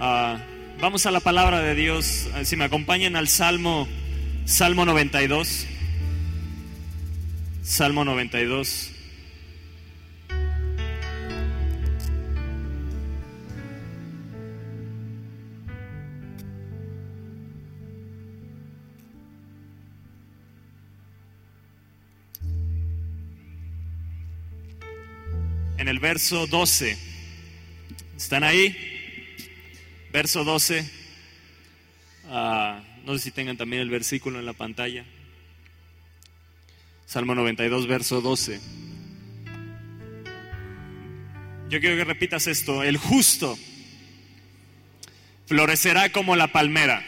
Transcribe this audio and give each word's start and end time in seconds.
Ah, 0.00 0.38
vamos 0.80 1.06
a 1.06 1.10
la 1.10 1.18
palabra 1.18 1.60
de 1.60 1.74
Dios. 1.74 2.28
Si 2.44 2.54
me 2.54 2.64
acompañan 2.64 3.16
al 3.16 3.26
Salmo, 3.26 3.88
Salmo 4.44 4.84
92. 4.84 5.66
Salmo 7.64 8.04
92. 8.04 8.92
En 25.76 25.88
el 25.88 25.98
verso 25.98 26.46
12. 26.46 26.96
¿Están 28.16 28.44
ahí? 28.44 28.87
Verso 30.18 30.42
12. 30.42 30.84
Ah, 32.28 32.82
no 33.04 33.12
sé 33.12 33.20
si 33.20 33.30
tengan 33.30 33.56
también 33.56 33.82
el 33.82 33.88
versículo 33.88 34.40
en 34.40 34.46
la 34.46 34.52
pantalla. 34.52 35.04
Salmo 37.06 37.36
92, 37.36 37.86
verso 37.86 38.20
12. 38.20 38.58
Yo 41.68 41.78
quiero 41.78 41.96
que 41.96 42.04
repitas 42.04 42.48
esto. 42.48 42.82
El 42.82 42.96
justo 42.96 43.56
florecerá 45.46 46.10
como 46.10 46.34
la 46.34 46.48
palmera. 46.48 47.04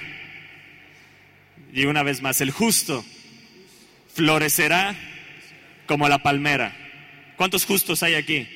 Y 1.73 1.87
una 1.87 2.05
vez 2.05 2.23
más, 2.23 2.41
el 2.41 2.53
justo 2.53 3.05
florecerá 4.15 4.95
como 5.87 6.09
la 6.09 6.23
palmera. 6.23 6.77
¿Cuántos 7.37 7.65
justos 7.65 8.05
hay 8.05 8.15
aquí? 8.15 8.47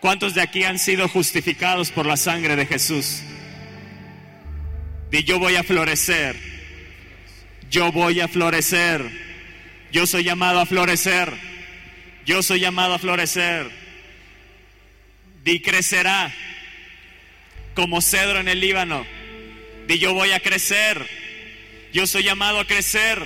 ¿Cuántos 0.00 0.34
de 0.34 0.40
aquí 0.40 0.64
han 0.64 0.80
sido 0.80 1.06
justificados 1.08 1.92
por 1.92 2.04
la 2.04 2.16
sangre 2.16 2.56
de 2.56 2.66
Jesús? 2.66 3.22
Y 5.14 5.22
yo 5.22 5.38
voy 5.38 5.54
a 5.54 5.62
florecer. 5.62 6.34
Yo 7.70 7.92
voy 7.92 8.18
a 8.18 8.26
florecer. 8.26 9.08
Yo 9.92 10.08
soy 10.08 10.24
llamado 10.24 10.58
a 10.58 10.66
florecer. 10.66 11.32
Yo 12.26 12.42
soy 12.42 12.58
llamado 12.58 12.94
a 12.94 12.98
florecer. 12.98 13.70
Di 15.44 15.60
crecerá 15.60 16.34
como 17.74 18.00
cedro 18.00 18.40
en 18.40 18.48
el 18.48 18.58
Líbano. 18.58 19.06
Di 19.86 20.00
yo 20.00 20.14
voy 20.14 20.32
a 20.32 20.40
crecer. 20.40 21.08
Yo 21.92 22.08
soy 22.08 22.24
llamado 22.24 22.58
a 22.58 22.66
crecer. 22.66 23.24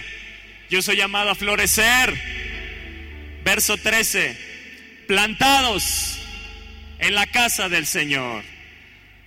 Yo 0.69 0.83
soy 0.83 0.97
llamado 0.97 1.31
a 1.31 1.35
florecer. 1.35 2.13
Verso 3.45 3.79
13. 3.79 4.37
Plantados 5.07 6.21
en 6.99 7.15
la 7.15 7.27
casa 7.29 7.71
del 7.71 7.87
Señor, 7.87 8.45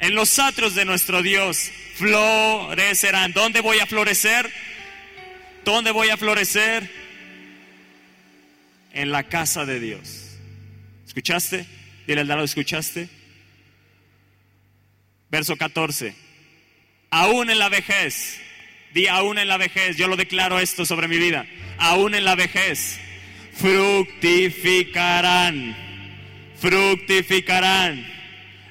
en 0.02 0.16
los 0.16 0.40
atros 0.40 0.76
de 0.76 0.84
nuestro 0.84 1.22
Dios, 1.22 1.72
florecerán. 1.96 3.32
¿Dónde 3.32 3.62
voy 3.62 3.80
a 3.80 3.86
florecer? 3.86 4.52
¿Dónde 5.64 5.92
voy 5.92 6.10
a 6.10 6.18
florecer? 6.18 6.92
En 8.92 9.12
la 9.12 9.24
casa 9.24 9.66
de 9.66 9.80
Dios. 9.80 10.36
¿Escuchaste? 11.08 11.66
Dile 12.06 12.20
al 12.22 12.44
¿escuchaste? 12.44 13.08
Verso 15.30 15.56
14. 15.56 16.14
Aún 17.10 17.50
en 17.50 17.60
la 17.60 17.70
vejez, 17.70 18.42
di 18.94 19.08
aún 19.08 19.38
en 19.38 19.48
la 19.48 19.56
vejez, 19.56 19.96
yo 19.96 20.10
lo 20.10 20.18
declaro 20.18 20.60
esto 20.60 20.86
sobre 20.86 21.08
mi 21.08 21.18
vida, 21.18 21.46
aún 21.78 22.14
en 22.16 22.26
la 22.26 22.36
vejez, 22.36 23.00
fructificarán 23.54 25.90
fructificarán. 26.62 28.06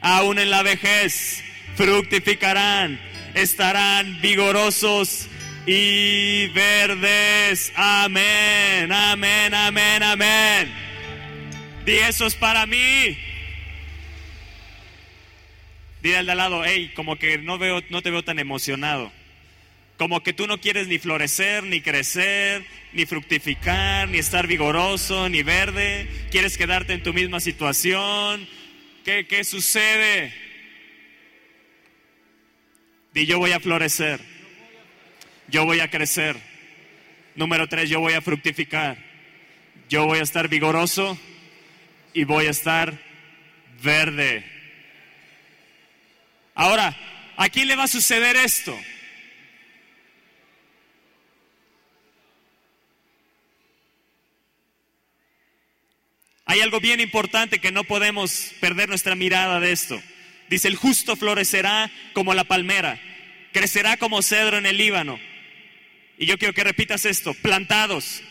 Aún 0.01 0.39
en 0.39 0.51
la 0.51 0.63
vejez, 0.63 1.43
fructificarán. 1.77 3.01
Estarán 3.35 4.21
vigorosos 4.21 5.29
y 5.67 6.49
verdes. 6.49 7.73
Amén, 7.77 8.91
amén, 8.91 9.55
amén, 9.55 10.03
amén. 10.03 10.73
Di 11.85 11.93
eso 11.93 12.27
es 12.27 12.35
para 12.35 12.67
mí. 12.67 13.17
Dile 16.03 16.17
al 16.17 16.27
de 16.27 16.33
al 16.33 16.39
lado, 16.39 16.63
hey, 16.65 16.93
como 16.95 17.17
que 17.17 17.39
no, 17.39 17.59
veo, 17.59 17.83
no 17.91 18.03
te 18.03 18.11
veo 18.11 18.25
tan 18.25 18.39
emocionado. 18.39 19.13
Como 19.99 20.23
que 20.23 20.33
tú 20.33 20.47
no 20.47 20.59
quieres 20.59 20.89
ni 20.89 20.99
florecer, 20.99 21.63
ni 21.65 21.83
crecer, 21.83 22.65
ni 22.95 23.05
fructificar, 23.05 24.09
ni 24.09 24.17
estar 24.17 24.47
vigoroso, 24.47 25.29
ni 25.29 25.43
verde. 25.43 26.09
Quieres 26.31 26.57
quedarte 26.57 26.95
en 26.95 27.03
tu 27.03 27.13
misma 27.13 27.39
situación. 27.39 28.49
¿Qué, 29.05 29.27
qué 29.27 29.45
sucede? 29.45 30.33
Di 33.13 33.27
yo 33.27 33.39
voy 33.39 33.53
a 33.53 33.61
florecer. 33.61 34.21
Yo 35.49 35.65
voy 35.65 35.81
a 35.81 35.91
crecer. 35.91 36.37
Número 37.35 37.69
tres, 37.69 37.89
yo 37.89 38.01
voy 38.01 38.13
a 38.13 38.21
fructificar. 38.21 38.97
Yo 39.89 40.07
voy 40.07 40.19
a 40.19 40.23
estar 40.23 40.49
vigoroso 40.49 41.19
y 42.13 42.25
voy 42.25 42.47
a 42.47 42.51
estar 42.51 42.97
verde. 43.83 44.45
Ahora, 46.55 46.97
¿a 47.37 47.49
quién 47.49 47.69
le 47.69 47.77
va 47.77 47.85
a 47.85 47.89
suceder 47.89 48.37
esto? 48.37 48.79
Hay 56.51 56.59
algo 56.63 56.81
bien 56.81 56.99
importante 56.99 57.61
que 57.61 57.71
no 57.71 57.85
podemos 57.85 58.55
perder 58.59 58.89
nuestra 58.89 59.15
mirada 59.15 59.61
de 59.61 59.71
esto. 59.71 60.03
Dice, 60.49 60.67
el 60.67 60.75
justo 60.75 61.15
florecerá 61.15 61.93
como 62.13 62.35
la 62.35 62.43
palmera, 62.43 63.01
crecerá 63.53 63.99
como 63.99 64.21
cedro 64.21 64.59
en 64.59 64.67
el 64.67 64.77
Líbano. 64.77 65.21
Y 66.19 66.27
yo 66.27 66.39
quiero 66.39 66.53
que 66.53 66.65
repitas 66.65 67.05
esto, 67.05 67.35
plantados 67.35 68.25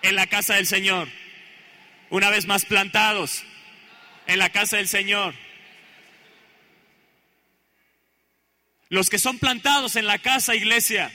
en 0.00 0.14
la 0.14 0.28
casa 0.28 0.54
del 0.54 0.66
Señor. 0.66 1.08
Una 2.08 2.30
vez 2.30 2.46
más, 2.46 2.64
plantados 2.64 3.44
en 4.26 4.38
la 4.38 4.48
casa 4.48 4.78
del 4.78 4.88
Señor. 4.88 5.34
Los 8.88 9.10
que 9.10 9.18
son 9.18 9.38
plantados 9.38 9.96
en 9.96 10.06
la 10.06 10.16
casa, 10.20 10.54
iglesia, 10.54 11.12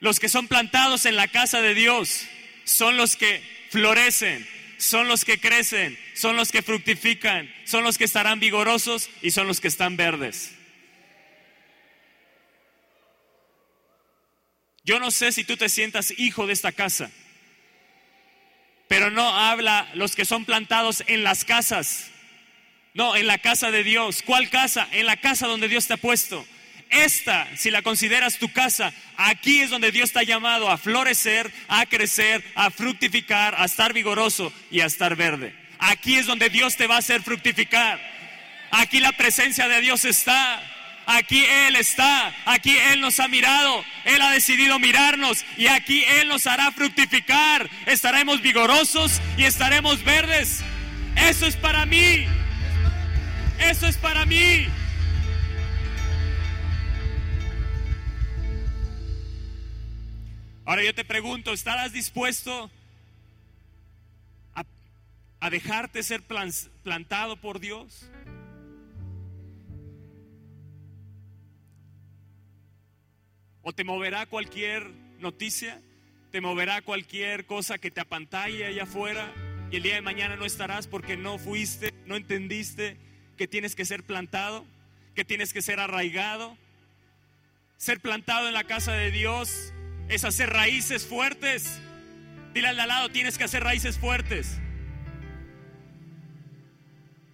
los 0.00 0.20
que 0.20 0.28
son 0.28 0.48
plantados 0.48 1.06
en 1.06 1.16
la 1.16 1.28
casa 1.28 1.62
de 1.62 1.72
Dios, 1.72 2.26
son 2.64 2.98
los 2.98 3.16
que 3.16 3.42
florecen, 3.70 4.46
son 4.78 5.08
los 5.08 5.24
que 5.24 5.38
crecen, 5.38 5.98
son 6.14 6.36
los 6.36 6.50
que 6.50 6.62
fructifican, 6.62 7.52
son 7.64 7.84
los 7.84 7.98
que 7.98 8.04
estarán 8.04 8.40
vigorosos 8.40 9.10
y 9.20 9.32
son 9.32 9.46
los 9.46 9.60
que 9.60 9.68
están 9.68 9.96
verdes. 9.96 10.54
Yo 14.84 14.98
no 14.98 15.10
sé 15.10 15.32
si 15.32 15.44
tú 15.44 15.56
te 15.56 15.68
sientas 15.68 16.14
hijo 16.16 16.46
de 16.46 16.54
esta 16.54 16.72
casa, 16.72 17.10
pero 18.88 19.10
no 19.10 19.36
habla 19.36 19.90
los 19.94 20.16
que 20.16 20.24
son 20.24 20.46
plantados 20.46 21.04
en 21.08 21.24
las 21.24 21.44
casas, 21.44 22.10
no, 22.94 23.14
en 23.14 23.26
la 23.26 23.38
casa 23.38 23.70
de 23.70 23.84
Dios. 23.84 24.22
¿Cuál 24.24 24.48
casa? 24.48 24.88
En 24.92 25.06
la 25.06 25.18
casa 25.18 25.46
donde 25.46 25.68
Dios 25.68 25.86
te 25.86 25.94
ha 25.94 25.98
puesto. 25.98 26.46
Esta, 26.90 27.46
si 27.56 27.70
la 27.70 27.82
consideras 27.82 28.38
tu 28.38 28.50
casa, 28.52 28.92
aquí 29.16 29.60
es 29.60 29.70
donde 29.70 29.92
Dios 29.92 30.16
ha 30.16 30.22
llamado 30.22 30.70
a 30.70 30.78
florecer, 30.78 31.52
a 31.68 31.84
crecer, 31.86 32.42
a 32.54 32.70
fructificar, 32.70 33.54
a 33.58 33.66
estar 33.66 33.92
vigoroso 33.92 34.52
y 34.70 34.80
a 34.80 34.86
estar 34.86 35.14
verde. 35.14 35.54
Aquí 35.78 36.16
es 36.16 36.26
donde 36.26 36.48
Dios 36.48 36.76
te 36.76 36.86
va 36.86 36.96
a 36.96 36.98
hacer 36.98 37.22
fructificar. 37.22 38.00
Aquí 38.70 39.00
la 39.00 39.12
presencia 39.12 39.68
de 39.68 39.80
Dios 39.80 40.04
está. 40.04 40.62
Aquí 41.10 41.42
Él 41.42 41.76
está, 41.76 42.34
aquí 42.44 42.76
Él 42.76 43.00
nos 43.00 43.18
ha 43.18 43.28
mirado, 43.28 43.82
Él 44.04 44.20
ha 44.20 44.30
decidido 44.30 44.78
mirarnos 44.78 45.42
y 45.56 45.66
aquí 45.66 46.04
Él 46.04 46.28
nos 46.28 46.46
hará 46.46 46.70
fructificar. 46.70 47.66
Estaremos 47.86 48.42
vigorosos 48.42 49.18
y 49.38 49.44
estaremos 49.44 50.04
verdes. 50.04 50.60
Eso 51.16 51.46
es 51.46 51.56
para 51.56 51.86
mí. 51.86 52.26
Eso 53.58 53.86
es 53.86 53.96
para 53.96 54.26
mí. 54.26 54.68
Ahora 60.68 60.84
yo 60.84 60.94
te 60.94 61.02
pregunto, 61.02 61.54
¿estarás 61.54 61.94
dispuesto 61.94 62.70
a, 65.40 65.48
dejarte 65.48 66.02
ser 66.02 66.22
plantado 66.22 67.38
por 67.40 67.58
Dios? 67.58 68.10
¿O 73.62 73.72
te 73.72 73.82
moverá 73.82 74.26
cualquier 74.26 74.90
noticia? 75.18 75.80
¿Te 76.32 76.42
moverá 76.42 76.82
cualquier 76.82 77.46
cosa 77.46 77.78
que 77.78 77.90
te 77.90 78.02
apantalle 78.02 78.66
allá 78.66 78.82
afuera? 78.82 79.32
Y 79.70 79.76
el 79.76 79.82
día 79.82 79.94
de 79.94 80.02
mañana 80.02 80.36
no 80.36 80.44
estarás 80.44 80.86
porque 80.86 81.16
no 81.16 81.38
fuiste, 81.38 81.94
no 82.04 82.14
entendiste 82.14 82.98
que 83.38 83.48
tienes 83.48 83.74
que 83.74 83.86
ser 83.86 84.02
plantado, 84.02 84.66
que 85.14 85.24
tienes 85.24 85.54
que 85.54 85.62
ser 85.62 85.80
arraigado. 85.80 86.58
Ser 87.78 88.00
plantado 88.00 88.48
en 88.48 88.52
la 88.52 88.64
casa 88.64 88.92
de 88.92 89.10
Dios 89.10 89.72
es 90.08 90.24
hacer 90.24 90.50
raíces 90.50 91.06
fuertes. 91.06 91.80
Dile 92.54 92.68
al 92.68 92.76
lado, 92.76 93.10
tienes 93.10 93.38
que 93.38 93.44
hacer 93.44 93.62
raíces 93.62 93.98
fuertes. 93.98 94.58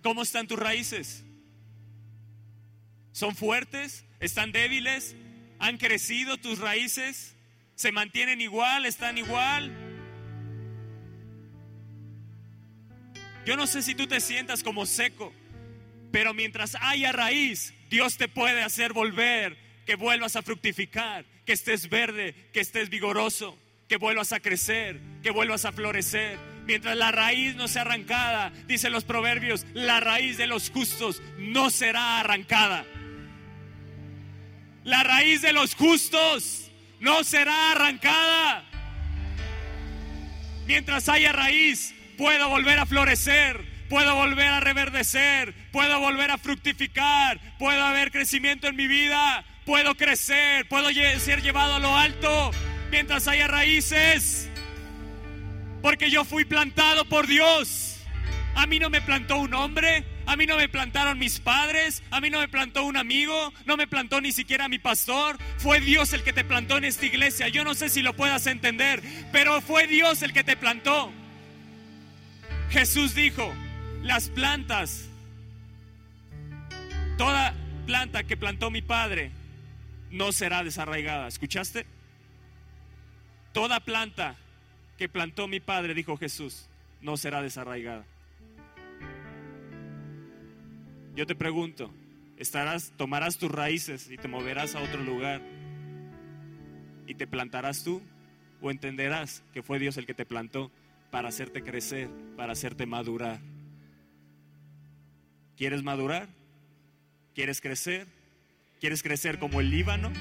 ¿Cómo 0.02 0.22
están 0.22 0.46
tus 0.46 0.58
raíces? 0.58 1.24
¿Son 3.12 3.34
fuertes? 3.36 4.04
¿Están 4.20 4.52
débiles? 4.52 5.16
¿Han 5.58 5.78
crecido 5.78 6.36
tus 6.36 6.58
raíces? 6.58 7.36
¿Se 7.74 7.92
mantienen 7.92 8.40
igual? 8.40 8.86
¿Están 8.86 9.18
igual? 9.18 9.72
Yo 13.46 13.56
no 13.56 13.66
sé 13.66 13.82
si 13.82 13.94
tú 13.94 14.06
te 14.06 14.20
sientas 14.20 14.62
como 14.62 14.86
seco, 14.86 15.32
pero 16.10 16.34
mientras 16.34 16.76
haya 16.80 17.12
raíz, 17.12 17.74
Dios 17.90 18.16
te 18.16 18.26
puede 18.26 18.62
hacer 18.62 18.92
volver, 18.92 19.56
que 19.86 19.96
vuelvas 19.96 20.36
a 20.36 20.42
fructificar, 20.42 21.24
que 21.44 21.52
estés 21.52 21.88
verde, 21.88 22.34
que 22.52 22.60
estés 22.60 22.88
vigoroso, 22.88 23.58
que 23.88 23.96
vuelvas 23.96 24.32
a 24.32 24.40
crecer, 24.40 25.00
que 25.22 25.30
vuelvas 25.30 25.64
a 25.64 25.72
florecer. 25.72 26.38
Mientras 26.66 26.96
la 26.96 27.12
raíz 27.12 27.54
no 27.56 27.68
sea 27.68 27.82
arrancada, 27.82 28.50
dicen 28.66 28.92
los 28.92 29.04
proverbios, 29.04 29.66
la 29.74 30.00
raíz 30.00 30.38
de 30.38 30.46
los 30.46 30.70
justos 30.70 31.22
no 31.38 31.70
será 31.70 32.20
arrancada. 32.20 32.86
La 34.84 35.02
raíz 35.02 35.42
de 35.42 35.52
los 35.52 35.74
justos 35.74 36.70
no 37.00 37.24
será 37.24 37.72
arrancada. 37.72 38.64
Mientras 40.66 41.08
haya 41.10 41.32
raíz, 41.32 41.94
puedo 42.16 42.48
volver 42.48 42.78
a 42.78 42.86
florecer, 42.86 43.60
puedo 43.90 44.14
volver 44.14 44.48
a 44.48 44.60
reverdecer, 44.60 45.54
puedo 45.70 46.00
volver 46.00 46.30
a 46.30 46.38
fructificar, 46.38 47.38
puedo 47.58 47.82
haber 47.82 48.10
crecimiento 48.10 48.66
en 48.66 48.76
mi 48.76 48.86
vida, 48.86 49.44
puedo 49.64 49.96
crecer, 49.96 50.66
puedo 50.68 50.90
ser 51.18 51.42
llevado 51.42 51.74
a 51.74 51.78
lo 51.78 51.96
alto 51.96 52.50
mientras 52.90 53.26
haya 53.28 53.46
raíces. 53.46 54.48
Porque 55.82 56.10
yo 56.10 56.24
fui 56.24 56.44
plantado 56.44 57.04
por 57.04 57.26
Dios. 57.26 57.98
A 58.54 58.66
mí 58.66 58.78
no 58.78 58.88
me 58.88 59.02
plantó 59.02 59.36
un 59.36 59.52
hombre, 59.52 60.04
a 60.26 60.36
mí 60.36 60.46
no 60.46 60.56
me 60.56 60.68
plantaron 60.68 61.18
mis 61.18 61.40
padres, 61.40 62.04
a 62.10 62.20
mí 62.20 62.30
no 62.30 62.38
me 62.38 62.46
plantó 62.46 62.84
un 62.84 62.96
amigo, 62.96 63.52
no 63.66 63.76
me 63.76 63.88
plantó 63.88 64.20
ni 64.20 64.30
siquiera 64.30 64.68
mi 64.68 64.78
pastor. 64.78 65.38
Fue 65.58 65.80
Dios 65.80 66.12
el 66.12 66.22
que 66.22 66.32
te 66.32 66.44
plantó 66.44 66.78
en 66.78 66.84
esta 66.84 67.04
iglesia. 67.04 67.48
Yo 67.48 67.64
no 67.64 67.74
sé 67.74 67.88
si 67.88 68.00
lo 68.00 68.14
puedas 68.14 68.46
entender, 68.46 69.02
pero 69.32 69.60
fue 69.60 69.88
Dios 69.88 70.22
el 70.22 70.32
que 70.32 70.44
te 70.44 70.56
plantó. 70.56 71.12
Jesús 72.70 73.14
dijo, 73.14 73.52
las 74.02 74.28
plantas, 74.28 75.08
toda 77.18 77.54
planta 77.86 78.22
que 78.22 78.36
plantó 78.36 78.70
mi 78.70 78.82
padre 78.82 79.32
no 80.14 80.30
será 80.30 80.62
desarraigada. 80.62 81.26
¿Escuchaste? 81.26 81.86
Toda 83.52 83.80
planta 83.80 84.36
que 84.96 85.08
plantó 85.08 85.48
mi 85.48 85.58
padre, 85.58 85.92
dijo 85.92 86.16
Jesús, 86.16 86.68
no 87.02 87.16
será 87.16 87.42
desarraigada. 87.42 88.06
Yo 91.16 91.26
te 91.26 91.34
pregunto, 91.34 91.92
estarás, 92.36 92.92
tomarás 92.96 93.38
tus 93.38 93.50
raíces 93.50 94.08
y 94.08 94.16
te 94.16 94.28
moverás 94.28 94.76
a 94.76 94.82
otro 94.82 95.02
lugar 95.02 95.42
y 97.06 97.14
te 97.14 97.26
plantarás 97.26 97.82
tú 97.82 98.00
o 98.60 98.70
entenderás 98.70 99.42
que 99.52 99.62
fue 99.62 99.80
Dios 99.80 99.96
el 99.96 100.06
que 100.06 100.14
te 100.14 100.24
plantó 100.24 100.70
para 101.10 101.28
hacerte 101.28 101.62
crecer, 101.62 102.08
para 102.36 102.52
hacerte 102.52 102.86
madurar. 102.86 103.40
¿Quieres 105.56 105.82
madurar? 105.82 106.28
¿Quieres 107.34 107.60
crecer? 107.60 108.13
¿Quieres 108.84 109.02
crecer 109.02 109.38
como 109.38 109.62
el 109.62 109.70
Líbano? 109.70 110.12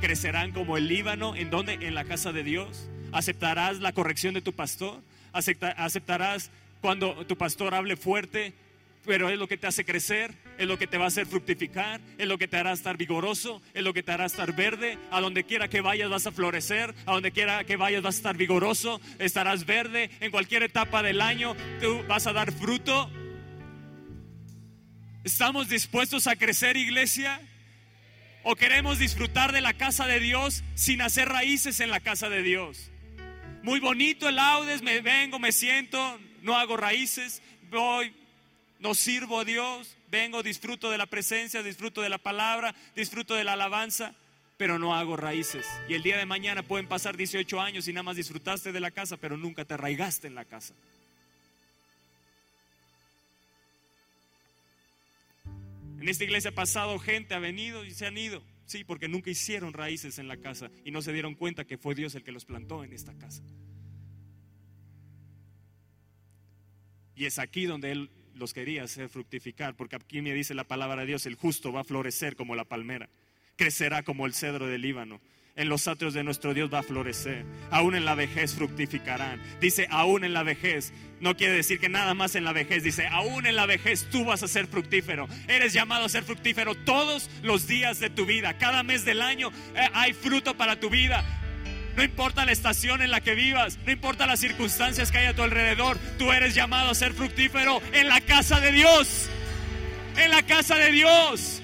crecerán 0.00 0.50
como 0.50 0.76
el 0.76 0.88
Líbano, 0.88 1.36
en 1.36 1.50
donde 1.50 1.74
en 1.74 1.94
la 1.94 2.02
casa 2.02 2.32
de 2.32 2.42
Dios. 2.42 2.90
Aceptarás 3.12 3.78
la 3.78 3.92
corrección 3.92 4.34
de 4.34 4.42
tu 4.42 4.52
pastor, 4.52 5.00
aceptarás 5.32 6.50
cuando 6.80 7.24
tu 7.26 7.38
pastor 7.38 7.72
hable 7.74 7.96
fuerte, 7.96 8.54
pero 9.06 9.30
es 9.30 9.38
lo 9.38 9.46
que 9.46 9.56
te 9.56 9.68
hace 9.68 9.84
crecer, 9.84 10.34
es 10.58 10.66
lo 10.66 10.78
que 10.78 10.88
te 10.88 10.98
va 10.98 11.04
a 11.04 11.08
hacer 11.08 11.26
fructificar, 11.26 12.00
es 12.18 12.26
lo 12.26 12.38
que 12.38 12.48
te 12.48 12.56
hará 12.56 12.72
estar 12.72 12.96
vigoroso, 12.96 13.62
es 13.72 13.84
lo 13.84 13.94
que 13.94 14.02
te 14.02 14.10
hará 14.10 14.24
estar 14.24 14.52
verde. 14.52 14.98
A 15.12 15.20
donde 15.20 15.44
quiera 15.44 15.68
que 15.68 15.80
vayas 15.80 16.10
vas 16.10 16.26
a 16.26 16.32
florecer, 16.32 16.92
a 17.06 17.12
donde 17.12 17.30
quiera 17.30 17.62
que 17.62 17.76
vayas 17.76 18.02
vas 18.02 18.16
a 18.16 18.18
estar 18.18 18.36
vigoroso, 18.36 19.00
estarás 19.20 19.64
verde. 19.64 20.10
En 20.18 20.32
cualquier 20.32 20.64
etapa 20.64 21.04
del 21.04 21.20
año 21.20 21.54
tú 21.80 22.02
vas 22.08 22.26
a 22.26 22.32
dar 22.32 22.50
fruto. 22.50 23.08
¿Estamos 25.22 25.68
dispuestos 25.68 26.26
a 26.26 26.34
crecer, 26.34 26.76
iglesia? 26.76 27.40
¿O 28.42 28.56
queremos 28.56 28.98
disfrutar 28.98 29.52
de 29.52 29.60
la 29.60 29.74
casa 29.74 30.06
de 30.06 30.18
Dios 30.18 30.64
sin 30.74 31.02
hacer 31.02 31.28
raíces 31.28 31.80
en 31.80 31.90
la 31.90 32.00
casa 32.00 32.30
de 32.30 32.42
Dios? 32.42 32.90
Muy 33.62 33.80
bonito 33.80 34.28
el 34.28 34.36
laudes, 34.36 34.80
me 34.80 35.02
vengo, 35.02 35.38
me 35.38 35.52
siento, 35.52 36.18
no 36.40 36.56
hago 36.56 36.78
raíces, 36.78 37.42
voy, 37.70 38.14
no 38.78 38.94
sirvo 38.94 39.40
a 39.40 39.44
Dios, 39.44 39.94
vengo, 40.10 40.42
disfruto 40.42 40.90
de 40.90 40.96
la 40.96 41.04
presencia, 41.04 41.62
disfruto 41.62 42.00
de 42.00 42.08
la 42.08 42.16
palabra, 42.16 42.74
disfruto 42.96 43.34
de 43.34 43.44
la 43.44 43.52
alabanza, 43.52 44.14
pero 44.56 44.78
no 44.78 44.94
hago 44.94 45.18
raíces. 45.18 45.66
Y 45.86 45.94
el 45.94 46.02
día 46.02 46.16
de 46.16 46.24
mañana 46.24 46.62
pueden 46.62 46.88
pasar 46.88 47.18
18 47.18 47.60
años 47.60 47.88
y 47.88 47.92
nada 47.92 48.04
más 48.04 48.16
disfrutaste 48.16 48.72
de 48.72 48.80
la 48.80 48.90
casa, 48.90 49.18
pero 49.18 49.36
nunca 49.36 49.66
te 49.66 49.74
arraigaste 49.74 50.28
en 50.28 50.34
la 50.34 50.46
casa. 50.46 50.72
En 56.00 56.08
esta 56.08 56.24
iglesia 56.24 56.50
ha 56.50 56.54
pasado 56.54 56.98
gente, 56.98 57.34
ha 57.34 57.38
venido 57.38 57.84
y 57.84 57.90
se 57.90 58.06
han 58.06 58.16
ido. 58.16 58.42
Sí, 58.64 58.84
porque 58.84 59.08
nunca 59.08 59.30
hicieron 59.30 59.72
raíces 59.72 60.18
en 60.18 60.28
la 60.28 60.38
casa 60.38 60.70
y 60.84 60.90
no 60.92 61.02
se 61.02 61.12
dieron 61.12 61.34
cuenta 61.34 61.66
que 61.66 61.76
fue 61.76 61.94
Dios 61.94 62.14
el 62.14 62.22
que 62.22 62.32
los 62.32 62.44
plantó 62.44 62.84
en 62.84 62.92
esta 62.92 63.12
casa. 63.18 63.42
Y 67.14 67.26
es 67.26 67.38
aquí 67.38 67.66
donde 67.66 67.92
Él 67.92 68.10
los 68.34 68.54
quería 68.54 68.84
hacer 68.84 69.10
fructificar, 69.10 69.76
porque 69.76 69.96
aquí 69.96 70.22
me 70.22 70.32
dice 70.32 70.54
la 70.54 70.64
palabra 70.64 71.02
de 71.02 71.08
Dios, 71.08 71.26
el 71.26 71.34
justo 71.34 71.72
va 71.72 71.80
a 71.80 71.84
florecer 71.84 72.36
como 72.36 72.54
la 72.54 72.64
palmera, 72.64 73.10
crecerá 73.56 74.02
como 74.02 74.24
el 74.24 74.32
cedro 74.32 74.66
del 74.66 74.80
Líbano 74.80 75.20
en 75.56 75.68
los 75.68 75.88
atrios 75.88 76.14
de 76.14 76.24
nuestro 76.24 76.54
Dios 76.54 76.72
va 76.72 76.80
a 76.80 76.82
florecer. 76.82 77.44
Aún 77.70 77.94
en 77.94 78.04
la 78.04 78.14
vejez 78.14 78.54
fructificarán. 78.54 79.40
Dice, 79.60 79.86
aún 79.90 80.24
en 80.24 80.32
la 80.32 80.42
vejez. 80.42 80.92
No 81.20 81.36
quiere 81.36 81.54
decir 81.54 81.78
que 81.78 81.88
nada 81.88 82.14
más 82.14 82.34
en 82.34 82.44
la 82.44 82.52
vejez. 82.52 82.82
Dice, 82.82 83.06
aún 83.06 83.46
en 83.46 83.56
la 83.56 83.66
vejez 83.66 84.08
tú 84.10 84.24
vas 84.24 84.42
a 84.42 84.48
ser 84.48 84.66
fructífero. 84.66 85.28
Eres 85.48 85.72
llamado 85.72 86.06
a 86.06 86.08
ser 86.08 86.24
fructífero 86.24 86.74
todos 86.74 87.30
los 87.42 87.66
días 87.66 88.00
de 88.00 88.10
tu 88.10 88.26
vida. 88.26 88.56
Cada 88.58 88.82
mes 88.82 89.04
del 89.04 89.20
año 89.20 89.50
eh, 89.74 89.88
hay 89.92 90.12
fruto 90.12 90.56
para 90.56 90.80
tu 90.80 90.88
vida. 90.88 91.24
No 91.96 92.04
importa 92.04 92.46
la 92.46 92.52
estación 92.52 93.02
en 93.02 93.10
la 93.10 93.20
que 93.20 93.34
vivas, 93.34 93.78
no 93.84 93.92
importa 93.92 94.26
las 94.26 94.40
circunstancias 94.40 95.10
que 95.10 95.18
hay 95.18 95.26
a 95.26 95.34
tu 95.34 95.42
alrededor, 95.42 95.98
tú 96.18 96.32
eres 96.32 96.54
llamado 96.54 96.90
a 96.90 96.94
ser 96.94 97.12
fructífero 97.12 97.82
en 97.92 98.08
la 98.08 98.20
casa 98.20 98.60
de 98.60 98.72
Dios. 98.72 99.28
En 100.16 100.30
la 100.30 100.42
casa 100.42 100.76
de 100.76 100.92
Dios. 100.92 101.62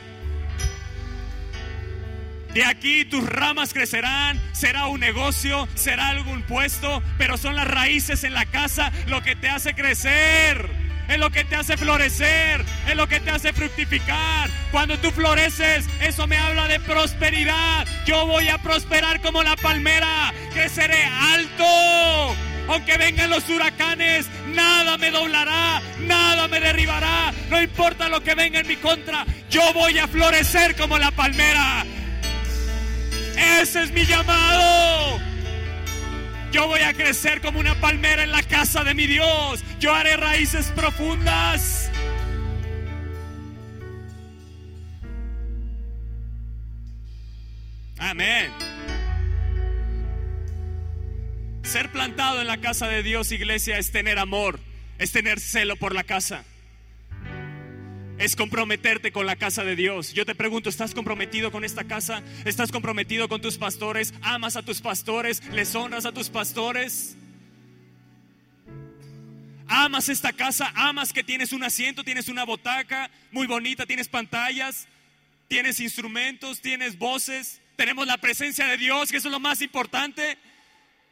De 2.56 2.64
aquí 2.64 3.04
tus 3.04 3.22
ramas 3.28 3.74
crecerán, 3.74 4.40
será 4.52 4.86
un 4.86 4.98
negocio, 4.98 5.68
será 5.74 6.08
algún 6.08 6.40
puesto, 6.40 7.02
pero 7.18 7.36
son 7.36 7.54
las 7.54 7.68
raíces 7.68 8.24
en 8.24 8.32
la 8.32 8.46
casa 8.46 8.90
lo 9.08 9.22
que 9.22 9.36
te 9.36 9.50
hace 9.50 9.74
crecer, 9.74 10.66
es 11.06 11.18
lo 11.18 11.28
que 11.28 11.44
te 11.44 11.54
hace 11.54 11.76
florecer, 11.76 12.64
es 12.88 12.96
lo 12.96 13.08
que 13.08 13.20
te 13.20 13.28
hace 13.28 13.52
fructificar. 13.52 14.48
Cuando 14.72 14.96
tú 14.96 15.10
floreces, 15.10 15.84
eso 16.00 16.26
me 16.26 16.38
habla 16.38 16.66
de 16.66 16.80
prosperidad. 16.80 17.86
Yo 18.06 18.26
voy 18.26 18.48
a 18.48 18.56
prosperar 18.56 19.20
como 19.20 19.42
la 19.42 19.54
palmera, 19.56 20.32
creceré 20.54 21.04
alto. 21.04 22.34
Aunque 22.68 22.96
vengan 22.96 23.28
los 23.28 23.46
huracanes, 23.50 24.30
nada 24.54 24.96
me 24.96 25.10
doblará, 25.10 25.82
nada 26.00 26.48
me 26.48 26.60
derribará. 26.60 27.34
No 27.50 27.60
importa 27.60 28.08
lo 28.08 28.22
que 28.22 28.34
venga 28.34 28.60
en 28.60 28.66
mi 28.66 28.76
contra, 28.76 29.26
yo 29.50 29.74
voy 29.74 29.98
a 29.98 30.08
florecer 30.08 30.74
como 30.74 30.98
la 30.98 31.10
palmera. 31.10 31.84
Ese 33.36 33.82
es 33.82 33.92
mi 33.92 34.04
llamado. 34.04 35.20
Yo 36.52 36.66
voy 36.66 36.80
a 36.80 36.94
crecer 36.94 37.40
como 37.40 37.60
una 37.60 37.74
palmera 37.80 38.22
en 38.22 38.30
la 38.30 38.42
casa 38.42 38.82
de 38.84 38.94
mi 38.94 39.06
Dios. 39.06 39.62
Yo 39.78 39.94
haré 39.94 40.16
raíces 40.16 40.72
profundas. 40.74 41.90
Amén. 47.98 48.52
Ser 51.62 51.90
plantado 51.90 52.40
en 52.40 52.46
la 52.46 52.58
casa 52.58 52.88
de 52.88 53.02
Dios, 53.02 53.32
iglesia, 53.32 53.78
es 53.78 53.90
tener 53.90 54.18
amor, 54.18 54.60
es 54.98 55.12
tener 55.12 55.40
celo 55.40 55.76
por 55.76 55.94
la 55.94 56.04
casa 56.04 56.44
es 58.18 58.36
comprometerte 58.36 59.12
con 59.12 59.26
la 59.26 59.36
casa 59.36 59.64
de 59.64 59.76
Dios. 59.76 60.12
Yo 60.12 60.24
te 60.24 60.34
pregunto, 60.34 60.68
¿estás 60.68 60.94
comprometido 60.94 61.52
con 61.52 61.64
esta 61.64 61.84
casa? 61.84 62.22
¿Estás 62.44 62.72
comprometido 62.72 63.28
con 63.28 63.40
tus 63.40 63.58
pastores? 63.58 64.14
¿Amas 64.22 64.56
a 64.56 64.62
tus 64.62 64.80
pastores? 64.80 65.42
¿Les 65.52 65.74
honras 65.74 66.06
a 66.06 66.12
tus 66.12 66.30
pastores? 66.30 67.16
¿Amas 69.68 70.08
esta 70.08 70.32
casa? 70.32 70.72
¿Amas 70.74 71.12
que 71.12 71.24
tienes 71.24 71.52
un 71.52 71.64
asiento, 71.64 72.04
tienes 72.04 72.28
una 72.28 72.44
botaca 72.44 73.10
muy 73.32 73.46
bonita, 73.46 73.84
tienes 73.84 74.08
pantallas, 74.08 74.86
tienes 75.48 75.80
instrumentos, 75.80 76.60
tienes 76.60 76.98
voces? 76.98 77.60
Tenemos 77.76 78.06
la 78.06 78.16
presencia 78.16 78.66
de 78.66 78.76
Dios, 78.78 79.10
que 79.10 79.18
eso 79.18 79.28
es 79.28 79.32
lo 79.32 79.40
más 79.40 79.60
importante. 79.60 80.38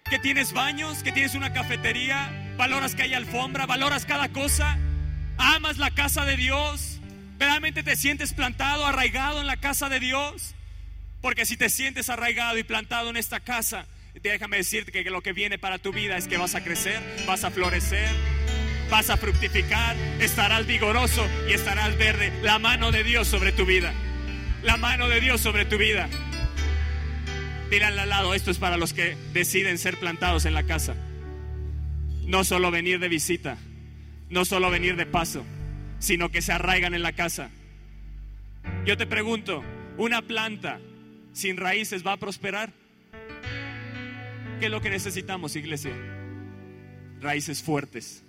Que 0.09 0.19
tienes 0.19 0.53
baños, 0.53 1.03
que 1.03 1.13
tienes 1.13 1.35
una 1.35 1.53
cafetería, 1.53 2.55
valoras 2.59 2.95
que 2.95 3.03
hay 3.03 3.15
alfombra, 3.15 3.67
valoras 3.67 4.07
cada 4.07 4.29
cosa. 4.31 4.79
Amas 5.39 5.79
la 5.79 5.91
casa 5.91 6.25
de 6.25 6.37
Dios. 6.37 6.94
¿Realmente 7.39 7.83
te 7.83 7.97
sientes 7.97 8.33
plantado, 8.33 8.87
arraigado 8.87 9.41
en 9.41 9.47
la 9.47 9.57
casa 9.57 9.89
de 9.89 10.01
Dios? 10.01 10.55
Porque 11.21 11.47
si 11.47 11.57
te 11.57 11.69
sientes 11.69 12.11
arraigado 12.11 12.59
y 12.59 12.65
plantado 12.65 13.11
en 13.11 13.17
esta 13.17 13.41
casa, 13.41 13.87
déjame 14.23 14.59
decirte 14.59 14.93
que 14.93 15.11
lo 15.11 15.23
que 15.23 15.33
viene 15.33 15.59
para 15.59 15.79
tu 15.79 15.93
vida 15.93 16.17
es 16.17 16.29
que 16.29 16.37
vas 16.37 16.55
a 16.55 16.63
crecer, 16.63 17.01
vas 17.27 17.45
a 17.45 17.51
florecer, 17.51 18.11
vas 18.91 19.11
a 19.11 19.17
fructificar, 19.17 19.97
estarás 20.21 20.67
vigoroso 20.67 21.27
y 21.49 21.53
estarás 21.53 21.97
verde. 21.97 22.33
La 22.43 22.59
mano 22.59 22.93
de 22.93 23.03
Dios 23.03 23.27
sobre 23.27 23.53
tu 23.53 23.65
vida. 23.65 23.93
La 24.63 24.77
mano 24.77 25.09
de 25.09 25.21
Dios 25.21 25.41
sobre 25.41 25.65
tu 25.65 25.79
vida. 25.79 26.09
Dile 27.71 27.87
al 27.87 28.09
lado, 28.09 28.35
esto 28.35 28.51
es 28.51 28.59
para 28.59 28.77
los 28.77 28.93
que 28.93 29.17
deciden 29.33 29.79
ser 29.79 29.99
plantados 29.99 30.45
en 30.45 30.55
la 30.55 30.63
casa. 30.63 30.95
No 32.27 32.45
solo 32.45 32.71
venir 32.71 33.01
de 33.01 33.09
visita, 33.09 33.59
no 34.31 34.45
solo 34.45 34.71
venir 34.71 34.97
de 34.97 35.07
paso, 35.07 35.45
sino 36.05 36.31
que 36.31 36.43
se 36.43 36.53
arraigan 36.53 36.93
en 36.93 37.03
la 37.03 37.15
casa. 37.15 37.51
Yo 38.85 38.99
te 38.99 39.07
pregunto, 39.07 39.65
¿una 39.97 40.21
planta 40.21 40.79
sin 41.33 41.57
raíces 41.57 42.07
va 42.07 42.13
a 42.13 42.17
prosperar? 42.19 42.75
¿Qué 44.61 44.67
es 44.67 44.71
lo 44.71 44.83
que 44.83 44.91
necesitamos, 44.91 45.57
iglesia? 45.57 45.93
Raíces 47.23 47.63
fuertes. 47.63 48.23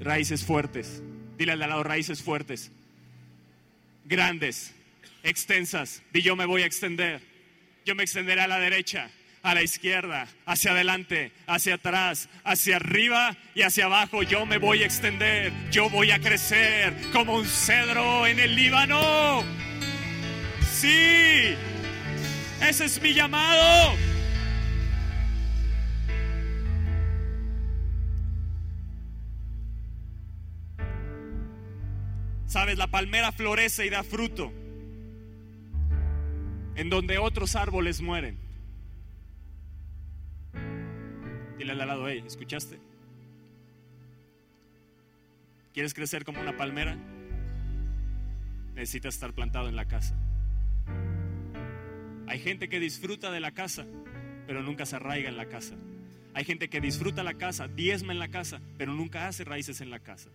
Raíces 0.00 0.44
fuertes. 0.44 1.04
Dile 1.38 1.52
al 1.52 1.60
lado, 1.60 1.84
raíces 1.84 2.20
fuertes. 2.20 2.72
Grandes, 4.04 4.74
extensas. 5.22 6.02
Y 6.12 6.22
yo 6.22 6.34
me 6.34 6.46
voy 6.46 6.62
a 6.62 6.66
extender. 6.66 7.20
Yo 7.84 7.94
me 7.94 8.02
extenderé 8.02 8.40
a 8.40 8.48
la 8.48 8.58
derecha, 8.58 9.08
a 9.46 9.54
la 9.54 9.62
izquierda, 9.62 10.26
hacia 10.44 10.72
adelante, 10.72 11.30
hacia 11.46 11.76
atrás, 11.76 12.28
hacia 12.42 12.76
arriba 12.76 13.36
y 13.54 13.62
hacia 13.62 13.84
abajo. 13.84 14.24
Yo 14.24 14.44
me 14.44 14.58
voy 14.58 14.82
a 14.82 14.86
extender. 14.86 15.52
Yo 15.70 15.88
voy 15.88 16.10
a 16.10 16.18
crecer 16.18 16.92
como 17.12 17.36
un 17.36 17.46
cedro 17.46 18.26
en 18.26 18.40
el 18.40 18.56
Líbano. 18.56 19.44
Sí, 20.68 21.54
ese 22.60 22.86
es 22.86 23.00
mi 23.00 23.14
llamado. 23.14 23.94
Sabes, 32.46 32.78
la 32.78 32.88
palmera 32.88 33.30
florece 33.30 33.86
y 33.86 33.90
da 33.90 34.02
fruto 34.02 34.52
en 36.74 36.90
donde 36.90 37.18
otros 37.18 37.54
árboles 37.54 38.00
mueren. 38.00 38.45
Dile 41.58 41.72
al 41.72 41.78
lado, 41.78 42.08
hey, 42.08 42.22
¿escuchaste? 42.26 42.78
¿Quieres 45.72 45.94
crecer 45.94 46.24
como 46.24 46.40
una 46.40 46.56
palmera? 46.56 46.96
Necesitas 48.74 49.14
estar 49.14 49.32
plantado 49.32 49.68
en 49.68 49.76
la 49.76 49.86
casa. 49.86 50.14
Hay 52.26 52.38
gente 52.40 52.68
que 52.68 52.80
disfruta 52.80 53.30
de 53.30 53.40
la 53.40 53.52
casa, 53.52 53.86
pero 54.46 54.62
nunca 54.62 54.84
se 54.84 54.96
arraiga 54.96 55.28
en 55.28 55.36
la 55.36 55.46
casa. 55.46 55.74
Hay 56.34 56.44
gente 56.44 56.68
que 56.68 56.80
disfruta 56.80 57.22
la 57.22 57.34
casa, 57.34 57.68
diezma 57.68 58.12
en 58.12 58.18
la 58.18 58.28
casa, 58.28 58.60
pero 58.76 58.92
nunca 58.92 59.28
hace 59.28 59.44
raíces 59.44 59.80
en 59.80 59.90
la 59.90 60.00
casa. 60.00 60.28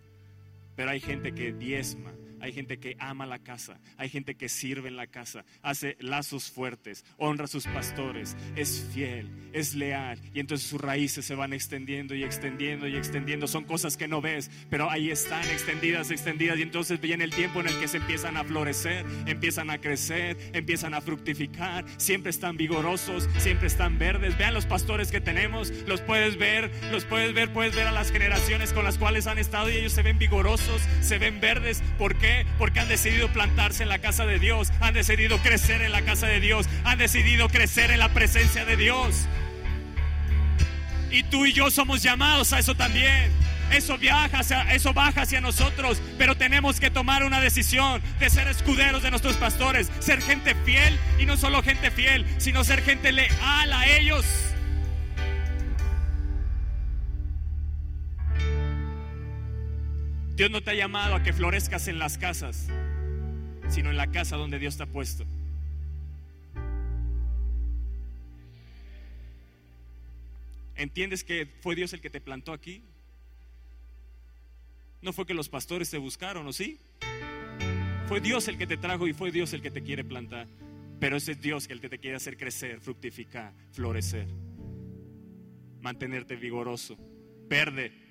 Pero 0.74 0.90
hay 0.90 1.00
gente 1.00 1.32
que 1.32 1.52
diezma, 1.52 2.10
hay 2.42 2.52
gente 2.52 2.78
que 2.78 2.96
ama 2.98 3.24
la 3.24 3.38
casa, 3.38 3.80
hay 3.96 4.08
gente 4.08 4.34
que 4.34 4.48
sirve 4.48 4.88
en 4.88 4.96
la 4.96 5.06
casa, 5.06 5.44
hace 5.62 5.96
lazos 6.00 6.50
fuertes, 6.50 7.04
honra 7.16 7.44
a 7.44 7.48
sus 7.48 7.66
pastores, 7.68 8.36
es 8.56 8.84
fiel, 8.92 9.30
es 9.52 9.76
leal 9.76 10.18
y 10.34 10.40
entonces 10.40 10.68
sus 10.68 10.80
raíces 10.80 11.24
se 11.24 11.36
van 11.36 11.52
extendiendo 11.52 12.16
y 12.16 12.24
extendiendo 12.24 12.88
y 12.88 12.96
extendiendo. 12.96 13.46
Son 13.46 13.62
cosas 13.64 13.96
que 13.96 14.08
no 14.08 14.20
ves, 14.20 14.50
pero 14.68 14.90
ahí 14.90 15.10
están 15.10 15.44
extendidas, 15.50 16.10
extendidas 16.10 16.58
y 16.58 16.62
entonces 16.62 17.00
viene 17.00 17.22
el 17.22 17.30
tiempo 17.30 17.60
en 17.60 17.68
el 17.68 17.78
que 17.78 17.86
se 17.86 17.98
empiezan 17.98 18.36
a 18.36 18.42
florecer, 18.42 19.06
empiezan 19.26 19.70
a 19.70 19.78
crecer, 19.78 20.36
empiezan 20.52 20.94
a 20.94 21.00
fructificar, 21.00 21.84
siempre 21.96 22.30
están 22.30 22.56
vigorosos, 22.56 23.28
siempre 23.38 23.68
están 23.68 24.00
verdes. 24.00 24.36
Vean 24.36 24.52
los 24.52 24.66
pastores 24.66 25.12
que 25.12 25.20
tenemos, 25.20 25.70
los 25.86 26.00
puedes 26.00 26.36
ver, 26.38 26.72
los 26.90 27.04
puedes 27.04 27.34
ver, 27.34 27.52
puedes 27.52 27.76
ver 27.76 27.86
a 27.86 27.92
las 27.92 28.10
generaciones 28.10 28.72
con 28.72 28.82
las 28.84 28.98
cuales 28.98 29.28
han 29.28 29.38
estado 29.38 29.70
y 29.70 29.74
ellos 29.74 29.92
se 29.92 30.02
ven 30.02 30.18
vigorosos, 30.18 30.82
se 31.00 31.18
ven 31.18 31.40
verdes. 31.40 31.82
¿Por 31.98 32.18
qué? 32.18 32.31
Porque 32.58 32.80
han 32.80 32.88
decidido 32.88 33.28
plantarse 33.32 33.82
en 33.82 33.88
la 33.88 33.98
casa 33.98 34.26
de 34.26 34.38
Dios, 34.38 34.72
han 34.80 34.94
decidido 34.94 35.38
crecer 35.38 35.82
en 35.82 35.92
la 35.92 36.02
casa 36.02 36.26
de 36.26 36.40
Dios, 36.40 36.66
han 36.84 36.98
decidido 36.98 37.48
crecer 37.48 37.90
en 37.90 37.98
la 37.98 38.08
presencia 38.10 38.64
de 38.64 38.76
Dios. 38.76 39.26
Y 41.10 41.24
tú 41.24 41.44
y 41.44 41.52
yo 41.52 41.70
somos 41.70 42.02
llamados 42.02 42.52
a 42.52 42.58
eso 42.58 42.74
también. 42.74 43.30
Eso 43.70 43.96
viaja 43.96 44.40
hacia, 44.40 44.74
eso 44.74 44.92
baja 44.92 45.22
hacia 45.22 45.40
nosotros, 45.40 46.00
pero 46.18 46.36
tenemos 46.36 46.78
que 46.78 46.90
tomar 46.90 47.24
una 47.24 47.40
decisión 47.40 48.02
de 48.20 48.28
ser 48.28 48.46
escuderos 48.48 49.02
de 49.02 49.10
nuestros 49.10 49.36
pastores, 49.36 49.90
ser 49.98 50.20
gente 50.20 50.54
fiel 50.66 50.98
y 51.18 51.24
no 51.24 51.38
solo 51.38 51.62
gente 51.62 51.90
fiel, 51.90 52.26
sino 52.36 52.64
ser 52.64 52.82
gente 52.82 53.12
leal 53.12 53.72
a 53.72 53.86
ellos. 53.86 54.51
Dios 60.42 60.50
no 60.50 60.60
te 60.60 60.72
ha 60.72 60.74
llamado 60.74 61.14
a 61.14 61.22
que 61.22 61.32
florezcas 61.32 61.86
en 61.86 62.00
las 62.00 62.18
casas, 62.18 62.66
sino 63.68 63.90
en 63.90 63.96
la 63.96 64.10
casa 64.10 64.36
donde 64.36 64.58
Dios 64.58 64.76
te 64.76 64.82
ha 64.82 64.86
puesto. 64.86 65.24
¿Entiendes 70.74 71.22
que 71.22 71.46
fue 71.60 71.76
Dios 71.76 71.92
el 71.92 72.00
que 72.00 72.10
te 72.10 72.20
plantó 72.20 72.52
aquí? 72.52 72.82
No 75.00 75.12
fue 75.12 75.26
que 75.26 75.34
los 75.34 75.48
pastores 75.48 75.88
te 75.90 75.98
buscaron, 75.98 76.44
¿o 76.48 76.52
sí? 76.52 76.80
Fue 78.08 78.20
Dios 78.20 78.48
el 78.48 78.58
que 78.58 78.66
te 78.66 78.76
trajo 78.76 79.06
y 79.06 79.12
fue 79.12 79.30
Dios 79.30 79.52
el 79.52 79.62
que 79.62 79.70
te 79.70 79.84
quiere 79.84 80.02
plantar. 80.02 80.48
Pero 80.98 81.18
ese 81.18 81.30
es 81.30 81.40
Dios 81.40 81.68
el 81.70 81.80
que 81.80 81.88
te 81.88 82.00
quiere 82.00 82.16
hacer 82.16 82.36
crecer, 82.36 82.80
fructificar, 82.80 83.52
florecer, 83.70 84.26
mantenerte 85.80 86.34
vigoroso, 86.34 86.98
verde, 87.48 88.01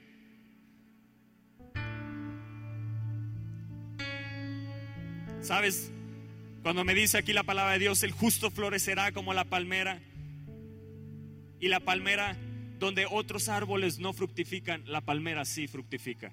¿Sabes? 5.42 5.92
Cuando 6.62 6.84
me 6.84 6.94
dice 6.94 7.18
aquí 7.18 7.34
la 7.34 7.44
palabra 7.44 7.74
de 7.74 7.80
Dios, 7.80 8.04
el 8.04 8.12
justo 8.12 8.52
florecerá 8.52 9.12
como 9.12 9.34
la 9.34 9.46
palmera. 9.46 10.00
Y 11.60 11.68
la 11.68 11.80
palmera, 11.80 12.38
donde 12.80 13.08
otros 13.10 13.50
árboles 13.50 14.00
no 14.00 14.14
fructifican, 14.14 14.84
la 14.86 15.02
palmera 15.02 15.46
sí 15.46 15.68
fructifica. 15.68 16.32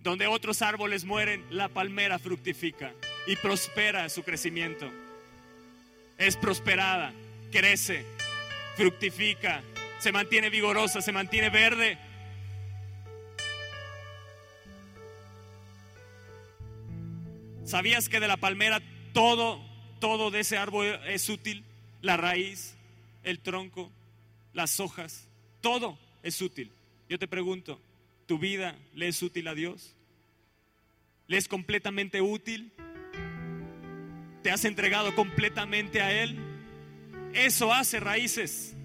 Donde 0.00 0.26
otros 0.26 0.62
árboles 0.62 1.04
mueren, 1.04 1.44
la 1.50 1.68
palmera 1.68 2.18
fructifica 2.18 2.92
y 3.26 3.36
prospera 3.36 4.08
su 4.08 4.24
crecimiento. 4.24 4.90
Es 6.18 6.36
prosperada, 6.36 7.12
crece, 7.52 8.04
fructifica, 8.76 9.62
se 9.98 10.10
mantiene 10.10 10.50
vigorosa, 10.50 11.00
se 11.00 11.12
mantiene 11.12 11.50
verde. 11.50 11.98
¿Sabías 17.72 18.10
que 18.10 18.20
de 18.20 18.28
la 18.28 18.36
palmera 18.36 18.82
todo, 19.14 19.58
todo 19.98 20.30
de 20.30 20.40
ese 20.40 20.58
árbol 20.58 20.88
es 21.06 21.30
útil? 21.30 21.64
La 22.02 22.18
raíz, 22.18 22.76
el 23.22 23.38
tronco, 23.38 23.90
las 24.52 24.78
hojas, 24.78 25.26
todo 25.62 25.98
es 26.22 26.42
útil. 26.42 26.70
Yo 27.08 27.18
te 27.18 27.26
pregunto, 27.26 27.80
¿tu 28.26 28.38
vida 28.38 28.76
le 28.92 29.08
es 29.08 29.22
útil 29.22 29.48
a 29.48 29.54
Dios? 29.54 29.96
¿Le 31.28 31.38
es 31.38 31.48
completamente 31.48 32.20
útil? 32.20 32.74
¿Te 34.42 34.50
has 34.50 34.66
entregado 34.66 35.14
completamente 35.14 36.02
a 36.02 36.12
Él? 36.12 36.38
Eso 37.32 37.72
hace 37.72 38.00
raíces. 38.00 38.76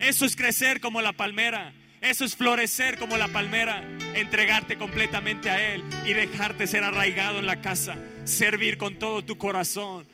Eso 0.00 0.24
es 0.24 0.34
crecer 0.34 0.80
como 0.80 1.00
la 1.02 1.12
palmera. 1.12 1.72
Eso 2.04 2.26
es 2.26 2.36
florecer 2.36 2.98
como 2.98 3.16
la 3.16 3.28
palmera, 3.28 3.82
entregarte 4.14 4.76
completamente 4.76 5.48
a 5.48 5.72
Él 5.72 5.82
y 6.04 6.12
dejarte 6.12 6.66
ser 6.66 6.84
arraigado 6.84 7.38
en 7.38 7.46
la 7.46 7.62
casa, 7.62 7.96
servir 8.24 8.76
con 8.76 8.98
todo 8.98 9.24
tu 9.24 9.38
corazón. 9.38 10.06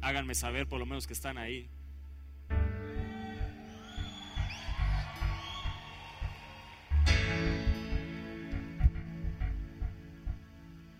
Háganme 0.00 0.36
saber 0.36 0.68
por 0.68 0.78
lo 0.78 0.86
menos 0.86 1.08
que 1.08 1.14
están 1.14 1.36
ahí. 1.36 1.68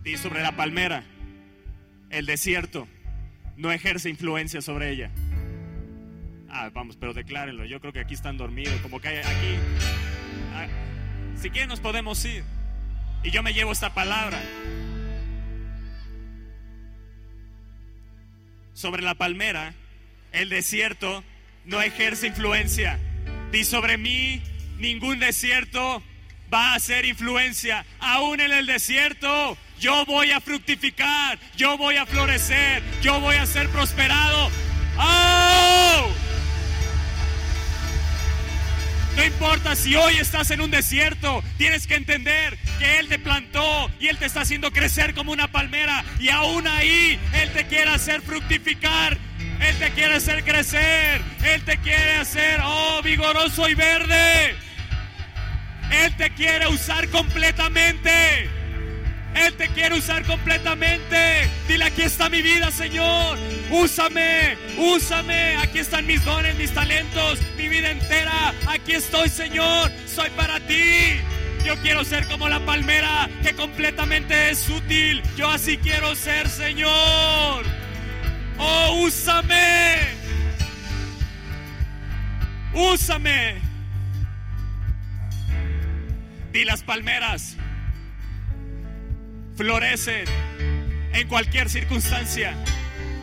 Y 0.05 0.17
sobre 0.17 0.43
la 0.43 0.57
palmera, 0.57 1.05
el 2.11 2.27
desierto 2.27 2.89
no 3.63 3.71
ejerce 3.71 4.11
influencia 4.11 4.61
sobre 4.61 4.91
ella. 4.91 5.11
Ah, 6.51 6.69
vamos, 6.75 6.97
pero 6.97 7.15
declárenlo. 7.15 7.65
Yo 7.65 7.81
creo 7.81 7.93
que 7.93 8.01
aquí 8.01 8.13
están 8.13 8.37
dormidos, 8.37 8.75
como 8.81 9.01
que 9.01 9.09
aquí. 9.09 9.57
Ah, 10.53 10.67
si 11.37 11.49
quieren 11.49 11.69
nos 11.69 11.79
podemos 11.79 12.23
ir. 12.25 12.43
Y 13.23 13.31
yo 13.31 13.43
me 13.45 13.55
llevo 13.55 13.71
esta 13.71 13.95
palabra. 13.95 14.43
Sobre 18.73 19.01
la 19.01 19.15
palmera, 19.15 19.75
el 20.33 20.49
desierto 20.49 21.23
no 21.65 21.81
ejerce 21.81 22.27
influencia. 22.27 22.99
Di 23.53 23.63
sobre 23.63 23.97
mí, 23.97 24.43
ningún 24.79 25.21
desierto 25.21 26.03
va 26.53 26.73
a 26.73 26.75
hacer 26.75 27.05
influencia. 27.05 27.87
Aún 28.01 28.41
en 28.41 28.51
el 28.51 28.67
desierto, 28.67 29.57
yo 29.83 30.05
voy 30.07 30.31
a 30.31 30.41
fructificar, 30.41 31.37
yo 31.57 31.77
voy 31.77 31.97
a 31.97 32.07
florecer, 32.07 32.85
yo 33.03 33.19
voy 33.19 33.35
a 33.35 33.45
ser 33.47 33.69
prosperado. 33.69 34.49
¡Oh! 34.97 36.09
No 39.17 39.25
importa 39.25 39.75
si 39.75 39.97
hoy 39.97 40.19
estás 40.19 40.53
en 40.53 40.61
un 40.61 40.71
desierto, 40.71 41.43
tienes 41.59 41.89
que 41.89 41.97
entender 41.97 42.57
que 42.79 43.01
Él 43.01 43.09
te 43.09 43.19
plantó 43.19 43.91
y 43.99 44.07
Él 44.07 44.19
te 44.19 44.27
está 44.27 44.43
haciendo 44.43 44.71
crecer 44.71 45.15
como 45.15 45.33
una 45.33 45.51
palmera 45.51 46.05
y 46.21 46.29
aún 46.29 46.69
ahí 46.69 47.19
Él 47.35 47.51
te 47.51 47.67
quiere 47.67 47.91
hacer 47.91 48.23
fructificar. 48.23 49.19
Él 49.61 49.77
te 49.79 49.91
quiere 49.91 50.15
hacer 50.15 50.45
crecer. 50.45 51.21
Él 51.45 51.63
te 51.65 51.77
quiere 51.79 52.15
hacer, 52.15 52.61
oh, 52.65 53.01
vigoroso 53.03 53.69
y 53.69 53.75
verde. 53.75 54.55
Él 55.91 56.17
te 56.17 56.31
quiere 56.31 56.69
usar 56.69 57.09
completamente. 57.09 58.62
Te 59.63 59.69
quiere 59.69 59.95
usar 59.95 60.25
completamente. 60.25 61.49
Dile, 61.69 61.85
aquí 61.85 62.03
está 62.03 62.29
mi 62.29 62.43
vida, 62.43 62.73
Señor. 62.73 63.39
Úsame, 63.71 64.57
úsame. 64.77 65.55
Aquí 65.59 65.79
están 65.79 66.05
mis 66.05 66.25
dones, 66.25 66.57
mis 66.57 66.75
talentos, 66.75 67.39
mi 67.57 67.69
vida 67.69 67.93
entera. 67.93 68.53
Aquí 68.67 68.95
estoy, 68.95 69.29
Señor. 69.29 69.93
Soy 70.05 70.31
para 70.31 70.59
ti. 70.59 71.21
Yo 71.65 71.77
quiero 71.77 72.05
ser 72.05 72.27
como 72.27 72.49
la 72.49 72.59
palmera 72.67 73.31
que 73.41 73.55
completamente 73.55 74.51
es 74.51 74.69
útil. 74.69 75.23
Yo 75.37 75.49
así 75.49 75.77
quiero 75.77 76.17
ser, 76.17 76.49
Señor. 76.49 77.65
Oh, 78.59 78.97
úsame. 79.05 80.09
Úsame. 82.75 83.61
Di 86.51 86.65
las 86.65 86.83
palmeras 86.83 87.59
florecen 89.57 90.25
en 91.13 91.29
cualquier 91.29 91.69
circunstancia. 91.69 92.55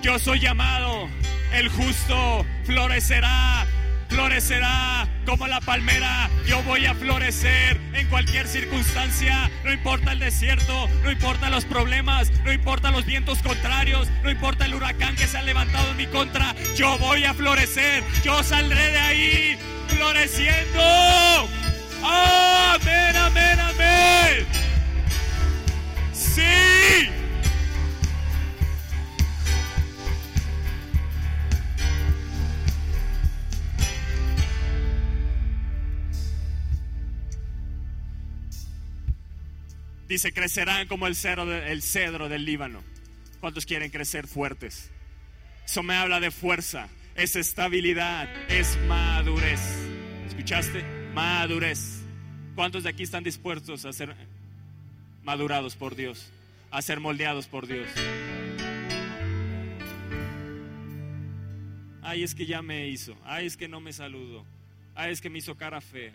Yo 0.01 0.19
soy 0.19 0.39
llamado, 0.39 1.09
el 1.53 1.69
justo 1.69 2.45
florecerá, 2.65 3.65
florecerá 4.07 5.07
como 5.25 5.47
la 5.47 5.59
palmera. 5.61 6.29
Yo 6.47 6.61
voy 6.63 6.85
a 6.85 6.95
florecer 6.95 7.79
en 7.93 8.07
cualquier 8.07 8.47
circunstancia. 8.47 9.49
No 9.63 9.71
importa 9.73 10.13
el 10.13 10.19
desierto, 10.19 10.87
no 11.03 11.11
importa 11.11 11.49
los 11.49 11.65
problemas, 11.65 12.31
no 12.43 12.53
importa 12.53 12.91
los 12.91 13.05
vientos 13.05 13.39
contrarios, 13.39 14.07
no 14.23 14.29
importa 14.31 14.65
el 14.65 14.75
huracán 14.75 15.15
que 15.15 15.27
se 15.27 15.37
ha 15.37 15.41
levantado 15.41 15.91
en 15.91 15.97
mi 15.97 16.07
contra. 16.07 16.55
Yo 16.75 16.97
voy 16.99 17.25
a 17.25 17.33
florecer. 17.33 18.03
Yo 18.23 18.41
saldré 18.43 18.91
de 18.91 18.99
ahí 18.99 19.59
floreciendo. 19.89 21.49
Amén, 22.01 23.15
amén, 23.17 23.59
amén. 23.59 24.68
Dice, 40.09 40.33
crecerán 40.33 40.87
como 40.87 41.05
el 41.05 41.15
cedro, 41.15 41.53
el 41.53 41.83
cedro 41.83 42.29
del 42.29 42.43
Líbano. 42.43 42.83
¿Cuántos 43.39 43.67
quieren 43.67 43.91
crecer 43.91 44.25
fuertes? 44.25 44.89
Eso 45.63 45.83
me 45.83 45.95
habla 45.95 46.19
de 46.19 46.31
fuerza, 46.31 46.89
es 47.13 47.35
estabilidad, 47.35 48.27
es 48.49 48.75
madurez. 48.87 49.61
¿Escuchaste? 50.27 50.83
Madurez. 51.13 52.01
¿Cuántos 52.55 52.83
de 52.83 52.89
aquí 52.89 53.03
están 53.03 53.23
dispuestos 53.23 53.85
a 53.85 53.93
ser 53.93 54.15
madurados 55.23 55.75
por 55.75 55.95
Dios, 55.95 56.29
a 56.71 56.81
ser 56.81 56.99
moldeados 56.99 57.47
por 57.47 57.67
Dios? 57.67 57.87
Ay, 62.01 62.23
es 62.23 62.33
que 62.33 62.45
ya 62.45 62.61
me 62.61 62.87
hizo. 62.87 63.15
Ay, 63.23 63.45
es 63.45 63.55
que 63.55 63.67
no 63.67 63.79
me 63.79 63.93
saludó. 63.93 64.43
Ay, 64.95 65.11
es 65.11 65.21
que 65.21 65.29
me 65.29 65.37
hizo 65.37 65.55
cara 65.55 65.79
fea. 65.79 66.11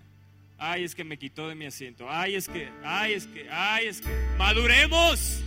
Ay, 0.58 0.84
es 0.84 0.94
que 0.94 1.04
me 1.04 1.18
quitó 1.18 1.48
de 1.48 1.54
mi 1.54 1.66
asiento. 1.66 2.06
Ay, 2.10 2.34
es 2.34 2.48
que, 2.48 2.68
ay, 2.84 3.12
es 3.12 3.26
que, 3.26 3.48
ay, 3.50 3.86
es 3.86 4.00
que. 4.00 4.08
Maduremos. 4.36 5.40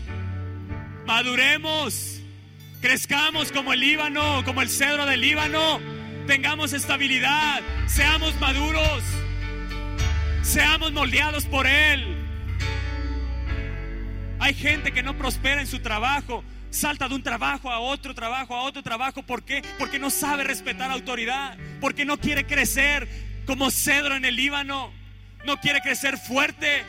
Maduremos. 1.06 2.22
Crezcamos 2.82 3.52
como 3.52 3.74
el 3.74 3.80
Líbano, 3.80 4.44
como 4.46 4.62
el 4.62 4.70
cedro 4.70 5.06
del 5.06 5.22
Líbano. 5.22 5.80
Tengamos 6.28 6.74
estabilidad. 6.74 7.62
Seamos 7.88 8.40
maduros. 8.40 9.04
Seamos 10.44 10.94
moldeados 10.94 11.46
por 11.46 11.68
Él. 11.68 12.27
Hay 14.48 14.54
gente 14.54 14.94
que 14.94 15.04
no 15.04 15.18
prospera 15.18 15.60
en 15.60 15.68
su 15.68 15.80
trabajo. 15.80 16.42
Salta 16.70 17.10
de 17.10 17.16
un 17.16 17.22
trabajo 17.22 17.70
a 17.70 17.80
otro 17.80 18.16
trabajo, 18.16 18.56
a 18.56 18.62
otro 18.62 18.82
trabajo. 18.82 19.22
¿Por 19.22 19.44
qué? 19.44 19.62
Porque 19.78 20.00
no 20.00 20.10
sabe 20.10 20.46
respetar 20.46 20.90
autoridad. 20.90 21.58
Porque 21.82 22.06
no 22.06 22.18
quiere 22.18 22.46
crecer 22.46 23.10
como 23.46 23.70
cedro 23.70 24.16
en 24.16 24.24
el 24.24 24.38
Líbano. 24.38 24.94
No 25.46 25.60
quiere 25.60 25.82
crecer 25.82 26.18
fuerte. 26.18 26.86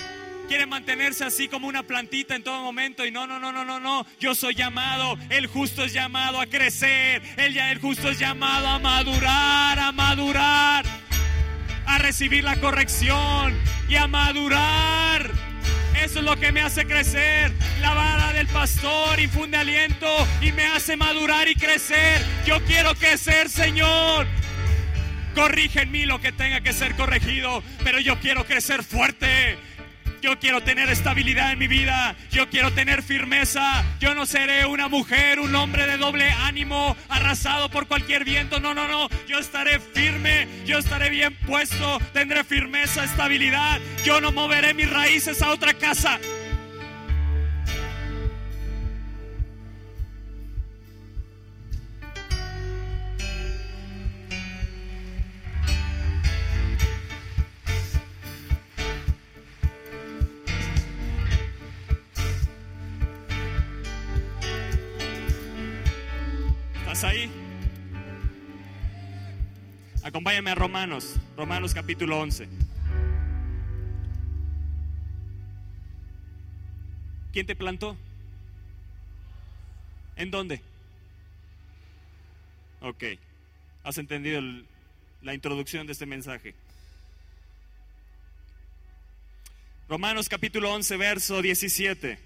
Quiere 0.47 0.67
mantenerse 0.67 1.25
así 1.25 1.49
como 1.49 1.67
una 1.67 1.83
plantita 1.83 2.37
en 2.37 2.45
todo 2.45 2.63
momento. 2.63 3.05
Y 3.05 3.11
no, 3.11 3.27
no, 3.27 3.41
no, 3.41 3.51
no, 3.51 3.65
no, 3.65 3.81
no. 3.81 4.07
Yo 4.21 4.37
soy 4.37 4.55
llamado. 4.55 5.19
El 5.29 5.49
justo 5.49 5.83
es 5.83 5.93
llamado 5.93 6.41
a 6.41 6.47
crecer. 6.47 7.23
El, 7.37 7.59
el 7.59 7.81
justo 7.81 8.09
es 8.09 8.21
llamado 8.21 8.69
a 8.69 8.79
madurar, 8.79 9.81
a 9.81 9.91
madurar. 9.91 10.85
A 11.87 11.99
recibir 11.99 12.45
la 12.45 12.55
corrección 12.61 13.59
y 13.89 13.97
a 13.97 14.07
madurar. 14.07 15.49
Eso 16.03 16.21
es 16.21 16.25
lo 16.25 16.37
que 16.37 16.53
me 16.53 16.61
hace 16.61 16.87
crecer. 16.87 17.53
La 17.81 17.93
vara 17.93 18.33
del 18.33 18.47
pastor 18.47 19.19
infunde 19.21 19.57
aliento 19.57 20.07
y 20.41 20.53
me 20.53 20.65
hace 20.65 20.97
madurar 20.97 21.49
y 21.49 21.55
crecer. 21.55 22.25
Yo 22.47 22.63
quiero 22.65 22.95
crecer, 22.95 23.49
Señor. 23.49 24.27
Corrige 25.35 25.83
en 25.83 25.91
mí 25.91 26.05
lo 26.05 26.21
que 26.21 26.33
tenga 26.33 26.61
que 26.61 26.73
ser 26.73 26.95
corregido, 26.95 27.63
pero 27.85 28.01
yo 28.01 28.19
quiero 28.21 28.45
crecer 28.45 28.83
fuerte. 28.83 29.59
Yo 30.21 30.39
quiero 30.39 30.63
tener 30.63 30.89
estabilidad 30.91 31.53
en 31.53 31.59
mi 31.59 31.69
vida. 31.69 32.17
Yo 32.31 32.49
quiero 32.49 32.73
tener 32.73 33.03
firmeza. 33.03 33.85
Yo 34.01 34.15
no 34.15 34.27
seré 34.27 34.67
una 34.67 34.89
mujer, 34.89 35.41
un 35.41 35.55
hombre 35.55 35.87
de 35.87 35.97
doble 35.97 36.31
ánimo, 36.31 36.97
arrasado 37.09 37.71
por 37.71 37.87
cualquier 37.87 38.25
viento. 38.25 38.61
No, 38.61 38.75
no, 38.75 38.89
no. 38.89 39.09
Yo 39.27 39.39
estaré 39.39 39.79
firme. 39.81 40.49
Yo 40.67 40.79
estaré 40.79 41.11
bien 41.11 41.35
puesto. 41.47 41.99
Tendré 42.13 42.45
firmeza, 42.45 43.05
estabilidad. 43.05 43.81
Yo 44.05 44.21
no 44.21 44.33
moveré 44.33 44.75
mis 44.75 44.91
raíces 44.91 45.43
a 45.43 45.51
otra 45.51 45.75
casa. 45.75 46.19
Ahí? 67.05 67.31
Acompáñame 70.03 70.51
a 70.51 70.55
Romanos, 70.55 71.17
Romanos 71.37 71.75
capítulo 71.75 72.19
11. 72.19 72.49
¿Quién 77.33 77.47
te 77.47 77.55
plantó? 77.55 77.97
¿En 80.17 80.31
dónde? 80.31 80.61
Ok, 82.81 83.05
has 83.85 83.99
entendido 83.99 84.41
la 85.23 85.35
introducción 85.35 85.87
de 85.87 85.93
este 85.93 86.07
mensaje. 86.07 86.55
Romanos 89.89 90.29
capítulo 90.29 90.73
11, 90.73 90.97
verso 90.97 91.43
17. 91.43 92.19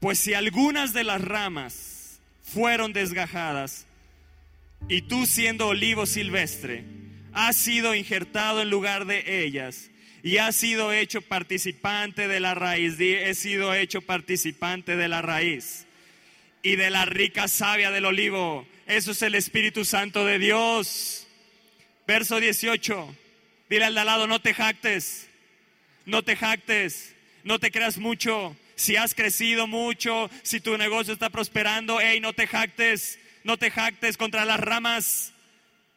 Pues 0.00 0.18
si 0.18 0.34
algunas 0.34 0.92
de 0.92 1.04
las 1.04 1.20
ramas 1.20 1.95
fueron 2.46 2.92
desgajadas, 2.92 3.86
y 4.88 5.02
tú 5.02 5.26
siendo 5.26 5.68
olivo 5.68 6.06
silvestre, 6.06 6.84
has 7.32 7.56
sido 7.56 7.94
injertado 7.94 8.62
en 8.62 8.70
lugar 8.70 9.04
de 9.04 9.44
ellas 9.44 9.90
y 10.22 10.38
has 10.38 10.56
sido 10.56 10.92
hecho 10.92 11.20
participante 11.20 12.28
de 12.28 12.40
la 12.40 12.54
raíz. 12.54 12.98
He 12.98 13.34
sido 13.34 13.74
hecho 13.74 14.00
participante 14.00 14.96
de 14.96 15.08
la 15.08 15.22
raíz 15.22 15.86
y 16.62 16.76
de 16.76 16.90
la 16.90 17.04
rica 17.04 17.46
savia 17.46 17.90
del 17.90 18.06
olivo. 18.06 18.66
Eso 18.86 19.10
es 19.10 19.22
el 19.22 19.34
Espíritu 19.34 19.84
Santo 19.84 20.24
de 20.24 20.38
Dios. 20.38 21.26
Verso 22.06 22.40
18. 22.40 23.16
Dile 23.68 23.84
al 23.84 23.94
de 23.94 24.00
al 24.00 24.06
lado, 24.06 24.26
no 24.26 24.40
te 24.40 24.54
jactes, 24.54 25.28
no 26.04 26.22
te 26.22 26.36
jactes, 26.36 27.14
no 27.42 27.58
te 27.58 27.70
creas 27.70 27.98
mucho, 27.98 28.56
si 28.76 28.96
has 28.96 29.14
crecido 29.14 29.66
mucho, 29.66 30.30
si 30.42 30.60
tu 30.60 30.76
negocio 30.76 31.14
está 31.14 31.30
prosperando, 31.30 31.98
hey, 32.00 32.20
no 32.20 32.34
te 32.34 32.46
jactes, 32.46 33.18
no 33.42 33.56
te 33.56 33.70
jactes 33.70 34.18
contra 34.18 34.44
las 34.44 34.60
ramas. 34.60 35.32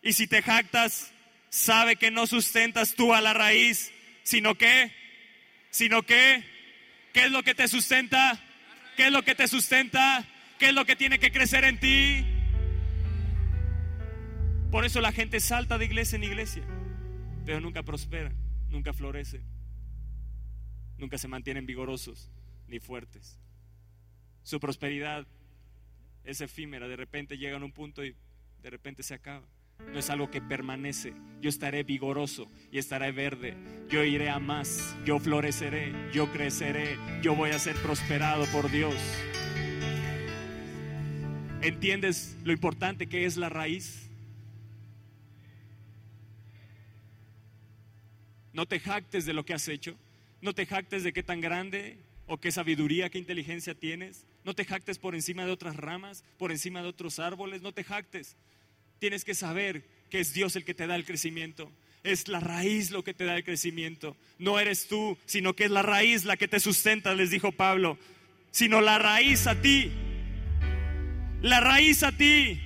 Y 0.02 0.13
si 0.13 0.28
te 0.28 0.42
jactas, 0.42 1.12
sabe 1.50 1.98
que 1.98 2.10
no 2.10 2.26
sustentas 2.26 2.96
tú 2.96 3.13
a 3.13 3.20
la 3.20 3.34
raíz, 3.34 3.92
sino 4.24 4.56
que, 4.56 4.94
sino 5.70 6.04
que, 6.04 6.44
¿qué 7.13 7.26
es 7.26 7.32
lo 7.32 7.44
que 7.44 7.54
te 7.54 7.68
sustenta? 7.68 8.42
¿Qué 8.96 9.08
es 9.08 9.12
lo 9.12 9.24
que 9.24 9.36
te 9.36 9.48
sustenta? 9.50 10.26
¿Qué 10.58 10.70
es 10.70 10.74
lo 10.74 10.86
que 10.86 10.96
tiene 10.96 11.20
que 11.20 11.32
crecer 11.32 11.65
en 11.65 11.80
ti? 11.82 12.26
Por 14.72 14.86
eso 14.86 15.02
la 15.02 15.12
gente 15.12 15.42
salta 15.42 15.78
de 15.78 15.86
iglesia 15.86 16.15
en 16.15 16.24
iglesia, 16.24 16.63
pero 17.46 17.60
nunca 17.60 17.84
prospera, 17.84 18.32
nunca 18.70 18.94
florece, 18.94 19.42
nunca 20.98 21.18
se 21.18 21.28
mantienen 21.28 21.65
vigorosos 21.65 22.30
ni 22.69 22.79
fuertes. 22.79 23.38
Su 24.43 24.60
prosperidad 24.60 25.27
es 26.23 26.41
efímera, 26.41 26.88
de 26.88 26.95
repente 26.95 27.38
llegan 27.38 27.62
a 27.62 27.65
un 27.65 27.71
punto 27.71 28.05
y 28.05 28.15
de 28.62 28.69
repente 28.69 29.03
se 29.03 29.13
acaba. 29.13 29.45
No 29.91 29.97
es 29.97 30.10
algo 30.10 30.29
que 30.29 30.41
permanece. 30.41 31.13
Yo 31.41 31.49
estaré 31.49 31.84
vigoroso 31.84 32.51
y 32.71 32.77
estaré 32.77 33.12
verde. 33.12 33.55
Yo 33.89 34.03
iré 34.03 34.29
a 34.29 34.38
más. 34.38 34.95
Yo 35.05 35.19
floreceré. 35.19 35.93
Yo 36.13 36.32
creceré. 36.32 36.97
Yo 37.21 37.34
voy 37.34 37.51
a 37.51 37.60
ser 37.60 37.75
prosperado 37.77 38.45
por 38.47 38.69
Dios. 38.69 38.93
¿Entiendes 41.62 42.38
lo 42.43 42.51
importante 42.51 43.08
que 43.08 43.25
es 43.25 43.38
la 43.38 43.49
raíz? 43.49 44.10
No 48.53 48.65
te 48.65 48.79
jactes 48.79 49.25
de 49.25 49.34
lo 49.34 49.45
que 49.45 49.53
has 49.53 49.67
hecho. 49.69 49.97
No 50.41 50.53
te 50.53 50.65
jactes 50.65 51.03
de 51.03 51.13
qué 51.13 51.23
tan 51.23 51.41
grande 51.41 51.97
o 52.30 52.38
qué 52.38 52.52
sabiduría, 52.52 53.10
qué 53.10 53.18
inteligencia 53.18 53.74
tienes. 53.74 54.26
No 54.46 54.54
te 54.54 54.63
jactes 54.63 55.00
por 55.00 55.15
encima 55.15 55.46
de 55.46 55.52
otras 55.52 55.76
ramas, 55.76 56.24
por 56.38 56.52
encima 56.52 56.82
de 56.84 56.88
otros 56.88 57.18
árboles. 57.18 57.63
No 57.63 57.74
te 57.74 57.84
jactes. 57.84 58.38
Tienes 59.00 59.26
que 59.26 59.34
saber 59.34 59.84
que 60.12 60.20
es 60.20 60.32
Dios 60.32 60.56
el 60.56 60.63
que 60.63 60.76
te 60.76 60.86
da 60.86 60.96
el 60.96 61.06
crecimiento. 61.06 61.72
Es 62.04 62.28
la 62.28 62.39
raíz 62.39 62.92
lo 62.92 63.04
que 63.04 63.15
te 63.15 63.26
da 63.26 63.36
el 63.36 63.44
crecimiento. 63.44 64.15
No 64.38 64.60
eres 64.60 64.88
tú, 64.88 65.18
sino 65.26 65.56
que 65.56 65.65
es 65.65 65.72
la 65.72 65.82
raíz 65.82 66.24
la 66.24 66.38
que 66.38 66.48
te 66.48 66.60
sustenta, 66.60 67.15
les 67.15 67.32
dijo 67.32 67.52
Pablo. 67.52 67.98
Sino 68.52 68.80
la 68.80 69.00
raíz 69.00 69.48
a 69.48 69.60
ti. 69.60 69.92
La 71.42 71.60
raíz 71.60 72.04
a 72.04 72.12
ti. 72.12 72.62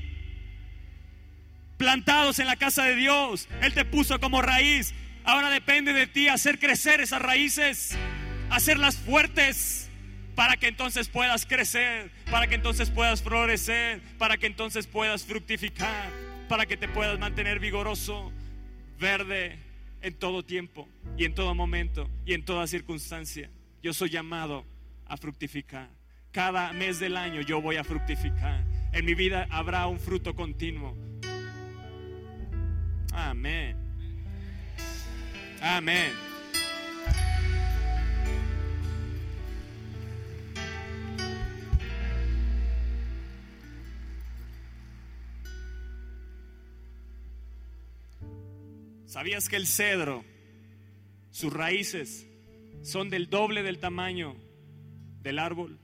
Plantados 1.78 2.38
en 2.40 2.48
la 2.48 2.58
casa 2.58 2.84
de 2.84 2.96
Dios. 2.96 3.48
Él 3.62 3.74
te 3.74 3.86
puso 3.86 4.20
como 4.20 4.42
raíz. 4.42 4.94
Ahora 5.24 5.50
depende 5.50 5.94
de 5.94 6.06
ti 6.06 6.28
hacer 6.28 6.60
crecer 6.60 7.00
esas 7.00 7.22
raíces. 7.22 7.96
Hacerlas 8.54 8.98
fuertes 8.98 9.90
para 10.36 10.58
que 10.58 10.68
entonces 10.68 11.10
puedas 11.10 11.46
crecer, 11.48 12.12
para 12.30 12.46
que 12.46 12.54
entonces 12.54 12.92
puedas 12.92 13.24
florecer, 13.24 14.00
para 14.20 14.38
que 14.38 14.46
entonces 14.46 14.86
puedas 14.86 15.26
fructificar, 15.26 16.12
para 16.48 16.68
que 16.68 16.78
te 16.78 16.88
puedas 16.88 17.18
mantener 17.20 17.60
vigoroso, 17.60 18.32
verde 19.00 19.58
en 20.02 20.14
todo 20.14 20.44
tiempo 20.44 20.88
y 21.18 21.26
en 21.26 21.34
todo 21.34 21.56
momento 21.56 22.08
y 22.28 22.36
en 22.36 22.46
toda 22.46 22.68
circunstancia. 22.68 23.50
Yo 23.82 23.92
soy 23.92 24.12
llamado 24.12 24.66
a 25.08 25.18
fructificar. 25.18 25.90
Cada 26.32 26.74
mes 26.74 27.00
del 27.00 27.18
año 27.18 27.42
yo 27.42 27.60
voy 27.60 27.78
a 27.78 27.84
fructificar. 27.84 28.64
En 28.92 29.04
mi 29.04 29.16
vida 29.16 29.48
habrá 29.50 29.88
un 29.88 30.00
fruto 30.00 30.36
continuo. 30.36 30.96
Amén. 33.14 33.78
Amén. 35.60 36.33
¿Sabías 49.14 49.48
que 49.48 49.58
el 49.58 49.68
cedro, 49.68 50.26
sus 51.30 51.54
raíces 51.54 52.26
son 52.82 53.12
del 53.12 53.30
doble 53.30 53.62
del 53.62 53.78
tamaño 53.78 54.36
del 55.22 55.38
árbol? 55.38 55.78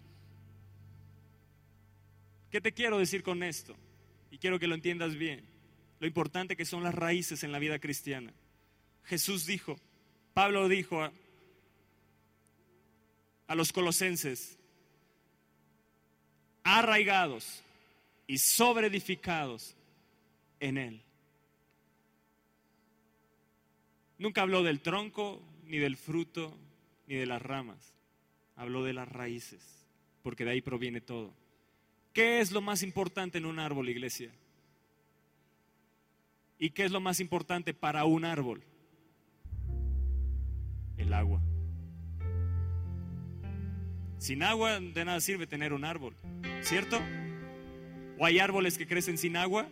¿Qué 2.49 2.59
te 2.59 2.71
quiero 2.71 2.97
decir 2.97 3.21
con 3.21 3.43
esto? 3.43 3.75
Y 4.31 4.39
quiero 4.39 4.57
que 4.57 4.65
lo 4.65 4.73
entiendas 4.73 5.15
bien. 5.15 5.45
Lo 5.99 6.07
importante 6.07 6.57
que 6.57 6.65
son 6.65 6.81
las 6.81 6.95
raíces 6.95 7.43
en 7.43 7.51
la 7.51 7.59
vida 7.59 7.77
cristiana. 7.77 8.33
Jesús 9.03 9.45
dijo, 9.45 9.75
Pablo 10.33 10.67
dijo 10.67 11.03
a, 11.03 11.13
a 13.45 13.53
los 13.53 13.71
colosenses, 13.71 14.57
arraigados 16.63 17.61
y 18.25 18.39
sobreedificados 18.39 19.75
en 20.59 20.79
Él. 20.79 21.03
Nunca 24.19 24.41
habló 24.41 24.63
del 24.63 24.81
tronco, 24.81 25.41
ni 25.65 25.77
del 25.77 25.95
fruto, 25.95 26.55
ni 27.07 27.15
de 27.15 27.25
las 27.25 27.41
ramas. 27.41 27.93
Habló 28.57 28.83
de 28.83 28.93
las 28.93 29.07
raíces, 29.07 29.87
porque 30.21 30.43
de 30.43 30.51
ahí 30.51 30.61
proviene 30.61 30.99
todo. 30.99 31.33
¿Qué 32.13 32.41
es 32.41 32.51
lo 32.51 32.59
más 32.59 32.83
importante 32.83 33.37
en 33.37 33.45
un 33.45 33.59
árbol, 33.59 33.87
iglesia? 33.87 34.29
¿Y 36.59 36.71
qué 36.71 36.83
es 36.83 36.91
lo 36.91 36.99
más 36.99 37.21
importante 37.21 37.73
para 37.73 38.03
un 38.03 38.25
árbol? 38.25 38.61
El 40.97 41.13
agua. 41.13 41.41
Sin 44.17 44.43
agua 44.43 44.81
de 44.81 45.05
nada 45.05 45.21
sirve 45.21 45.47
tener 45.47 45.71
un 45.71 45.85
árbol, 45.85 46.13
¿cierto? 46.61 46.99
¿O 48.17 48.25
hay 48.25 48.39
árboles 48.39 48.77
que 48.77 48.85
crecen 48.85 49.17
sin 49.17 49.37
agua? 49.37 49.69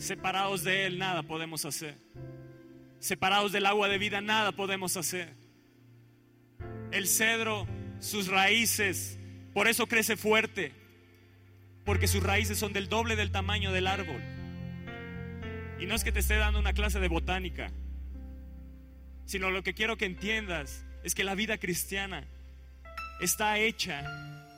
Separados 0.00 0.64
de 0.64 0.86
Él 0.86 0.98
nada 0.98 1.22
podemos 1.22 1.66
hacer. 1.66 1.94
Separados 3.00 3.52
del 3.52 3.66
agua 3.66 3.86
de 3.86 3.98
vida 3.98 4.22
nada 4.22 4.50
podemos 4.50 4.96
hacer. 4.96 5.34
El 6.90 7.06
cedro, 7.06 7.66
sus 8.00 8.28
raíces, 8.28 9.18
por 9.52 9.68
eso 9.68 9.86
crece 9.86 10.16
fuerte, 10.16 10.72
porque 11.84 12.08
sus 12.08 12.22
raíces 12.22 12.58
son 12.58 12.72
del 12.72 12.88
doble 12.88 13.14
del 13.14 13.30
tamaño 13.30 13.72
del 13.72 13.86
árbol. 13.86 14.22
Y 15.78 15.84
no 15.84 15.94
es 15.94 16.02
que 16.02 16.12
te 16.12 16.20
esté 16.20 16.36
dando 16.36 16.58
una 16.58 16.72
clase 16.72 16.98
de 16.98 17.08
botánica, 17.08 17.70
sino 19.26 19.50
lo 19.50 19.62
que 19.62 19.74
quiero 19.74 19.98
que 19.98 20.06
entiendas 20.06 20.82
es 21.04 21.14
que 21.14 21.24
la 21.24 21.34
vida 21.34 21.58
cristiana 21.58 22.24
está 23.20 23.58
hecha 23.58 24.02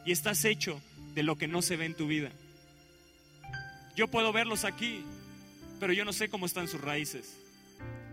y 0.06 0.12
estás 0.12 0.44
hecho 0.44 0.80
de 1.14 1.24
lo 1.24 1.36
que 1.36 1.48
no 1.48 1.62
se 1.62 1.76
ve 1.76 1.86
en 1.86 1.96
tu 1.96 2.06
vida. 2.06 2.30
Yo 3.96 4.06
puedo 4.06 4.32
verlos 4.32 4.64
aquí, 4.64 5.04
pero 5.82 5.94
yo 5.94 6.04
no 6.04 6.12
sé 6.12 6.28
cómo 6.28 6.46
están 6.46 6.68
sus 6.68 6.80
raíces. 6.80 7.36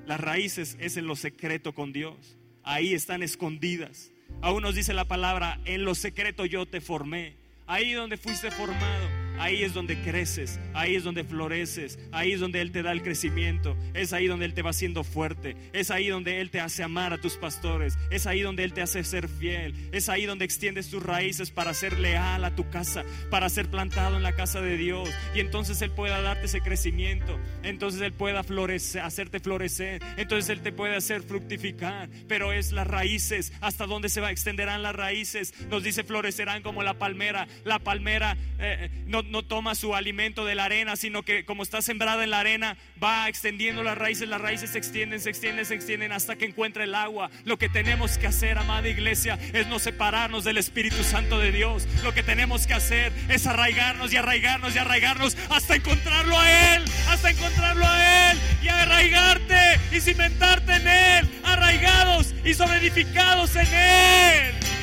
Las 0.08 0.20
raíces 0.20 0.76
es 0.80 0.98
en 0.98 1.06
lo 1.06 1.16
secreto 1.16 1.76
con 1.76 1.94
Dios. 1.94 2.36
Ahí 2.64 2.96
están 2.96 3.22
escondidas. 3.22 4.10
Aún 4.42 4.64
nos 4.64 4.74
dice 4.74 4.92
la 4.92 5.06
palabra, 5.06 5.62
en 5.66 5.86
lo 5.86 5.94
secreto 5.94 6.46
yo 6.46 6.66
te 6.66 6.82
formé. 6.82 7.36
Ahí 7.68 7.94
donde 7.94 8.18
fuiste 8.18 8.50
formado 8.50 9.19
Ahí 9.40 9.64
es 9.64 9.74
donde 9.74 9.98
creces, 10.02 10.60
ahí 10.74 10.96
es 10.96 11.06
donde 11.06 11.24
floreces, 11.24 11.98
ahí 12.12 12.34
es 12.34 12.42
donde 12.42 12.60
Él 12.60 12.74
te 12.74 12.84
da 12.84 12.92
el 12.92 13.02
crecimiento, 13.02 13.78
es 13.94 14.12
ahí 14.12 14.28
donde 14.28 14.46
Él 14.46 14.54
te 14.54 14.62
va 14.62 14.72
haciendo 14.72 15.06
fuerte, 15.06 15.56
es 15.72 15.92
ahí 15.92 16.10
donde 16.10 16.42
Él 16.42 16.52
te 16.52 16.60
hace 16.60 16.84
amar 16.84 17.14
a 17.14 17.18
tus 17.18 17.38
pastores, 17.38 17.98
es 18.12 18.28
ahí 18.28 18.42
donde 18.42 18.66
Él 18.66 18.74
te 18.74 18.82
hace 18.82 19.02
ser 19.06 19.30
fiel, 19.30 19.74
es 19.94 20.10
ahí 20.10 20.26
donde 20.26 20.44
extiendes 20.44 20.90
tus 20.90 21.02
raíces 21.02 21.52
para 21.52 21.74
ser 21.74 21.98
leal 22.00 22.44
a 22.44 22.54
tu 22.54 22.70
casa, 22.70 23.06
para 23.30 23.48
ser 23.48 23.70
plantado 23.70 24.18
en 24.18 24.24
la 24.24 24.34
casa 24.34 24.60
de 24.60 24.76
Dios 24.76 25.10
y 25.34 25.40
entonces 25.40 25.82
Él 25.82 25.92
pueda 25.92 26.22
darte 26.22 26.48
ese 26.48 26.60
crecimiento, 26.60 27.40
entonces 27.64 28.02
Él 28.02 28.12
pueda 28.12 28.44
florecer, 28.44 29.04
hacerte 29.04 29.40
florecer, 29.40 30.02
entonces 30.18 30.50
Él 30.50 30.62
te 30.62 30.74
puede 30.74 30.98
hacer 30.98 31.24
fructificar, 31.24 32.10
pero 32.28 32.52
es 32.52 32.74
las 32.74 32.88
raíces, 32.88 33.54
hasta 33.62 33.86
dónde 33.86 34.10
se 34.10 34.20
va, 34.20 34.32
extenderán 34.32 34.84
las 34.84 34.96
raíces, 34.96 35.54
nos 35.70 35.82
dice 35.82 36.04
florecerán 36.04 36.62
como 36.62 36.84
la 36.84 36.96
palmera, 36.96 37.48
la 37.64 37.80
palmera 37.80 38.34
eh, 38.60 38.90
eh, 38.92 39.04
no 39.06 39.24
no 39.30 39.44
toma 39.44 39.76
su 39.76 39.96
alimento 39.96 40.46
de 40.46 40.56
la 40.56 40.66
arena, 40.66 40.96
sino 40.96 41.24
que 41.24 41.46
como 41.46 41.64
está 41.64 41.82
sembrada 41.82 42.24
en 42.24 42.32
la 42.32 42.40
arena, 42.40 42.78
va 43.02 43.28
extendiendo 43.30 43.84
las 43.84 43.98
raíces, 43.98 44.28
las 44.28 44.42
raíces 44.42 44.72
se 44.72 44.78
extienden, 44.78 45.20
se 45.20 45.30
extienden, 45.30 45.66
se 45.66 45.76
extienden 45.76 46.12
hasta 46.12 46.36
que 46.36 46.46
encuentre 46.46 46.86
el 46.86 46.96
agua. 46.96 47.30
Lo 47.46 47.58
que 47.58 47.70
tenemos 47.70 48.18
que 48.18 48.28
hacer, 48.28 48.58
amada 48.58 48.88
iglesia, 48.88 49.40
es 49.54 49.68
no 49.68 49.80
separarnos 49.80 50.44
del 50.44 50.58
Espíritu 50.58 51.04
Santo 51.04 51.40
de 51.40 51.52
Dios. 51.52 51.88
Lo 52.04 52.14
que 52.14 52.24
tenemos 52.24 52.68
que 52.68 52.74
hacer 52.74 53.14
es 53.30 53.48
arraigarnos 53.48 54.12
y 54.14 54.18
arraigarnos 54.18 54.76
y 54.76 54.80
arraigarnos 54.80 55.38
hasta 55.50 55.76
encontrarlo 55.76 56.40
a 56.40 56.76
Él, 56.76 56.84
hasta 57.08 57.30
encontrarlo 57.30 57.86
a 57.86 58.32
Él 58.32 58.40
y 58.62 58.68
arraigarte 58.68 59.80
y 59.92 60.00
cimentarte 60.00 60.74
en 60.74 60.88
Él, 60.88 61.30
arraigados 61.44 62.34
y 62.44 62.54
sobreedificados 62.54 63.56
en 63.56 63.68
Él. 63.74 64.79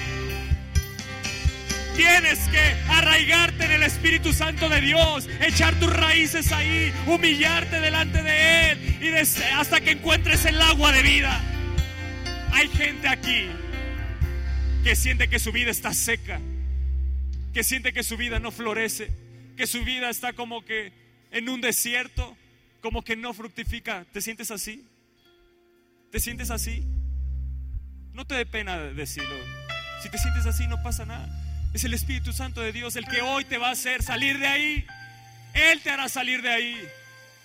Tienes 1.97 2.39
que 2.49 2.61
arraigarte 2.91 3.65
en 3.65 3.73
el 3.73 3.83
Espíritu 3.83 4.33
Santo 4.35 4.69
de 4.69 4.83
Dios, 4.83 5.29
echar 5.41 5.75
tus 5.81 5.91
raíces 5.91 6.53
ahí, 6.53 6.93
humillarte 7.07 7.81
delante 7.81 8.23
de 8.23 8.71
Él 8.71 8.99
y 9.01 9.09
hasta 9.55 9.81
que 9.81 9.93
encuentres 9.93 10.45
el 10.45 10.61
agua 10.61 10.93
de 10.93 11.03
vida. 11.03 11.41
Hay 12.53 12.69
gente 12.69 13.09
aquí 13.09 13.47
que 14.85 14.95
siente 14.95 15.29
que 15.29 15.39
su 15.39 15.53
vida 15.53 15.71
está 15.71 15.95
seca, 15.95 16.39
que 17.55 17.65
siente 17.65 17.95
que 17.95 18.03
su 18.03 18.19
vida 18.19 18.41
no 18.41 18.53
florece, 18.53 19.11
que 19.57 19.67
su 19.67 19.83
vida 19.83 20.11
está 20.11 20.35
como 20.35 20.65
que 20.65 20.93
en 21.31 21.49
un 21.49 21.63
desierto, 21.63 22.37
como 22.83 23.03
que 23.03 23.17
no 23.17 23.33
fructifica. 23.33 24.05
¿Te 24.13 24.21
sientes 24.21 24.51
así? 24.51 24.85
¿Te 26.13 26.21
sientes 26.21 26.51
así? 26.51 26.85
No 28.13 28.27
te 28.27 28.35
dé 28.35 28.45
pena 28.45 28.79
decirlo. 28.79 29.35
Si 30.03 30.11
te 30.11 30.19
sientes 30.19 30.45
así, 30.45 30.67
no 30.67 30.83
pasa 30.83 31.07
nada. 31.07 31.46
Es 31.77 31.85
el 31.85 31.93
Espíritu 31.93 32.33
Santo 32.33 32.63
de 32.63 32.73
Dios 32.73 32.97
el 32.97 33.07
que 33.07 33.21
hoy 33.21 33.45
te 33.45 33.59
va 33.59 33.69
a 33.69 33.73
hacer 33.73 34.03
salir 34.03 34.39
de 34.39 34.47
ahí. 34.47 34.87
Él 35.53 35.83
te 35.83 35.91
hará 35.91 36.09
salir 36.09 36.41
de 36.41 36.49
ahí. 36.49 36.81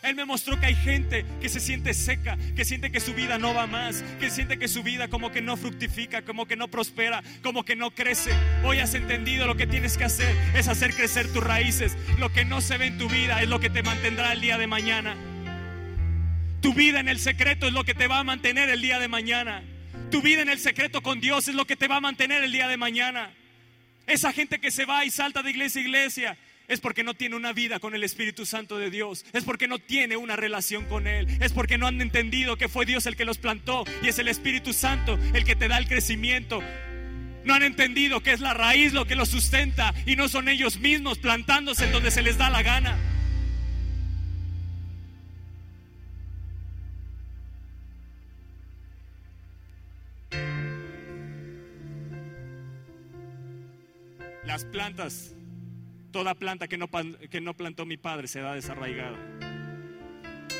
Él 0.03 0.15
me 0.15 0.23
mostró 0.23 0.57
que 0.57 0.67
hay 0.67 0.75
gente 0.75 1.25
que 1.41 1.49
se 1.49 1.59
siente 1.59 1.93
seca, 1.93 2.37
que 2.55 2.63
siente 2.63 2.93
que 2.93 3.01
su 3.01 3.13
vida 3.13 3.37
no 3.37 3.53
va 3.53 3.67
más, 3.67 4.05
que 4.21 4.29
siente 4.29 4.57
que 4.57 4.69
su 4.69 4.83
vida 4.83 5.09
como 5.09 5.31
que 5.31 5.41
no 5.41 5.57
fructifica, 5.57 6.21
como 6.21 6.45
que 6.45 6.55
no 6.55 6.69
prospera, 6.69 7.21
como 7.43 7.65
que 7.65 7.75
no 7.75 7.91
crece. 7.91 8.31
Hoy 8.63 8.79
has 8.79 8.93
entendido 8.93 9.47
lo 9.47 9.57
que 9.57 9.67
tienes 9.67 9.97
que 9.97 10.05
hacer, 10.05 10.33
es 10.55 10.69
hacer 10.69 10.95
crecer 10.95 11.27
tus 11.33 11.43
raíces. 11.43 11.97
Lo 12.17 12.31
que 12.31 12.45
no 12.45 12.61
se 12.61 12.77
ve 12.77 12.85
en 12.85 12.97
tu 12.97 13.09
vida 13.09 13.41
es 13.41 13.49
lo 13.49 13.59
que 13.59 13.69
te 13.69 13.83
mantendrá 13.83 14.31
el 14.31 14.39
día 14.39 14.57
de 14.57 14.65
mañana. 14.65 15.17
Tu 16.61 16.73
vida 16.73 17.01
en 17.01 17.09
el 17.09 17.19
secreto 17.19 17.67
es 17.67 17.73
lo 17.73 17.83
que 17.83 17.95
te 17.95 18.07
va 18.07 18.19
a 18.19 18.23
mantener 18.23 18.69
el 18.69 18.81
día 18.81 18.97
de 18.97 19.09
mañana. 19.09 19.61
Tu 20.09 20.21
vida 20.21 20.41
en 20.41 20.47
el 20.47 20.59
secreto 20.59 21.03
con 21.03 21.19
Dios 21.19 21.49
es 21.49 21.55
lo 21.55 21.65
que 21.65 21.75
te 21.75 21.89
va 21.89 21.97
a 21.97 22.01
mantener 22.01 22.45
el 22.45 22.53
día 22.53 22.69
de 22.69 22.77
mañana. 22.77 23.33
Esa 24.07 24.33
gente 24.33 24.59
que 24.59 24.71
se 24.71 24.85
va 24.85 25.05
y 25.05 25.11
salta 25.11 25.43
de 25.43 25.51
iglesia 25.51 25.81
a 25.81 25.85
iglesia, 25.85 26.37
es 26.67 26.79
porque 26.79 27.03
no 27.03 27.13
tiene 27.13 27.35
una 27.35 27.51
vida 27.51 27.79
con 27.79 27.95
el 27.95 28.03
Espíritu 28.03 28.45
Santo 28.45 28.77
de 28.77 28.89
Dios, 28.89 29.25
es 29.33 29.43
porque 29.43 29.67
no 29.67 29.77
tiene 29.79 30.15
una 30.15 30.37
relación 30.37 30.85
con 30.85 31.05
Él, 31.05 31.27
es 31.41 31.51
porque 31.51 31.77
no 31.77 31.85
han 31.85 31.99
entendido 31.99 32.55
que 32.57 32.69
fue 32.69 32.85
Dios 32.85 33.05
el 33.05 33.17
que 33.17 33.25
los 33.25 33.37
plantó 33.37 33.83
y 34.01 34.07
es 34.07 34.19
el 34.19 34.29
Espíritu 34.29 34.71
Santo 34.71 35.19
el 35.33 35.43
que 35.43 35.57
te 35.57 35.67
da 35.67 35.77
el 35.77 35.87
crecimiento. 35.87 36.61
No 37.43 37.55
han 37.55 37.63
entendido 37.63 38.21
que 38.21 38.31
es 38.31 38.39
la 38.39 38.53
raíz 38.53 38.93
lo 38.93 39.05
que 39.05 39.15
los 39.15 39.29
sustenta 39.29 39.93
y 40.05 40.15
no 40.15 40.29
son 40.29 40.47
ellos 40.47 40.79
mismos 40.79 41.17
plantándose 41.17 41.91
donde 41.91 42.11
se 42.11 42.21
les 42.21 42.37
da 42.37 42.49
la 42.49 42.63
gana. 42.63 43.10
Las 54.51 54.65
plantas 54.65 55.33
Toda 56.11 56.35
planta 56.35 56.67
que 56.67 56.77
no, 56.77 56.89
que 56.89 57.39
no 57.39 57.55
plantó 57.55 57.85
mi 57.85 57.95
padre 57.95 58.27
será 58.27 58.53
desarraigada. 58.53 59.17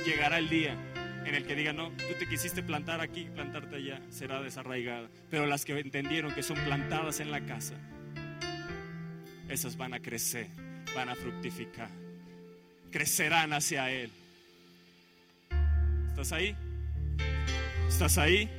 Llegará 0.05 0.37
el 0.37 0.47
día 0.47 0.77
en 1.25 1.35
el 1.35 1.45
que 1.45 1.55
diga, 1.55 1.73
no, 1.73 1.89
tú 1.89 2.13
te 2.17 2.25
quisiste 2.25 2.63
plantar 2.63 3.01
aquí, 3.01 3.25
plantarte 3.25 3.75
allá, 3.75 3.99
será 4.09 4.41
desarraigada. 4.41 5.09
Pero 5.29 5.45
las 5.45 5.65
que 5.65 5.77
entendieron 5.77 6.33
que 6.33 6.41
son 6.41 6.55
plantadas 6.63 7.19
en 7.19 7.31
la 7.31 7.45
casa, 7.45 7.75
esas 9.49 9.75
van 9.75 9.93
a 9.93 9.99
crecer, 9.99 10.47
van 10.95 11.09
a 11.09 11.15
fructificar, 11.15 11.89
crecerán 12.91 13.51
hacia 13.51 13.91
Él. 13.91 14.09
¿Estás 16.11 16.31
ahí? 16.31 16.55
¿Estás 17.89 18.17
ahí? 18.17 18.49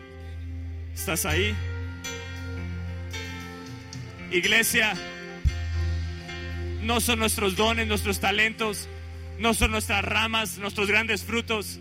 ¿Estás 0.92 1.24
ahí? 1.24 1.54
Iglesia, 4.30 4.94
no 6.82 7.00
son 7.00 7.18
nuestros 7.20 7.56
dones, 7.56 7.86
nuestros 7.86 8.20
talentos, 8.20 8.88
no 9.38 9.54
son 9.54 9.70
nuestras 9.70 10.04
ramas, 10.04 10.58
nuestros 10.58 10.88
grandes 10.88 11.24
frutos. 11.24 11.78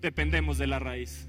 Dependemos 0.00 0.58
de 0.58 0.66
la 0.66 0.78
raíz. 0.78 1.28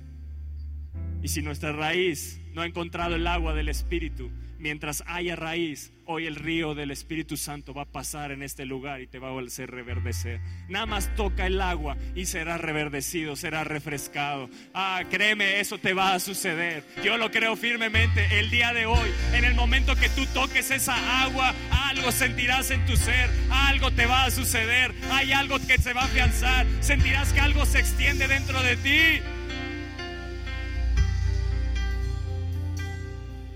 Y 1.21 1.29
si 1.29 1.41
nuestra 1.41 1.71
raíz 1.71 2.41
no 2.53 2.61
ha 2.61 2.65
encontrado 2.65 3.15
el 3.15 3.27
agua 3.27 3.53
del 3.53 3.69
Espíritu, 3.69 4.29
mientras 4.59 5.03
haya 5.07 5.35
raíz, 5.35 5.92
hoy 6.05 6.27
el 6.27 6.35
río 6.35 6.75
del 6.75 6.91
Espíritu 6.91 7.37
Santo 7.37 7.73
va 7.73 7.83
a 7.83 7.91
pasar 7.91 8.31
en 8.31 8.43
este 8.43 8.65
lugar 8.65 9.01
y 9.01 9.07
te 9.07 9.19
va 9.19 9.29
a 9.29 9.41
hacer 9.41 9.71
reverdecer. 9.71 10.39
Nada 10.67 10.85
más 10.85 11.13
toca 11.15 11.47
el 11.47 11.61
agua 11.61 11.97
y 12.15 12.25
será 12.25 12.57
reverdecido, 12.57 13.35
será 13.35 13.63
refrescado. 13.63 14.49
Ah, 14.73 15.03
créeme, 15.09 15.59
eso 15.59 15.77
te 15.77 15.93
va 15.93 16.13
a 16.13 16.19
suceder. 16.19 16.83
Yo 17.03 17.17
lo 17.17 17.31
creo 17.31 17.55
firmemente. 17.55 18.39
El 18.39 18.49
día 18.49 18.73
de 18.73 18.85
hoy, 18.85 19.09
en 19.33 19.45
el 19.45 19.55
momento 19.55 19.95
que 19.95 20.09
tú 20.09 20.25
toques 20.27 20.71
esa 20.71 21.23
agua, 21.23 21.53
algo 21.71 22.11
sentirás 22.11 22.71
en 22.71 22.85
tu 22.85 22.95
ser, 22.95 23.29
algo 23.49 23.91
te 23.91 24.05
va 24.05 24.25
a 24.25 24.31
suceder, 24.31 24.93
hay 25.11 25.31
algo 25.33 25.59
que 25.59 25.77
se 25.77 25.93
va 25.93 26.01
a 26.01 26.05
afianzar, 26.05 26.65
sentirás 26.81 27.31
que 27.33 27.39
algo 27.39 27.65
se 27.65 27.79
extiende 27.79 28.27
dentro 28.27 28.61
de 28.61 28.77
ti. 28.77 29.21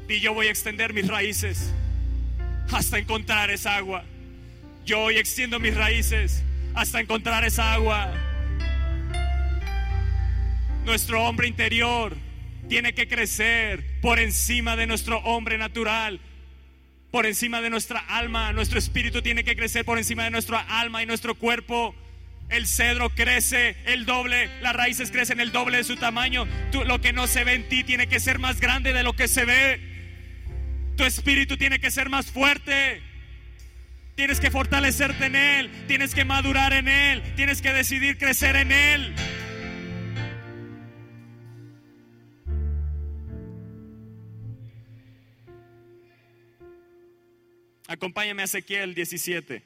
Y 0.10 0.22
yo 0.22 0.34
voy 0.34 0.48
a 0.48 0.52
extender 0.52 0.94
mis 0.94 1.08
raíces 1.08 1.74
hasta 2.72 2.98
encontrar 2.98 3.50
esa 3.50 3.76
agua. 3.76 4.04
Yo 4.86 5.02
hoy 5.02 5.18
extiendo 5.18 5.60
mis 5.60 5.76
raíces 5.76 6.44
hasta 6.74 7.00
encontrar 7.00 7.44
esa 7.44 7.74
agua. 7.74 8.14
Nuestro 10.86 11.24
hombre 11.24 11.48
interior 11.48 12.16
tiene 12.70 12.94
que 12.94 13.08
crecer 13.08 13.84
por 14.02 14.20
encima 14.20 14.76
de 14.76 14.88
nuestro 14.88 15.18
hombre 15.20 15.58
natural, 15.58 16.20
por 17.12 17.26
encima 17.26 17.62
de 17.62 17.70
nuestra 17.70 18.00
alma. 18.00 18.54
Nuestro 18.54 18.80
espíritu 18.80 19.22
tiene 19.22 19.44
que 19.44 19.56
crecer 19.56 19.84
por 19.84 19.98
encima 19.98 20.24
de 20.24 20.32
nuestra 20.32 20.60
alma 20.60 21.04
y 21.04 21.06
nuestro 21.06 21.36
cuerpo. 21.36 21.96
El 22.50 22.66
cedro 22.66 23.10
crece 23.10 23.76
el 23.86 24.06
doble, 24.06 24.50
las 24.62 24.74
raíces 24.74 25.12
crecen 25.12 25.42
el 25.42 25.52
doble 25.52 25.78
de 25.78 25.84
su 25.84 25.98
tamaño. 25.98 26.48
lo 26.72 27.02
que 27.02 27.12
no 27.12 27.28
se 27.28 27.44
ve 27.44 27.56
en 27.56 27.68
ti 27.68 27.84
tiene 27.84 28.08
que 28.08 28.22
ser 28.22 28.40
más 28.40 28.62
grande 28.62 28.94
de 28.94 29.04
lo 29.04 29.14
que 29.14 29.28
se 29.28 29.44
ve. 29.44 29.97
Tu 30.98 31.04
espíritu 31.04 31.58
tiene 31.58 31.80
que 31.80 31.92
ser 31.92 32.10
más 32.10 32.32
fuerte. 32.32 33.04
Tienes 34.16 34.40
que 34.40 34.50
fortalecerte 34.50 35.28
en 35.28 35.36
Él. 35.36 35.72
Tienes 35.88 36.16
que 36.16 36.26
madurar 36.26 36.74
en 36.74 36.88
Él. 36.88 37.36
Tienes 37.36 37.62
que 37.62 37.72
decidir 37.72 38.18
crecer 38.18 38.56
en 38.56 38.72
Él. 38.72 39.16
Acompáñame 47.88 48.42
a 48.42 48.46
Ezequiel 48.46 48.96
17. 48.96 49.62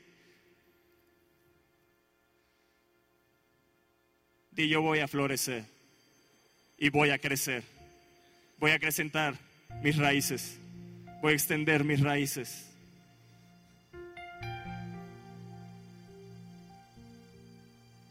Di 4.52 4.68
yo 4.68 4.82
voy 4.82 5.00
a 5.00 5.08
florecer 5.08 5.64
y 6.78 6.90
voy 6.90 7.10
a 7.10 7.18
crecer. 7.18 7.64
Voy 8.60 8.72
a 8.72 8.76
acrecentar 8.76 9.36
mis 9.82 9.96
raíces 9.96 10.61
voy 11.22 11.34
a 11.34 11.36
extender 11.36 11.84
mis 11.84 12.00
raíces. 12.00 12.68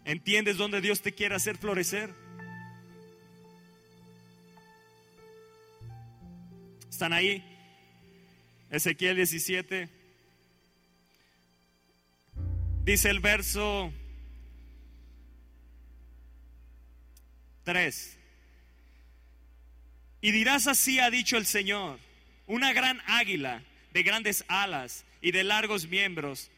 ¿Entiendes 0.04 0.56
dónde 0.56 0.80
Dios 0.80 1.02
te 1.02 1.12
quiere 1.12 1.34
hacer 1.34 1.56
florecer? 1.56 2.10
¿Están 6.88 7.12
ahí? 7.12 7.44
Ezequiel 8.70 9.16
17. 9.16 9.88
Dice 12.84 13.10
el 13.10 13.20
verso 13.20 13.92
3. 17.64 18.16
Y 20.22 20.30
dirás 20.32 20.66
así 20.66 20.98
ha 20.98 21.10
dicho 21.10 21.36
el 21.36 21.46
Señor 21.46 22.09
una 22.50 22.72
gran 22.72 23.00
águila 23.06 23.62
de 23.92 24.02
grandes 24.02 24.44
alas 24.48 25.04
y 25.20 25.30
de 25.30 25.44
largos 25.44 25.86
miembros, 25.86 26.50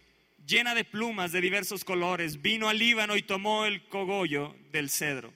llena 0.47 0.75
de 0.75 0.85
plumas 0.85 1.33
de 1.33 1.43
diversos 1.43 1.85
colores, 1.85 2.41
vino 2.41 2.71
al 2.71 2.79
Líbano 2.79 3.15
y 3.15 3.23
tomó 3.23 3.67
el 3.67 3.87
cogollo 3.89 4.57
del 4.73 4.89
cedro. 4.89 5.35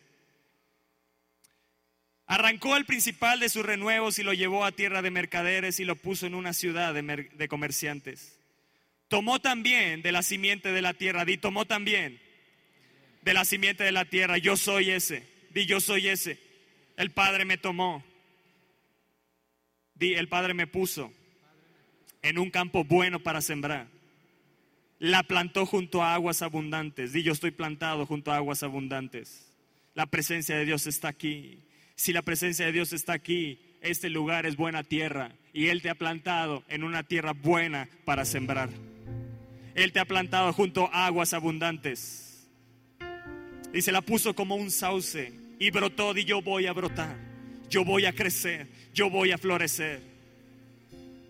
Arrancó 2.26 2.74
el 2.76 2.86
principal 2.86 3.38
de 3.38 3.50
sus 3.50 3.66
renuevos 3.66 4.18
y 4.18 4.22
lo 4.22 4.32
llevó 4.32 4.64
a 4.64 4.72
tierra 4.72 5.02
de 5.02 5.10
mercaderes 5.10 5.78
y 5.78 5.84
lo 5.84 5.94
puso 5.94 6.26
en 6.26 6.34
una 6.34 6.54
ciudad 6.54 6.94
de, 6.94 7.02
de 7.02 7.48
comerciantes. 7.48 8.40
Tomó 9.08 9.40
también 9.40 10.00
de 10.00 10.10
la 10.10 10.22
simiente 10.22 10.72
de 10.72 10.82
la 10.82 10.94
tierra, 10.94 11.26
di, 11.26 11.36
tomó 11.36 11.66
también 11.66 12.18
de 13.20 13.34
la 13.34 13.44
simiente 13.44 13.84
de 13.84 13.92
la 13.92 14.06
tierra, 14.06 14.38
yo 14.38 14.56
soy 14.56 14.90
ese, 14.90 15.22
di, 15.50 15.66
yo 15.66 15.80
soy 15.80 16.08
ese. 16.08 16.40
El 16.96 17.10
Padre 17.10 17.44
me 17.44 17.58
tomó 17.58 18.02
Di, 19.98 20.14
el 20.14 20.28
Padre 20.28 20.54
me 20.54 20.66
puso 20.66 21.12
en 22.22 22.38
un 22.38 22.50
campo 22.50 22.84
bueno 22.84 23.20
para 23.20 23.40
sembrar. 23.40 23.88
La 24.98 25.22
plantó 25.22 25.66
junto 25.66 26.02
a 26.02 26.14
aguas 26.14 26.42
abundantes. 26.42 27.12
Di, 27.12 27.22
yo 27.22 27.32
estoy 27.32 27.50
plantado 27.50 28.06
junto 28.06 28.30
a 28.30 28.36
aguas 28.36 28.62
abundantes. 28.62 29.50
La 29.94 30.06
presencia 30.06 30.56
de 30.56 30.66
Dios 30.66 30.86
está 30.86 31.08
aquí. 31.08 31.60
Si 31.94 32.12
la 32.12 32.22
presencia 32.22 32.66
de 32.66 32.72
Dios 32.72 32.92
está 32.92 33.14
aquí, 33.14 33.58
este 33.80 34.10
lugar 34.10 34.44
es 34.44 34.56
buena 34.56 34.82
tierra 34.82 35.32
y 35.54 35.68
Él 35.68 35.80
te 35.80 35.88
ha 35.88 35.94
plantado 35.94 36.62
en 36.68 36.84
una 36.84 37.02
tierra 37.02 37.32
buena 37.32 37.88
para 38.04 38.26
sembrar. 38.26 38.68
Él 39.74 39.92
te 39.92 40.00
ha 40.00 40.04
plantado 40.04 40.52
junto 40.52 40.92
a 40.92 41.06
aguas 41.06 41.32
abundantes. 41.32 42.48
Y 43.72 43.80
se 43.80 43.92
la 43.92 44.02
puso 44.02 44.34
como 44.34 44.56
un 44.56 44.70
sauce 44.70 45.32
y 45.58 45.70
brotó 45.70 46.16
y 46.16 46.24
yo 46.24 46.42
voy 46.42 46.66
a 46.66 46.72
brotar 46.72 47.26
yo 47.68 47.84
voy 47.84 48.06
a 48.06 48.12
crecer, 48.12 48.68
yo 48.96 49.10
voy 49.10 49.30
a 49.30 49.38
florecer. 49.38 50.00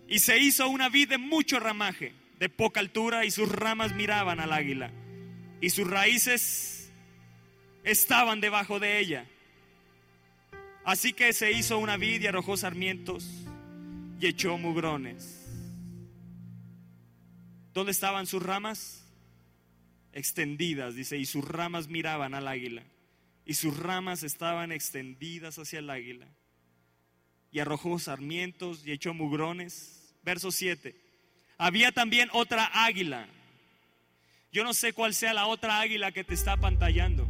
Y 0.07 0.19
se 0.19 0.39
hizo 0.39 0.69
una 0.69 0.87
vid 0.87 1.09
de 1.09 1.17
mucho 1.17 1.59
ramaje, 1.59 2.13
de 2.39 2.47
poca 2.47 2.79
altura, 2.79 3.25
y 3.25 3.31
sus 3.31 3.51
ramas 3.51 3.93
miraban 3.93 4.39
al 4.39 4.53
águila. 4.53 4.89
Y 5.59 5.69
sus 5.69 5.87
raíces 5.87 6.89
estaban 7.83 8.39
debajo 8.39 8.79
de 8.79 8.99
ella. 8.99 9.25
Así 10.85 11.11
que 11.11 11.33
se 11.33 11.51
hizo 11.51 11.77
una 11.77 11.97
vid 11.97 12.21
y 12.21 12.27
arrojó 12.27 12.55
sarmientos 12.55 13.29
y 14.21 14.27
echó 14.27 14.57
mugrones. 14.57 15.45
¿Dónde 17.73 17.91
estaban 17.91 18.27
sus 18.27 18.41
ramas? 18.41 19.03
Extendidas, 20.13 20.95
dice, 20.95 21.17
y 21.17 21.25
sus 21.25 21.45
ramas 21.45 21.89
miraban 21.89 22.33
al 22.33 22.47
águila. 22.47 22.83
Y 23.45 23.55
sus 23.55 23.77
ramas 23.77 24.23
estaban 24.23 24.71
extendidas 24.71 25.59
hacia 25.59 25.79
el 25.79 25.89
águila. 25.89 26.27
Y 27.51 27.59
arrojó 27.59 27.97
sarmientos 27.99 28.85
y 28.85 28.91
echó 28.91 29.13
mugrones. 29.13 30.13
Verso 30.23 30.51
7. 30.51 30.95
Había 31.57 31.91
también 31.91 32.29
otra 32.33 32.69
águila. 32.73 33.27
Yo 34.51 34.63
no 34.63 34.73
sé 34.73 34.93
cuál 34.93 35.13
sea 35.13 35.33
la 35.33 35.47
otra 35.47 35.79
águila 35.79 36.11
que 36.11 36.23
te 36.23 36.33
está 36.33 36.57
pantallando. 36.57 37.27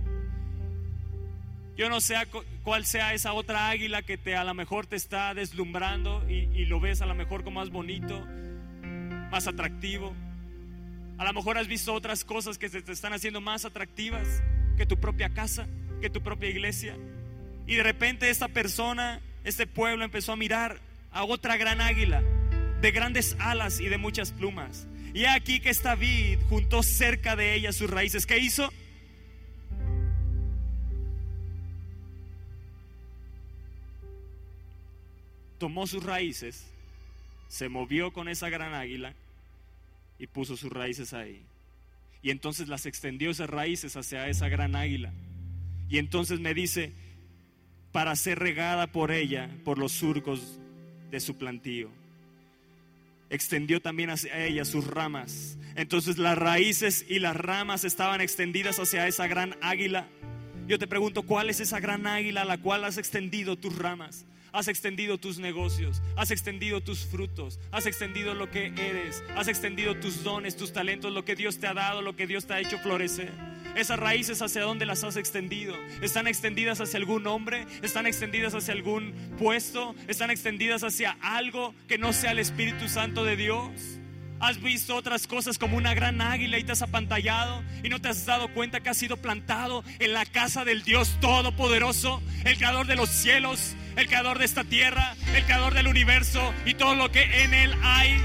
Yo 1.76 1.90
no 1.90 2.02
sé 2.02 2.16
cuál 2.64 2.86
sea 2.86 3.14
esa 3.14 3.34
otra 3.34 3.70
águila 3.70 4.02
que 4.02 4.18
te 4.18 4.36
a 4.36 4.44
lo 4.44 4.54
mejor 4.56 4.88
te 4.88 4.96
está 4.96 5.34
deslumbrando 5.36 6.28
y, 6.28 6.50
y 6.60 6.66
lo 6.66 6.80
ves 6.80 7.02
a 7.02 7.06
lo 7.06 7.14
mejor 7.14 7.44
como 7.44 7.60
más 7.60 7.70
bonito, 7.70 8.26
más 9.30 9.48
atractivo. 9.48 10.16
A 11.20 11.26
lo 11.26 11.34
mejor 11.34 11.58
has 11.58 11.68
visto 11.68 11.94
otras 11.94 12.24
cosas 12.24 12.58
que 12.58 12.70
se 12.70 12.82
te 12.82 12.92
están 12.92 13.14
haciendo 13.14 13.42
más 13.42 13.66
atractivas 13.66 14.42
que 14.78 14.86
tu 14.86 14.98
propia 14.98 15.30
casa, 15.30 15.68
que 16.02 16.10
tu 16.10 16.22
propia 16.22 16.50
iglesia. 16.50 16.96
Y 17.66 17.76
de 17.76 17.84
repente 17.84 18.30
esta 18.30 18.48
persona, 18.48 19.20
este 19.48 19.66
pueblo 19.66 20.04
empezó 20.04 20.34
a 20.34 20.36
mirar 20.36 20.82
a 21.10 21.24
otra 21.24 21.56
gran 21.56 21.80
águila 21.80 22.22
de 22.82 22.92
grandes 22.92 23.38
alas 23.40 23.80
y 23.80 23.88
de 23.88 23.98
muchas 23.98 24.34
plumas. 24.34 24.88
Y 25.14 25.24
aquí 25.24 25.62
que 25.62 25.70
esta 25.70 25.96
vid 25.96 26.40
juntó 26.50 26.84
cerca 26.84 27.38
de 27.38 27.56
ella 27.56 27.72
sus 27.72 27.90
raíces. 27.90 28.26
¿Qué 28.26 28.40
hizo? 28.40 28.70
Tomó 35.58 35.88
sus 35.88 36.04
raíces, 36.04 36.68
se 37.48 37.70
movió 37.70 38.12
con 38.12 38.28
esa 38.28 38.50
gran 38.50 38.74
águila 38.74 39.14
y 40.20 40.28
puso 40.28 40.58
sus 40.58 40.72
raíces 40.74 41.14
ahí. 41.14 41.42
Y 42.22 42.32
entonces 42.32 42.68
las 42.68 42.86
extendió 42.86 43.32
esas 43.32 43.50
raíces 43.50 43.96
hacia 43.96 44.28
esa 44.28 44.50
gran 44.50 44.76
águila. 44.76 45.14
Y 45.90 46.00
entonces 46.00 46.42
me 46.42 46.54
dice, 46.54 46.92
para 47.98 48.16
ser 48.16 48.38
regada 48.38 48.86
por 48.86 49.12
ella, 49.12 49.50
por 49.66 49.80
los 49.80 49.92
surcos 49.92 50.60
de 51.10 51.20
su 51.20 51.36
plantío. 51.36 51.90
Extendió 53.32 53.82
también 53.82 54.12
hacia 54.12 54.46
ella 54.46 54.66
sus 54.66 54.86
ramas. 54.86 55.58
Entonces 55.76 56.20
las 56.20 56.38
raíces 56.38 57.08
y 57.10 57.18
las 57.18 57.36
ramas 57.36 57.86
estaban 57.86 58.22
extendidas 58.22 58.78
hacia 58.78 59.08
esa 59.08 59.26
gran 59.26 59.56
águila. 59.64 60.06
Yo 60.68 60.78
te 60.78 60.86
pregunto, 60.86 61.24
¿cuál 61.24 61.50
es 61.50 61.60
esa 61.60 61.80
gran 61.80 62.06
águila 62.06 62.44
a 62.44 62.46
la 62.46 62.60
cual 62.60 62.84
has 62.84 63.00
extendido 63.00 63.56
tus 63.56 63.76
ramas? 63.76 64.28
Has 64.52 64.68
extendido 64.68 65.18
tus 65.18 65.40
negocios, 65.40 66.04
has 66.16 66.30
extendido 66.30 66.82
tus 66.82 67.04
frutos, 67.04 67.60
has 67.72 67.88
extendido 67.88 68.36
lo 68.36 68.52
que 68.52 68.68
eres, 68.68 69.24
has 69.36 69.48
extendido 69.48 69.96
tus 69.96 70.24
dones, 70.24 70.56
tus 70.56 70.72
talentos, 70.72 71.12
lo 71.12 71.26
que 71.26 71.36
Dios 71.36 71.58
te 71.58 71.66
ha 71.66 71.74
dado, 71.74 72.04
lo 72.04 72.16
que 72.16 72.28
Dios 72.28 72.46
te 72.46 72.54
ha 72.54 72.60
hecho 72.60 72.78
florecer. 72.78 73.32
Esas 73.76 74.00
raíces 74.00 74.42
hacia 74.42 74.62
dónde 74.62 74.86
las 74.86 75.04
has 75.04 75.18
extendido? 75.18 75.76
¿Están 76.02 76.28
extendidas 76.28 76.82
hacia 76.82 76.98
algún 76.98 77.28
hombre? 77.28 77.66
¿Están 77.82 78.08
extendidas 78.08 78.54
hacia 78.56 78.74
algún 78.74 79.14
puesto? 79.38 79.96
¿Están 80.08 80.32
extendidas 80.32 80.84
hacia 80.84 81.18
algo 81.22 81.74
que 81.88 81.98
no 81.98 82.14
sea 82.14 82.32
el 82.32 82.40
Espíritu 82.40 82.88
Santo 82.88 83.24
de 83.24 83.36
Dios? 83.36 83.72
Has 84.40 84.62
visto 84.62 84.96
otras 84.96 85.26
cosas 85.26 85.58
como 85.58 85.78
una 85.78 85.96
gran 85.96 86.22
águila 86.22 86.60
y 86.60 86.64
te 86.64 86.72
has 86.72 86.84
apantallado 86.84 87.64
y 87.84 87.90
no 87.90 88.00
te 88.00 88.10
has 88.10 88.24
dado 88.26 88.54
cuenta 88.54 88.82
que 88.82 88.90
has 88.90 88.98
sido 88.98 89.18
plantado 89.18 89.84
en 90.00 90.14
la 90.14 90.26
casa 90.26 90.64
del 90.64 90.84
Dios 90.84 91.18
Todopoderoso, 91.20 92.22
el 92.46 92.56
creador 92.58 92.86
de 92.86 92.96
los 92.96 93.10
cielos, 93.10 93.76
el 93.96 94.08
creador 94.08 94.38
de 94.38 94.46
esta 94.46 94.64
tierra, 94.64 95.16
el 95.34 95.44
creador 95.46 95.74
del 95.74 95.88
universo 95.88 96.54
y 96.66 96.76
todo 96.76 96.94
lo 96.94 97.12
que 97.12 97.44
en 97.44 97.54
él 97.56 97.74
hay. 97.82 98.22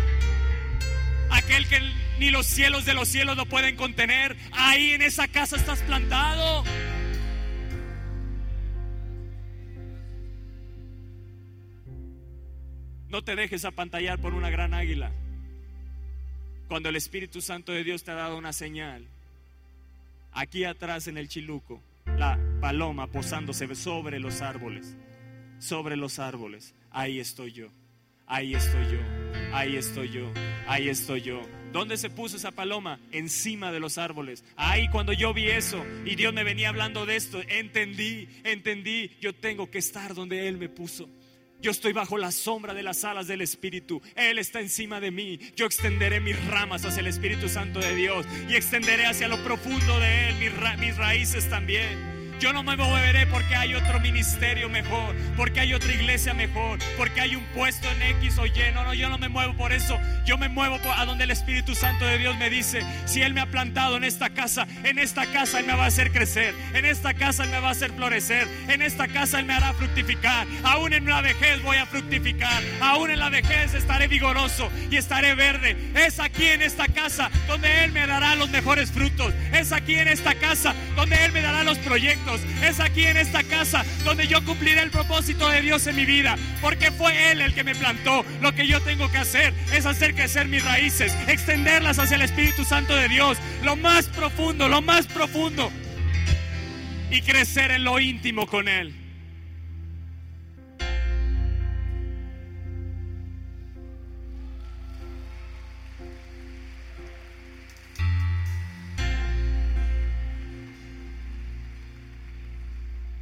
Aquel 1.31 1.66
que 1.66 1.81
ni 2.18 2.31
los 2.31 2.46
cielos 2.46 2.85
de 2.85 2.94
los 2.94 3.09
cielos 3.09 3.37
lo 3.37 3.46
pueden 3.46 3.77
contener. 3.77 4.37
Ahí 4.53 4.90
en 4.90 5.03
esa 5.03 5.29
casa 5.29 5.57
estás 5.57 5.81
plantado. 5.83 6.64
No 13.09 13.22
te 13.22 13.37
dejes 13.37 13.64
apantallar 13.64 14.18
por 14.18 14.35
una 14.35 14.51
gran 14.51 14.72
águila. 14.72 15.12
Cuando 16.68 16.88
el 16.88 16.96
Espíritu 16.96 17.42
Santo 17.42 17.72
de 17.72 17.85
Dios 17.85 18.05
te 18.05 18.11
ha 18.11 18.14
dado 18.14 18.38
una 18.38 18.53
señal, 18.55 19.07
aquí 20.33 20.64
atrás 20.64 21.07
en 21.09 21.18
el 21.18 21.29
chiluco, 21.29 21.83
la 22.16 22.38
paloma 22.61 23.09
posándose 23.09 23.75
sobre 23.75 24.18
los 24.18 24.40
árboles 24.40 24.96
sobre 25.62 25.96
los 25.96 26.18
árboles. 26.18 26.75
Ahí 26.90 27.20
estoy 27.20 27.53
yo, 27.53 27.68
ahí 28.27 28.55
estoy 28.55 28.85
yo, 28.92 28.98
ahí 29.55 29.77
estoy 29.77 30.11
yo, 30.11 30.33
ahí 30.66 30.88
estoy 30.88 31.22
yo. 31.22 31.40
¿Dónde 31.72 31.96
se 31.96 32.11
puso 32.11 32.37
esa 32.37 32.50
paloma? 32.50 33.00
Encima 33.12 33.72
de 33.72 33.80
los 33.80 33.96
árboles. 33.96 34.44
Ahí 34.56 34.88
cuando 34.90 35.12
yo 35.12 35.32
vi 35.32 35.48
eso 35.48 35.85
y 36.04 36.14
Dios 36.14 36.35
me 36.35 36.44
venía 36.44 36.68
hablando 36.68 37.06
de 37.06 37.16
esto, 37.16 37.40
entendí, 37.48 38.28
entendí, 38.44 39.11
yo 39.20 39.35
tengo 39.35 39.70
que 39.70 39.78
estar 39.78 40.14
donde 40.14 40.48
Él 40.48 40.58
me 40.58 40.68
puso. 40.68 41.08
Yo 41.62 41.70
estoy 41.70 41.92
bajo 41.92 42.18
la 42.18 42.32
sombra 42.32 42.74
de 42.74 42.82
las 42.82 43.04
alas 43.04 43.28
del 43.28 43.40
Espíritu. 43.40 44.02
Él 44.16 44.38
está 44.38 44.61
encima 44.61 45.00
de 45.00 45.12
mí. 45.12 45.38
Yo 45.54 45.64
extenderé 45.64 46.20
mis 46.20 46.44
ramas 46.46 46.85
hacia 46.85 47.00
el 47.00 47.06
Espíritu 47.06 47.48
Santo 47.48 47.78
de 47.78 47.94
Dios 47.94 48.26
y 48.48 48.56
extenderé 48.56 49.06
hacia 49.06 49.28
lo 49.28 49.42
profundo 49.44 50.00
de 50.00 50.28
Él 50.28 50.35
mis, 50.40 50.78
mis 50.80 50.96
raíces 50.96 51.48
también. 51.48 52.12
Yo 52.42 52.52
no 52.52 52.64
me 52.64 52.76
moveré 52.76 53.24
porque 53.28 53.55
hay 53.55 53.76
otro 53.76 54.00
ministerio 54.00 54.68
mejor, 54.68 55.14
porque 55.37 55.61
hay 55.61 55.74
otra 55.74 55.92
iglesia 55.92 56.35
mejor, 56.35 56.81
porque 56.96 57.20
hay 57.20 57.37
un 57.37 57.44
puesto 57.55 57.88
en 57.88 58.02
X 58.16 58.37
o 58.37 58.46
Y. 58.46 58.52
No, 58.74 58.83
no, 58.83 58.94
yo 58.94 59.09
no 59.09 59.16
me 59.16 59.28
muevo 59.28 59.55
por 59.55 59.72
eso. 59.72 59.96
Yo 60.26 60.37
me 60.38 60.48
muevo 60.48 60.81
a 60.96 61.05
donde 61.05 61.22
el 61.22 61.31
Espíritu 61.31 61.76
Santo 61.76 62.05
de 62.05 62.18
Dios 62.18 62.37
me 62.38 62.50
dice, 62.50 62.85
si 63.05 63.22
Él 63.22 63.33
me 63.33 63.42
ha 63.42 63.46
plantado 63.46 63.96
en 63.96 64.02
esta 64.02 64.31
casa, 64.31 64.66
en 64.83 64.98
esta 64.98 65.26
casa 65.26 65.61
Él 65.61 65.66
me 65.66 65.74
va 65.74 65.85
a 65.85 65.87
hacer 65.87 66.11
crecer, 66.11 66.52
en 66.74 66.85
esta 66.85 67.14
casa 67.14 67.44
Él 67.44 67.50
me 67.50 67.61
va 67.61 67.68
a 67.68 67.72
hacer 67.72 67.92
florecer, 67.92 68.48
en 68.66 68.83
esta 68.83 69.07
casa 69.07 69.38
Él 69.38 69.46
me 69.46 69.55
hará 69.55 69.72
fructificar. 69.74 70.44
Aún 70.64 70.94
en 70.94 71.07
la 71.07 71.20
vejez 71.20 71.62
voy 71.62 71.76
a 71.76 71.87
fructificar, 71.87 72.61
aún 72.81 73.12
en 73.12 73.20
la 73.20 73.28
vejez 73.28 73.72
estaré 73.74 74.09
vigoroso 74.09 74.68
y 74.90 74.96
estaré 74.96 75.37
verde. 75.37 75.76
Es 75.94 76.18
aquí 76.18 76.46
en 76.46 76.62
esta 76.62 76.88
casa 76.88 77.31
donde 77.46 77.85
Él 77.85 77.92
me 77.92 78.05
dará 78.05 78.35
los 78.35 78.50
mejores 78.50 78.90
frutos. 78.90 79.33
Es 79.52 79.70
aquí 79.70 79.94
en 79.94 80.09
esta 80.09 80.35
casa 80.35 80.74
donde 80.96 81.24
Él 81.24 81.31
me 81.31 81.40
dará 81.40 81.62
los 81.62 81.78
proyectos 81.78 82.32
es 82.62 82.81
aquí 82.81 83.05
en 83.05 83.16
esta 83.16 83.42
casa 83.42 83.85
donde 84.05 84.27
yo 84.27 84.45
cumpliré 84.45 84.81
el 84.83 84.90
propósito 84.90 85.49
de 85.49 85.62
Dios 85.62 85.87
en 85.87 85.97
mi 85.97 86.05
vida. 86.05 86.37
Porque 86.61 86.90
fue 86.90 87.33
Él 87.33 87.40
el 87.40 87.55
que 87.55 87.64
me 87.64 87.75
plantó. 87.75 88.25
Lo 88.40 88.55
que 88.55 88.66
yo 88.66 88.81
tengo 88.81 89.11
que 89.11 89.18
hacer 89.18 89.53
es 89.73 89.87
hacer 89.87 90.14
crecer 90.14 90.49
mis 90.49 90.64
raíces, 90.64 91.16
extenderlas 91.29 91.99
hacia 91.99 92.16
el 92.16 92.23
Espíritu 92.23 92.64
Santo 92.64 92.95
de 92.95 93.09
Dios. 93.09 93.38
Lo 93.62 93.77
más 93.77 94.07
profundo, 94.07 94.68
lo 94.68 94.83
más 94.83 95.07
profundo. 95.07 95.71
Y 97.11 97.23
crecer 97.23 97.71
en 97.73 97.85
lo 97.85 98.01
íntimo 98.01 98.47
con 98.47 98.68
Él. 98.68 99.02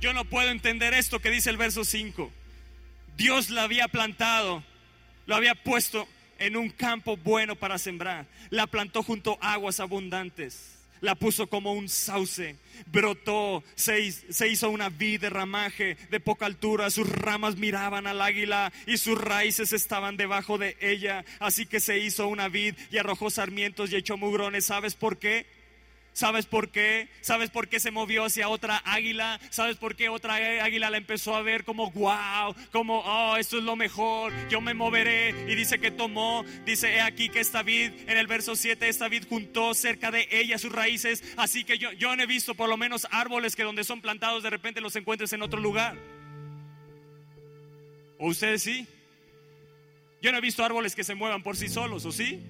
Yo 0.01 0.15
no 0.15 0.25
puedo 0.25 0.49
entender 0.49 0.95
esto 0.95 1.21
que 1.21 1.31
dice 1.31 1.51
el 1.51 1.59
verso 1.59 1.85
5. 1.85 2.33
Dios 3.19 3.51
la 3.51 3.65
había 3.65 3.87
plantado, 3.89 4.65
lo 5.27 5.37
había 5.37 5.55
puesto 5.55 6.09
en 6.39 6.57
un 6.57 6.71
campo 6.71 7.19
bueno 7.19 7.55
para 7.55 7.77
sembrar. 7.77 8.27
La 8.49 8.67
plantó 8.67 9.03
junto 9.03 9.39
a 9.43 9.53
aguas 9.53 9.79
abundantes. 9.79 10.79
La 11.03 11.15
puso 11.15 11.47
como 11.47 11.73
un 11.73 11.89
sauce, 11.89 12.57
brotó, 12.87 13.65
se, 13.75 14.13
se, 14.13 14.49
hizo 14.49 14.69
una 14.69 14.91
vid 14.91 15.23
de 15.23 15.31
ramaje 15.31 15.97
de 16.11 16.21
poca 16.21 16.45
altura, 16.45 16.91
sus 16.91 17.09
ramas 17.09 17.57
miraban 17.57 18.07
al 18.07 18.21
águila 18.21 18.71
y 18.87 18.99
sus 18.99 19.19
raíces 19.19 19.73
estaban 19.73 20.19
debajo 20.19 20.59
de 20.59 20.77
ella. 20.79 21.25
Así 21.39 21.65
que 21.65 21.81
se 21.81 21.99
hizo 21.99 22.29
una 22.29 22.49
vid 22.49 22.75
y 22.91 22.99
arrojó 22.99 23.31
sarmientos 23.31 23.91
y 23.91 23.97
echó 23.97 24.19
mugrones. 24.19 24.67
¿Sabes 24.67 24.95
por 24.95 25.19
qué? 25.19 25.47
¿Sabes 26.21 26.45
por 26.45 26.69
qué? 26.69 27.09
¿Sabes 27.23 27.49
por 27.49 27.69
qué 27.69 27.81
se 27.81 27.91
movió 27.91 28.27
hacia 28.27 28.51
otra 28.51 28.83
águila? 28.85 29.41
¿Sabes 29.49 29.79
por 29.79 29.97
qué 29.97 30.11
otra 30.11 30.35
águila 30.35 30.91
la 30.91 30.99
empezó 30.99 31.35
a 31.35 31.41
ver 31.41 31.65
como 31.65 31.91
wow, 31.93 32.55
como 32.73 32.99
oh, 32.99 33.39
esto 33.39 33.57
es 33.57 33.65
lo 33.65 33.75
mejor, 33.75 34.31
yo 34.51 34.61
me 34.61 34.75
moveré? 34.75 35.31
Y 35.51 35.55
dice 35.55 35.79
que 35.79 35.91
tomó, 35.91 36.45
dice 36.67 36.97
he 36.97 37.01
aquí 37.01 37.31
que 37.31 37.41
esta 37.41 37.63
vid, 37.63 37.93
en 38.07 38.19
el 38.19 38.27
verso 38.27 38.55
7, 38.55 38.87
esta 38.87 39.09
vid 39.09 39.25
juntó 39.31 39.73
cerca 39.73 40.11
de 40.11 40.29
ella 40.31 40.59
sus 40.59 40.71
raíces. 40.71 41.25
Así 41.39 41.65
que 41.65 41.79
yo, 41.79 41.91
yo 41.93 42.15
no 42.15 42.23
he 42.23 42.27
visto 42.27 42.55
por 42.55 42.69
lo 42.69 42.77
menos 42.77 43.09
árboles 43.11 43.57
que 43.57 43.63
donde 43.63 43.83
son 43.83 44.03
plantados 44.03 44.43
de 44.43 44.51
repente 44.51 44.83
los 44.83 44.95
encuentres 44.97 45.33
en 45.33 45.41
otro 45.41 45.59
lugar. 45.59 45.97
¿O 48.19 48.29
ustedes 48.29 48.63
sí? 48.63 48.87
Yo 50.21 50.33
no 50.33 50.37
he 50.37 50.43
visto 50.43 50.63
árboles 50.63 50.95
que 50.95 51.03
se 51.03 51.15
muevan 51.15 51.43
por 51.43 51.57
sí 51.57 51.71
solos, 51.71 52.05
¿o 52.05 52.13
sí? 52.13 52.45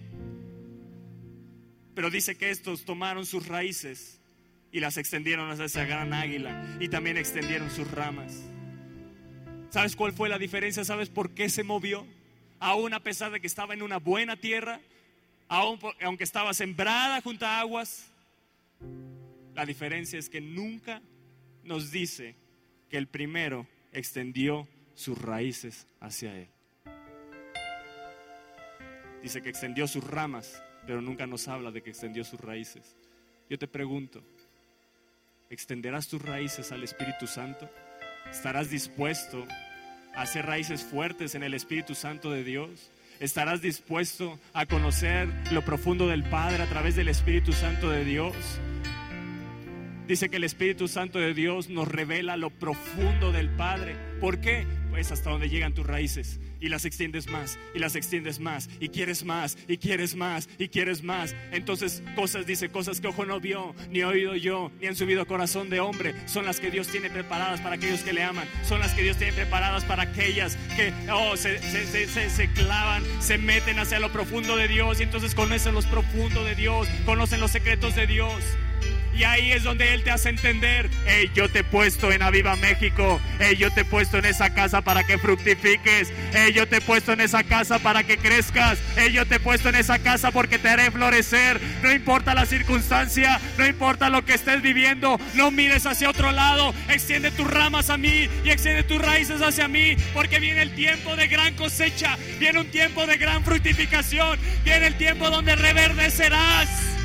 Pero 1.94 2.10
dice 2.10 2.36
que 2.36 2.50
estos 2.50 2.84
tomaron 2.84 3.26
sus 3.26 3.46
raíces 3.48 4.20
y 4.72 4.80
las 4.80 4.96
extendieron 4.96 5.50
hacia 5.50 5.64
esa 5.64 5.84
gran 5.84 6.12
águila 6.12 6.76
y 6.80 6.88
también 6.88 7.16
extendieron 7.16 7.70
sus 7.70 7.90
ramas. 7.90 8.42
¿Sabes 9.70 9.96
cuál 9.96 10.12
fue 10.12 10.28
la 10.28 10.38
diferencia? 10.38 10.84
¿Sabes 10.84 11.08
por 11.08 11.34
qué 11.34 11.48
se 11.48 11.62
movió? 11.62 12.06
Aún 12.58 12.92
a 12.92 13.02
pesar 13.02 13.32
de 13.32 13.40
que 13.40 13.46
estaba 13.46 13.74
en 13.74 13.82
una 13.82 13.98
buena 13.98 14.36
tierra, 14.36 14.80
aunque 15.48 16.24
estaba 16.24 16.54
sembrada 16.54 17.20
junto 17.20 17.46
a 17.46 17.60
aguas, 17.60 18.06
la 19.54 19.66
diferencia 19.66 20.18
es 20.18 20.28
que 20.28 20.40
nunca 20.40 21.02
nos 21.64 21.90
dice 21.90 22.36
que 22.88 22.96
el 22.98 23.08
primero 23.08 23.66
extendió 23.92 24.68
sus 24.94 25.18
raíces 25.20 25.86
hacia 26.00 26.36
Él. 26.36 26.48
Dice 29.22 29.42
que 29.42 29.50
extendió 29.50 29.86
sus 29.86 30.04
ramas, 30.04 30.62
pero 30.86 31.00
nunca 31.00 31.26
nos 31.26 31.48
habla 31.48 31.70
de 31.70 31.82
que 31.82 31.90
extendió 31.90 32.24
sus 32.24 32.40
raíces. 32.40 32.96
Yo 33.48 33.58
te 33.58 33.66
pregunto, 33.66 34.22
¿extenderás 35.50 36.08
tus 36.08 36.22
raíces 36.22 36.72
al 36.72 36.82
Espíritu 36.82 37.26
Santo? 37.26 37.68
¿Estarás 38.30 38.70
dispuesto 38.70 39.46
a 40.14 40.22
hacer 40.22 40.46
raíces 40.46 40.84
fuertes 40.84 41.34
en 41.34 41.42
el 41.42 41.54
Espíritu 41.54 41.94
Santo 41.94 42.30
de 42.30 42.44
Dios? 42.44 42.90
¿Estarás 43.18 43.60
dispuesto 43.60 44.38
a 44.54 44.66
conocer 44.66 45.28
lo 45.52 45.62
profundo 45.62 46.08
del 46.08 46.24
Padre 46.24 46.62
a 46.62 46.68
través 46.68 46.96
del 46.96 47.08
Espíritu 47.08 47.52
Santo 47.52 47.90
de 47.90 48.04
Dios? 48.04 48.34
Dice 50.06 50.28
que 50.28 50.38
el 50.38 50.44
Espíritu 50.44 50.88
Santo 50.88 51.18
de 51.18 51.34
Dios 51.34 51.68
nos 51.68 51.86
revela 51.86 52.36
lo 52.36 52.50
profundo 52.50 53.30
del 53.30 53.48
Padre. 53.50 53.94
¿Por 54.20 54.40
qué? 54.40 54.66
Pues 54.90 55.12
hasta 55.12 55.30
donde 55.30 55.48
llegan 55.48 55.72
tus 55.72 55.86
raíces 55.86 56.40
y 56.60 56.68
las 56.68 56.84
extiendes 56.84 57.28
más 57.28 57.58
y 57.74 57.78
las 57.78 57.94
extiendes 57.96 58.38
más 58.38 58.68
y 58.80 58.88
quieres 58.88 59.24
más 59.24 59.56
y 59.66 59.78
quieres 59.78 60.14
más 60.14 60.48
y 60.58 60.68
quieres 60.68 61.02
más. 61.02 61.34
Entonces 61.52 62.02
cosas, 62.14 62.46
dice, 62.46 62.70
cosas 62.70 63.00
que 63.00 63.08
ojo 63.08 63.24
no 63.24 63.40
vio, 63.40 63.74
ni 63.90 64.02
oído 64.02 64.34
yo, 64.36 64.70
ni 64.80 64.88
han 64.88 64.96
subido 64.96 65.26
corazón 65.26 65.70
de 65.70 65.80
hombre, 65.80 66.14
son 66.26 66.44
las 66.44 66.60
que 66.60 66.70
Dios 66.70 66.88
tiene 66.88 67.08
preparadas 67.10 67.60
para 67.60 67.76
aquellos 67.76 68.02
que 68.02 68.12
le 68.12 68.22
aman, 68.22 68.46
son 68.64 68.80
las 68.80 68.92
que 68.94 69.02
Dios 69.02 69.16
tiene 69.16 69.32
preparadas 69.32 69.84
para 69.84 70.02
aquellas 70.02 70.56
que 70.76 70.92
oh, 71.12 71.36
se, 71.36 71.58
se 71.60 72.52
clavan, 72.52 73.02
se 73.20 73.38
meten 73.38 73.78
hacia 73.78 74.00
lo 74.00 74.12
profundo 74.12 74.56
de 74.56 74.68
Dios 74.68 75.00
y 75.00 75.04
entonces 75.04 75.34
conocen 75.34 75.74
los 75.74 75.86
profundos 75.86 76.44
de 76.44 76.54
Dios, 76.54 76.88
conocen 77.06 77.40
los 77.40 77.50
secretos 77.50 77.94
de 77.94 78.06
Dios. 78.06 78.42
Y 79.20 79.24
ahí 79.24 79.52
es 79.52 79.64
donde 79.64 79.92
Él 79.92 80.02
te 80.02 80.10
hace 80.10 80.30
entender, 80.30 80.88
hey, 81.04 81.30
yo 81.34 81.46
te 81.50 81.58
he 81.58 81.64
puesto 81.64 82.10
en 82.10 82.22
Aviva 82.22 82.56
México, 82.56 83.20
hey, 83.38 83.54
yo 83.54 83.70
te 83.70 83.82
he 83.82 83.84
puesto 83.84 84.16
en 84.16 84.24
esa 84.24 84.54
casa 84.54 84.80
para 84.80 85.04
que 85.04 85.18
fructifiques, 85.18 86.10
hey, 86.32 86.54
yo 86.54 86.66
te 86.66 86.76
he 86.76 86.80
puesto 86.80 87.12
en 87.12 87.20
esa 87.20 87.44
casa 87.44 87.78
para 87.80 88.02
que 88.02 88.16
crezcas, 88.16 88.78
hey, 88.96 89.12
yo 89.12 89.26
te 89.26 89.34
he 89.34 89.38
puesto 89.38 89.68
en 89.68 89.74
esa 89.74 89.98
casa 89.98 90.30
porque 90.30 90.58
te 90.58 90.70
haré 90.70 90.90
florecer. 90.90 91.60
No 91.82 91.92
importa 91.92 92.34
la 92.34 92.46
circunstancia, 92.46 93.38
no 93.58 93.66
importa 93.66 94.08
lo 94.08 94.24
que 94.24 94.32
estés 94.32 94.62
viviendo, 94.62 95.20
no 95.34 95.50
mires 95.50 95.84
hacia 95.84 96.08
otro 96.08 96.32
lado, 96.32 96.72
extiende 96.88 97.30
tus 97.30 97.46
ramas 97.46 97.90
a 97.90 97.98
mí 97.98 98.26
y 98.42 98.48
extiende 98.48 98.84
tus 98.84 99.02
raíces 99.02 99.42
hacia 99.42 99.68
mí, 99.68 99.96
porque 100.14 100.40
viene 100.40 100.62
el 100.62 100.74
tiempo 100.74 101.14
de 101.14 101.28
gran 101.28 101.52
cosecha, 101.56 102.16
viene 102.38 102.60
un 102.60 102.70
tiempo 102.70 103.06
de 103.06 103.18
gran 103.18 103.44
fructificación, 103.44 104.38
viene 104.64 104.86
el 104.86 104.94
tiempo 104.94 105.28
donde 105.28 105.56
reverdecerás. 105.56 106.99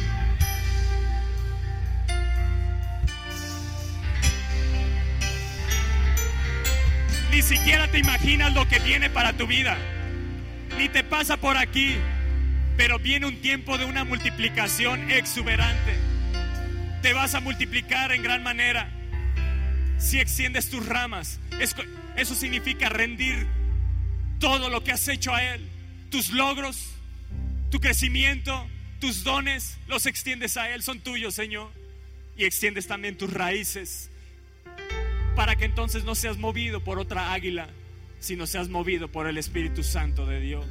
Ni 7.35 7.41
siquiera 7.41 7.91
te 7.91 7.99
imaginas 7.99 8.53
lo 8.53 8.65
que 8.65 8.79
viene 8.79 9.09
para 9.09 9.33
tu 9.33 9.45
vida. 9.45 9.77
Ni 10.77 10.87
te 10.87 11.03
pasa 11.03 11.35
por 11.35 11.57
aquí. 11.57 11.97
Pero 12.77 12.97
viene 12.97 13.25
un 13.25 13.41
tiempo 13.41 13.77
de 13.77 13.83
una 13.83 14.05
multiplicación 14.05 15.11
exuberante. 15.11 15.95
Te 17.01 17.11
vas 17.11 17.35
a 17.35 17.41
multiplicar 17.41 18.13
en 18.13 18.23
gran 18.23 18.41
manera. 18.41 18.89
Si 19.97 20.17
extiendes 20.17 20.69
tus 20.69 20.85
ramas, 20.85 21.41
eso 22.15 22.35
significa 22.35 22.87
rendir 22.87 23.45
todo 24.39 24.69
lo 24.69 24.81
que 24.85 24.93
has 24.93 25.05
hecho 25.09 25.35
a 25.35 25.43
Él. 25.43 25.67
Tus 26.09 26.29
logros, 26.29 26.93
tu 27.69 27.81
crecimiento, 27.81 28.65
tus 29.01 29.25
dones, 29.25 29.77
los 29.87 30.05
extiendes 30.05 30.55
a 30.55 30.69
Él, 30.69 30.83
son 30.83 31.01
tuyos, 31.01 31.35
Señor. 31.35 31.69
Y 32.37 32.45
extiendes 32.45 32.87
también 32.87 33.17
tus 33.17 33.33
raíces 33.33 34.09
para 35.35 35.55
que 35.55 35.65
entonces 35.65 36.03
no 36.03 36.15
seas 36.15 36.37
movido 36.37 36.79
por 36.81 36.97
otra 36.97 37.33
águila, 37.33 37.67
sino 38.19 38.47
seas 38.47 38.69
movido 38.69 39.07
por 39.07 39.27
el 39.27 39.37
Espíritu 39.37 39.83
Santo 39.83 40.25
de 40.25 40.39
Dios. 40.39 40.65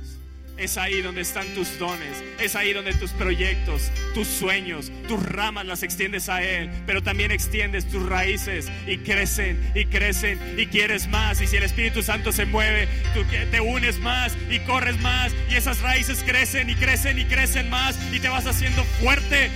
Es 0.57 0.79
ahí 0.79 1.03
donde 1.03 1.21
están 1.21 1.47
tus 1.49 1.81
dones, 1.81 2.23
es 2.41 2.55
ahí 2.55 2.73
donde 2.73 2.95
tus 2.95 3.11
proyectos, 3.11 3.91
tus 4.15 4.29
sueños, 4.29 4.93
tus 5.09 5.21
ramas 5.21 5.67
las 5.67 5.83
extiendes 5.83 6.29
a 6.29 6.45
Él, 6.45 6.71
pero 6.87 7.03
también 7.03 7.33
extiendes 7.33 7.89
tus 7.91 8.07
raíces 8.07 8.71
y 8.87 8.99
crecen 8.99 9.73
y 9.75 9.87
crecen 9.87 10.39
y 10.57 10.67
quieres 10.67 11.09
más. 11.09 11.41
Y 11.41 11.49
si 11.49 11.57
el 11.57 11.65
Espíritu 11.65 12.03
Santo 12.03 12.31
se 12.31 12.47
mueve, 12.47 12.87
tú 13.15 13.25
te 13.51 13.61
unes 13.61 13.99
más 13.99 14.37
y 14.49 14.61
corres 14.61 14.97
más 15.01 15.35
y 15.51 15.57
esas 15.57 15.81
raíces 15.81 16.23
crecen 16.23 16.71
y 16.71 16.77
crecen 16.77 17.19
y 17.19 17.25
crecen 17.25 17.69
más 17.69 17.99
y 18.13 18.21
te 18.21 18.29
vas 18.29 18.47
haciendo 18.47 18.85
fuerte 18.85 19.51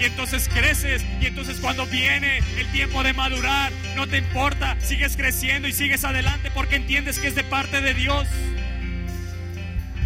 y 0.00 0.04
entonces 0.04 0.48
creces 0.48 1.04
y 1.20 1.26
entonces 1.26 1.58
cuando 1.60 1.86
viene 1.86 2.38
el 2.58 2.66
tiempo 2.72 3.02
de 3.02 3.12
madurar, 3.12 3.72
no 3.96 4.06
te 4.06 4.18
importa, 4.18 4.76
sigues 4.80 5.16
creciendo 5.16 5.68
y 5.68 5.72
sigues 5.72 6.04
adelante 6.04 6.50
porque 6.52 6.76
entiendes 6.76 7.18
que 7.18 7.28
es 7.28 7.34
de 7.34 7.44
parte 7.44 7.80
de 7.80 7.94
Dios. 7.94 8.26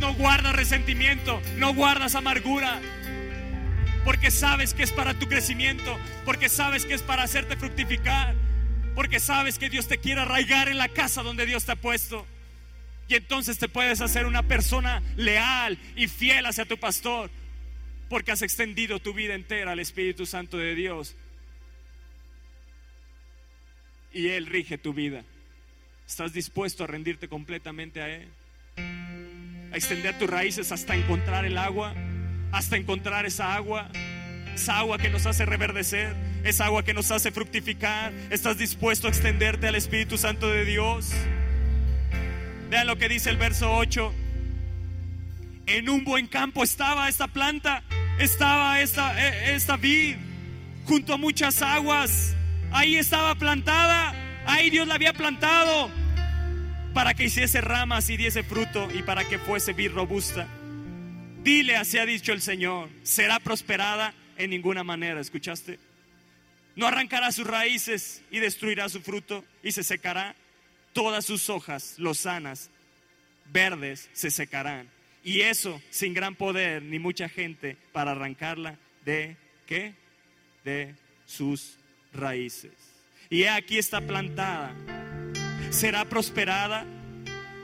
No 0.01 0.15
guardas 0.15 0.55
resentimiento, 0.55 1.43
no 1.57 1.75
guardas 1.75 2.15
amargura, 2.15 2.81
porque 4.05 4.31
sabes 4.31 4.75
que 4.75 4.85
es 4.85 4.93
para 4.93 5.15
tu 5.15 5.27
crecimiento, 5.27 5.99
porque 6.25 6.49
sabes 6.49 6.85
que 6.85 6.95
es 6.95 7.03
para 7.03 7.25
hacerte 7.25 7.57
fructificar, 7.57 8.35
porque 8.95 9.21
sabes 9.21 9.59
que 9.59 9.69
Dios 9.69 9.89
te 9.89 9.99
quiere 9.99 10.21
arraigar 10.21 10.69
en 10.69 10.79
la 10.79 10.89
casa 10.89 11.23
donde 11.23 11.47
Dios 11.47 11.65
te 11.65 11.73
ha 11.73 11.77
puesto. 11.77 12.27
Y 13.09 13.15
entonces 13.15 13.59
te 13.59 13.69
puedes 13.69 14.01
hacer 14.01 14.27
una 14.27 14.43
persona 14.43 15.03
leal 15.17 15.79
y 15.97 16.09
fiel 16.09 16.47
hacia 16.47 16.67
tu 16.67 16.79
pastor, 16.79 17.31
porque 18.09 18.33
has 18.33 18.43
extendido 18.43 19.01
tu 19.01 19.13
vida 19.13 19.35
entera 19.35 19.73
al 19.73 19.81
Espíritu 19.81 20.27
Santo 20.27 20.57
de 20.57 20.75
Dios. 20.75 21.15
Y 24.13 24.29
Él 24.29 24.47
rige 24.47 24.79
tu 24.79 24.95
vida. 24.95 25.25
¿Estás 26.07 26.33
dispuesto 26.33 26.85
a 26.85 26.87
rendirte 26.87 27.29
completamente 27.29 28.01
a 28.01 28.09
Él? 28.09 28.29
A 29.73 29.77
extender 29.77 30.19
tus 30.19 30.29
raíces 30.29 30.73
hasta 30.73 30.97
encontrar 30.97 31.45
el 31.45 31.59
agua, 31.59 31.95
hasta 32.51 32.77
encontrar 32.77 33.27
esa 33.27 33.55
agua, 33.55 33.91
esa 34.55 34.79
agua 34.79 34.97
que 34.97 35.11
nos 35.11 35.27
hace 35.27 35.45
reverdecer, 35.45 36.17
esa 36.45 36.65
agua 36.65 36.83
que 36.83 36.95
nos 36.95 37.11
hace 37.11 37.31
fructificar. 37.31 38.15
¿Estás 38.31 38.57
dispuesto 38.57 39.07
a 39.07 39.11
extenderte 39.11 39.69
al 39.69 39.75
Espíritu 39.75 40.17
Santo 40.17 40.49
de 40.49 40.65
Dios? 40.65 41.13
Vean 42.71 42.87
lo 42.87 42.97
que 42.97 43.09
dice 43.11 43.29
el 43.29 43.37
verso 43.37 43.71
8. 43.77 44.15
En 45.69 45.89
un 45.89 46.05
buen 46.05 46.27
campo 46.27 46.65
estaba 46.65 47.09
esta 47.09 47.29
planta 47.29 47.83
estaba 48.19 48.81
esta, 48.81 49.15
e, 49.17 49.55
esta 49.55 49.77
vid 49.77 50.17
junto 50.87 51.15
a 51.15 51.17
muchas 51.17 51.63
aguas. 51.63 52.35
Ahí 52.73 52.97
estaba 52.97 53.35
plantada. 53.37 54.15
Ahí 54.47 54.71
Dios 54.71 54.89
la 54.89 54.95
había 54.95 55.13
plantado 55.13 55.91
para 56.95 57.15
que 57.15 57.25
hiciese 57.25 57.61
ramas 57.61 58.11
y 58.11 58.17
diese 58.17 58.43
fruto 58.43 58.89
y 58.93 59.03
para 59.03 59.25
que 59.25 59.39
fuese 59.39 59.73
vid 59.73 59.93
robusta. 59.93 60.49
Dile, 61.43 61.77
así 61.77 61.99
ha 61.99 62.07
dicho 62.07 62.33
el 62.33 62.43
Señor, 62.43 62.89
será 63.03 63.39
prosperada 63.39 64.15
en 64.37 64.51
ninguna 64.51 64.83
manera. 64.83 65.21
¿Escuchaste? 65.21 65.79
No 66.77 66.87
arrancará 66.87 67.31
sus 67.31 67.47
raíces 67.47 68.23
y 68.31 68.39
destruirá 68.39 68.89
su 68.89 69.01
fruto 69.01 69.45
y 69.63 69.73
se 69.73 69.85
secará. 69.85 70.35
Todas 70.93 71.27
sus 71.27 71.49
hojas, 71.51 71.95
lozanas, 71.99 72.71
verdes, 73.53 74.09
se 74.15 74.31
secarán 74.31 74.89
y 75.25 75.43
eso 75.43 75.81
sin 75.91 76.15
gran 76.15 76.35
poder 76.35 76.83
ni 76.83 76.99
mucha 76.99 77.29
gente 77.29 77.77
para 77.93 78.13
arrancarla 78.13 78.77
de 79.05 79.37
qué? 79.67 79.95
De 80.65 80.95
sus 81.27 81.77
raíces. 82.13 82.73
Y 83.31 83.45
aquí 83.45 83.79
está 83.79 84.01
plantada. 84.01 84.75
Será 85.71 86.05
prosperada. 86.07 86.87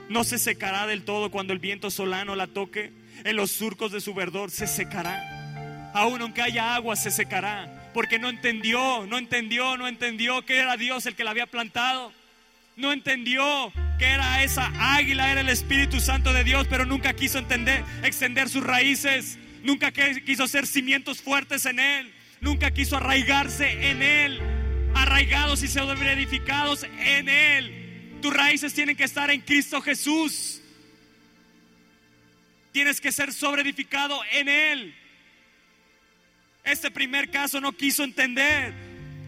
No 0.09 0.23
se 0.23 0.37
secará 0.37 0.85
del 0.85 1.03
todo 1.03 1.31
cuando 1.31 1.53
el 1.53 1.59
viento 1.59 1.89
solano 1.89 2.35
la 2.35 2.47
toque. 2.47 2.91
En 3.23 3.35
los 3.35 3.51
surcos 3.51 3.91
de 3.91 4.01
su 4.01 4.13
verdor 4.13 4.51
se 4.51 4.67
secará. 4.67 5.91
Aún 5.93 6.21
aunque 6.21 6.41
haya 6.41 6.75
agua 6.75 6.95
se 6.95 7.09
secará. 7.09 7.91
Porque 7.93 8.19
no 8.19 8.29
entendió, 8.29 9.07
no 9.07 9.17
entendió, 9.17 9.77
no 9.77 9.87
entendió 9.87 10.45
que 10.45 10.57
era 10.57 10.77
Dios 10.77 11.05
el 11.05 11.15
que 11.15 11.23
la 11.23 11.31
había 11.31 11.47
plantado. 11.47 12.11
No 12.75 12.91
entendió 12.91 13.71
que 13.97 14.05
era 14.05 14.43
esa 14.43 14.71
águila, 14.95 15.31
era 15.31 15.41
el 15.41 15.49
Espíritu 15.49 15.99
Santo 15.99 16.33
de 16.33 16.43
Dios, 16.43 16.67
pero 16.69 16.85
nunca 16.85 17.13
quiso 17.13 17.39
entender, 17.39 17.83
extender 18.03 18.49
sus 18.49 18.63
raíces, 18.63 19.37
nunca 19.63 19.91
quiso 19.91 20.43
hacer 20.43 20.67
cimientos 20.67 21.21
fuertes 21.21 21.65
en 21.65 21.79
Él, 21.79 22.13
nunca 22.41 22.71
quiso 22.71 22.97
arraigarse 22.97 23.89
en 23.89 24.01
Él, 24.01 24.41
arraigados 24.93 25.63
y 25.63 25.77
edificados 25.77 26.83
en 26.83 27.29
Él. 27.29 28.17
Tus 28.21 28.33
raíces 28.33 28.73
tienen 28.73 28.95
que 28.95 29.03
estar 29.03 29.29
en 29.31 29.41
Cristo 29.41 29.81
Jesús. 29.81 30.61
Tienes 32.71 32.99
que 32.99 33.11
ser 33.11 33.31
sobreedificado 33.31 34.19
en 34.33 34.49
Él. 34.49 34.95
Este 36.63 36.89
primer 36.89 37.29
caso 37.29 37.61
no 37.61 37.71
quiso 37.73 38.03
entender 38.03 38.73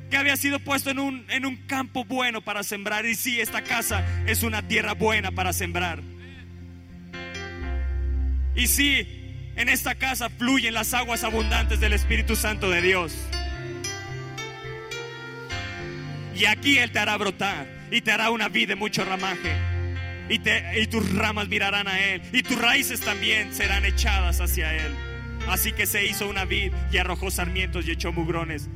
que 0.10 0.18
había 0.18 0.38
sido 0.38 0.60
puesto 0.60 0.90
en 0.90 1.00
un, 1.00 1.26
en 1.30 1.46
un 1.46 1.58
campo 1.68 2.06
bueno 2.06 2.42
para 2.42 2.64
sembrar. 2.64 3.06
Y 3.06 3.16
sí, 3.16 3.40
esta 3.40 3.64
casa 3.64 4.06
es 4.26 4.44
una 4.44 4.68
tierra 4.68 4.94
buena 4.94 5.32
para 5.32 5.54
sembrar. 5.54 6.02
Y 8.56 8.68
sí, 8.68 9.08
en 9.56 9.70
esta 9.70 9.96
casa 9.96 10.30
fluyen 10.30 10.74
las 10.74 10.94
aguas 10.94 11.24
abundantes 11.24 11.80
del 11.80 11.94
Espíritu 11.94 12.36
Santo 12.36 12.70
de 12.70 12.82
Dios. 12.82 13.16
Y 16.36 16.46
aquí 16.46 16.78
Él 16.78 16.92
te 16.92 17.00
hará 17.00 17.18
brotar 17.18 17.68
y 17.92 18.02
te 18.02 18.12
hará 18.12 18.30
una 18.30 18.50
vida 18.50 18.70
de 18.70 18.76
mucho 18.76 19.04
ramaje. 19.04 19.54
Y, 20.30 20.40
te, 20.40 20.82
y 20.82 20.88
tus 20.88 21.14
ramas 21.14 21.48
mirarán 21.48 21.88
a 21.88 22.00
Él. 22.00 22.22
Y 22.32 22.44
tus 22.44 22.60
raíces 22.60 23.00
también 23.02 23.54
serán 23.54 23.86
echadas 23.86 24.42
hacia 24.42 24.74
Él. 24.74 24.94
Así 25.48 25.72
que 25.72 25.86
se 25.86 26.06
hizo 26.06 26.28
una 26.28 26.46
vid 26.46 26.74
y 26.92 26.98
arrojó 26.98 27.32
sarmientos 27.32 27.88
y 27.88 27.92
echó 27.92 28.12
mugrones. 28.12 28.70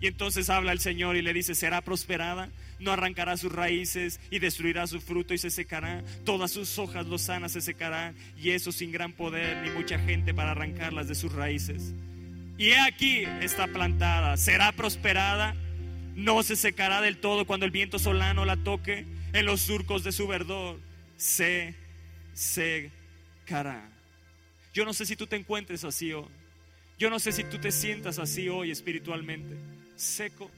Y 0.00 0.06
entonces 0.08 0.50
habla 0.50 0.72
el 0.72 0.80
Señor 0.80 1.16
y 1.16 1.22
le 1.22 1.32
dice, 1.32 1.54
será 1.54 1.80
prosperada, 1.80 2.50
no 2.78 2.92
arrancará 2.92 3.36
sus 3.36 3.52
raíces 3.52 4.20
y 4.30 4.38
destruirá 4.38 4.86
su 4.86 5.00
fruto 5.00 5.32
y 5.32 5.38
se 5.38 5.50
secará, 5.50 6.02
todas 6.24 6.50
sus 6.50 6.78
hojas 6.78 7.06
lozanas 7.06 7.52
se 7.52 7.62
secarán 7.62 8.14
y 8.36 8.50
eso 8.50 8.72
sin 8.72 8.92
gran 8.92 9.12
poder 9.12 9.62
ni 9.62 9.70
mucha 9.70 9.98
gente 9.98 10.34
para 10.34 10.50
arrancarlas 10.50 11.08
de 11.08 11.14
sus 11.14 11.32
raíces. 11.32 11.94
Y 12.58 12.68
he 12.68 12.80
aquí 12.80 13.24
está 13.40 13.66
plantada, 13.68 14.36
será 14.36 14.72
prosperada, 14.72 15.54
no 16.14 16.42
se 16.42 16.56
secará 16.56 17.00
del 17.00 17.18
todo 17.18 17.46
cuando 17.46 17.66
el 17.66 17.72
viento 17.72 17.98
solano 17.98 18.44
la 18.44 18.56
toque 18.56 19.06
en 19.32 19.46
los 19.46 19.60
surcos 19.62 20.04
de 20.04 20.12
su 20.12 20.26
verdor, 20.26 20.78
se 21.16 21.74
secará. 22.34 23.90
Yo 24.72 24.84
no 24.84 24.92
sé 24.92 25.06
si 25.06 25.16
tú 25.16 25.26
te 25.26 25.36
encuentres 25.36 25.84
así 25.84 26.12
hoy. 26.12 26.26
Yo 26.98 27.10
no 27.10 27.18
sé 27.18 27.32
si 27.32 27.44
tú 27.44 27.58
te 27.58 27.72
sientas 27.72 28.18
así 28.18 28.48
hoy 28.48 28.70
espiritualmente, 28.70 29.54
seco. 29.96 30.50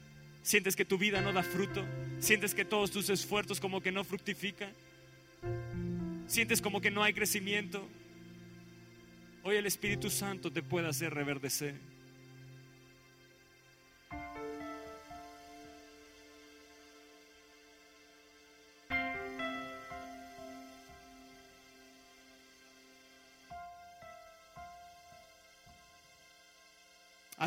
Sientes 0.43 0.75
que 0.75 0.85
tu 0.85 0.97
vida 0.97 1.21
no 1.21 1.33
da 1.33 1.43
fruto. 1.43 1.85
Sientes 2.19 2.53
que 2.53 2.65
todos 2.65 2.91
tus 2.91 3.09
esfuerzos 3.09 3.59
como 3.59 3.81
que 3.81 3.91
no 3.91 4.03
fructifican. 4.03 4.71
Sientes 6.27 6.61
como 6.61 6.81
que 6.81 6.91
no 6.91 7.03
hay 7.03 7.13
crecimiento. 7.13 7.87
Hoy 9.43 9.55
el 9.55 9.65
Espíritu 9.65 10.09
Santo 10.09 10.51
te 10.51 10.61
puede 10.61 10.87
hacer 10.87 11.13
reverdecer. 11.13 11.75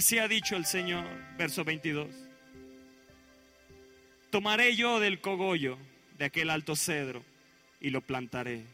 Así 0.02 0.18
ha 0.18 0.26
dicho 0.26 0.56
el 0.56 0.66
Señor, 0.66 1.06
verso 1.38 1.62
22. 1.62 2.08
Tomaré 4.30 4.74
yo 4.74 4.98
del 4.98 5.20
cogollo 5.20 5.78
de 6.18 6.24
aquel 6.24 6.50
alto 6.50 6.74
cedro 6.74 7.22
y 7.80 7.90
lo 7.90 8.00
plantaré. 8.00 8.64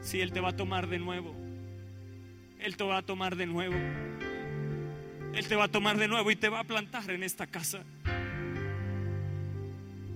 Si 0.00 0.22
Él 0.22 0.32
te 0.32 0.40
va 0.40 0.48
a 0.48 0.56
tomar 0.56 0.86
de 0.86 0.98
nuevo, 0.98 1.36
Él 2.58 2.78
te 2.78 2.84
va 2.84 2.96
a 2.96 3.02
tomar 3.02 3.36
de 3.36 3.44
nuevo. 3.44 3.76
Él 5.34 5.46
te 5.46 5.56
va 5.56 5.64
a 5.64 5.68
tomar 5.68 5.98
de 5.98 6.08
nuevo 6.08 6.30
y 6.30 6.36
te 6.36 6.48
va 6.48 6.60
a 6.60 6.64
plantar 6.64 7.10
en 7.10 7.22
esta 7.22 7.46
casa. 7.46 7.84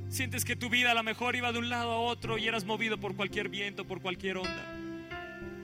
Sientes 0.09 0.47
que 0.47 0.57
tu 0.57 0.71
vida 0.71 0.93
a 0.93 0.95
lo 0.95 1.03
mejor 1.03 1.37
iba 1.37 1.53
de 1.53 1.59
un 1.59 1.69
lado 1.69 1.91
a 1.91 1.99
otro 1.99 2.39
y 2.39 2.49
eras 2.49 2.65
movido 2.65 2.97
por 2.97 3.15
cualquier 3.15 3.51
viento, 3.51 3.85
por 3.85 4.01
cualquier 4.01 4.39
onda. 4.39 4.65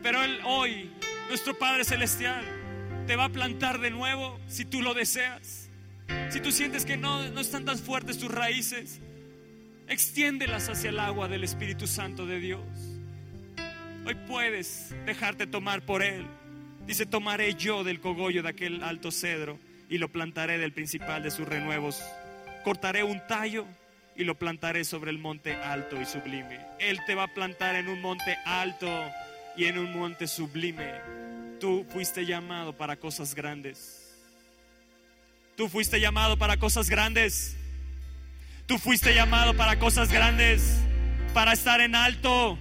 Pero 0.03 0.23
Él 0.23 0.39
hoy, 0.45 0.91
nuestro 1.31 1.59
Padre 1.59 1.85
Celestial, 1.85 2.60
te 3.11 3.17
va 3.17 3.25
a 3.25 3.29
plantar 3.29 3.81
de 3.81 3.91
nuevo 3.91 4.39
si 4.47 4.65
tú 4.65 4.83
lo 4.83 4.95
deseas. 4.95 5.69
Si 6.29 6.39
tú 6.39 6.53
sientes 6.53 6.85
que 6.85 6.97
no, 6.97 7.29
no 7.31 7.41
están 7.41 7.65
tan 7.65 7.77
fuertes 7.77 8.19
tus 8.19 8.31
raíces, 8.31 9.01
extiéndelas 9.89 10.69
hacia 10.69 10.91
el 10.91 11.01
agua 11.01 11.27
del 11.27 11.43
Espíritu 11.43 11.89
Santo 11.89 12.25
de 12.25 12.39
Dios. 12.39 12.63
Hoy 14.07 14.15
puedes 14.29 14.95
dejarte 15.07 15.49
tomar 15.49 15.85
por 15.85 16.05
Él. 16.05 16.25
Dice, 16.87 17.05
tomaré 17.05 17.57
yo 17.57 17.83
del 17.83 17.99
cogollo 17.99 18.45
de 18.45 18.51
aquel 18.51 18.81
alto 18.85 19.11
cedro 19.11 19.59
y 19.89 19.99
lo 19.99 20.13
plantaré 20.13 20.59
del 20.59 20.73
principal 20.73 21.25
de 21.25 21.33
sus 21.33 21.49
renuevos. 21.49 22.01
Cortaré 22.63 23.03
un 23.03 23.21
tallo 23.27 23.67
y 24.15 24.23
lo 24.23 24.39
plantaré 24.39 24.85
sobre 24.85 25.11
el 25.11 25.19
monte 25.19 25.55
alto 25.55 26.01
y 26.01 26.05
sublime. 26.05 26.61
Él 26.79 27.01
te 27.09 27.17
va 27.17 27.25
a 27.25 27.35
plantar 27.35 27.75
en 27.75 27.89
un 27.89 28.01
monte 28.01 28.39
alto 28.45 28.89
y 29.57 29.65
en 29.65 29.79
un 29.79 29.99
monte 29.99 30.29
sublime. 30.29 31.20
Tú 31.61 31.85
fuiste 31.93 32.25
llamado 32.25 32.73
para 32.73 32.97
cosas 32.97 33.35
grandes. 33.35 34.17
Tú 35.57 35.69
fuiste 35.69 36.01
llamado 36.01 36.39
para 36.39 36.57
cosas 36.57 36.89
grandes. 36.89 37.55
Tú 38.65 38.79
fuiste 38.79 39.15
llamado 39.15 39.55
para 39.55 39.79
cosas 39.79 40.11
grandes. 40.11 40.79
Para 41.35 41.53
estar 41.53 41.83
en 41.83 41.95
alto. 41.95 42.57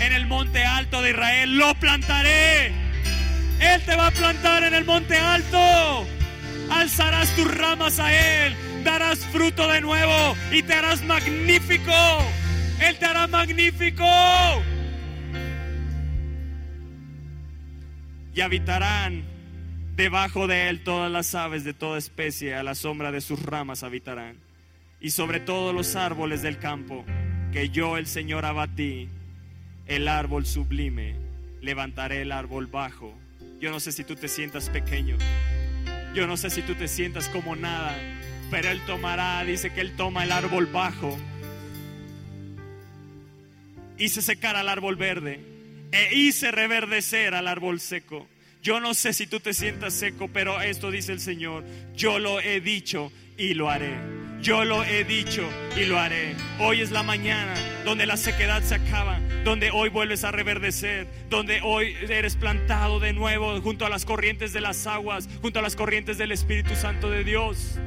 En 0.00 0.14
el 0.14 0.26
monte 0.26 0.64
alto 0.64 1.02
de 1.02 1.10
Israel. 1.10 1.58
Lo 1.58 1.74
plantaré. 1.74 2.68
Él 3.60 3.82
te 3.84 3.94
va 3.96 4.06
a 4.06 4.12
plantar 4.12 4.64
en 4.64 4.72
el 4.72 4.86
monte 4.86 5.18
alto. 5.18 6.06
Alzarás 6.70 7.28
tus 7.36 7.54
ramas 7.54 7.98
a 7.98 8.14
Él. 8.46 8.56
Darás 8.82 9.18
fruto 9.26 9.68
de 9.68 9.82
nuevo. 9.82 10.34
Y 10.50 10.62
te 10.62 10.72
harás 10.72 11.02
magnífico. 11.02 11.92
Él 12.80 12.98
te 12.98 13.04
hará 13.04 13.26
magnífico. 13.26 14.06
Habitarán 18.42 19.24
debajo 19.96 20.46
de 20.46 20.68
él 20.68 20.82
todas 20.82 21.10
las 21.10 21.34
aves 21.34 21.64
de 21.64 21.74
toda 21.74 21.98
especie, 21.98 22.54
a 22.54 22.62
la 22.62 22.74
sombra 22.74 23.12
de 23.12 23.20
sus 23.20 23.42
ramas 23.42 23.82
habitarán. 23.82 24.36
Y 25.00 25.10
sobre 25.10 25.40
todos 25.40 25.74
los 25.74 25.96
árboles 25.96 26.42
del 26.42 26.58
campo, 26.58 27.04
que 27.52 27.68
yo 27.70 27.96
el 27.96 28.06
Señor 28.06 28.44
abatí, 28.44 29.08
el 29.86 30.08
árbol 30.08 30.46
sublime, 30.46 31.16
levantaré 31.60 32.22
el 32.22 32.32
árbol 32.32 32.66
bajo. 32.66 33.14
Yo 33.60 33.70
no 33.70 33.80
sé 33.80 33.92
si 33.92 34.04
tú 34.04 34.16
te 34.16 34.28
sientas 34.28 34.70
pequeño, 34.70 35.16
yo 36.14 36.26
no 36.26 36.36
sé 36.36 36.50
si 36.50 36.62
tú 36.62 36.74
te 36.74 36.88
sientas 36.88 37.28
como 37.28 37.56
nada, 37.56 37.94
pero 38.50 38.70
Él 38.70 38.80
tomará, 38.86 39.44
dice 39.44 39.70
que 39.72 39.80
Él 39.80 39.96
toma 39.96 40.24
el 40.24 40.32
árbol 40.32 40.66
bajo 40.66 41.18
y 43.98 44.08
se 44.08 44.22
secará 44.22 44.62
el 44.62 44.68
árbol 44.68 44.96
verde 44.96 45.49
e 45.92 46.14
hice 46.14 46.50
reverdecer 46.50 47.34
al 47.34 47.48
árbol 47.48 47.80
seco. 47.80 48.26
Yo 48.62 48.78
no 48.78 48.92
sé 48.94 49.12
si 49.12 49.26
tú 49.26 49.40
te 49.40 49.54
sientas 49.54 49.94
seco, 49.94 50.28
pero 50.32 50.60
esto 50.60 50.90
dice 50.90 51.12
el 51.12 51.20
Señor. 51.20 51.64
Yo 51.94 52.18
lo 52.18 52.40
he 52.40 52.60
dicho 52.60 53.10
y 53.38 53.54
lo 53.54 53.70
haré. 53.70 53.96
Yo 54.42 54.64
lo 54.64 54.84
he 54.84 55.04
dicho 55.04 55.42
y 55.76 55.84
lo 55.84 55.98
haré. 55.98 56.34
Hoy 56.58 56.80
es 56.80 56.90
la 56.90 57.02
mañana 57.02 57.54
donde 57.84 58.06
la 58.06 58.16
sequedad 58.16 58.62
se 58.62 58.74
acaba, 58.74 59.18
donde 59.44 59.70
hoy 59.70 59.88
vuelves 59.90 60.24
a 60.24 60.30
reverdecer, 60.30 61.06
donde 61.28 61.60
hoy 61.62 61.94
eres 62.08 62.36
plantado 62.36 63.00
de 63.00 63.12
nuevo 63.12 63.60
junto 63.60 63.84
a 63.84 63.90
las 63.90 64.04
corrientes 64.04 64.52
de 64.52 64.60
las 64.60 64.86
aguas, 64.86 65.28
junto 65.42 65.58
a 65.58 65.62
las 65.62 65.76
corrientes 65.76 66.18
del 66.18 66.32
Espíritu 66.32 66.74
Santo 66.74 67.10
de 67.10 67.24
Dios. 67.24 67.78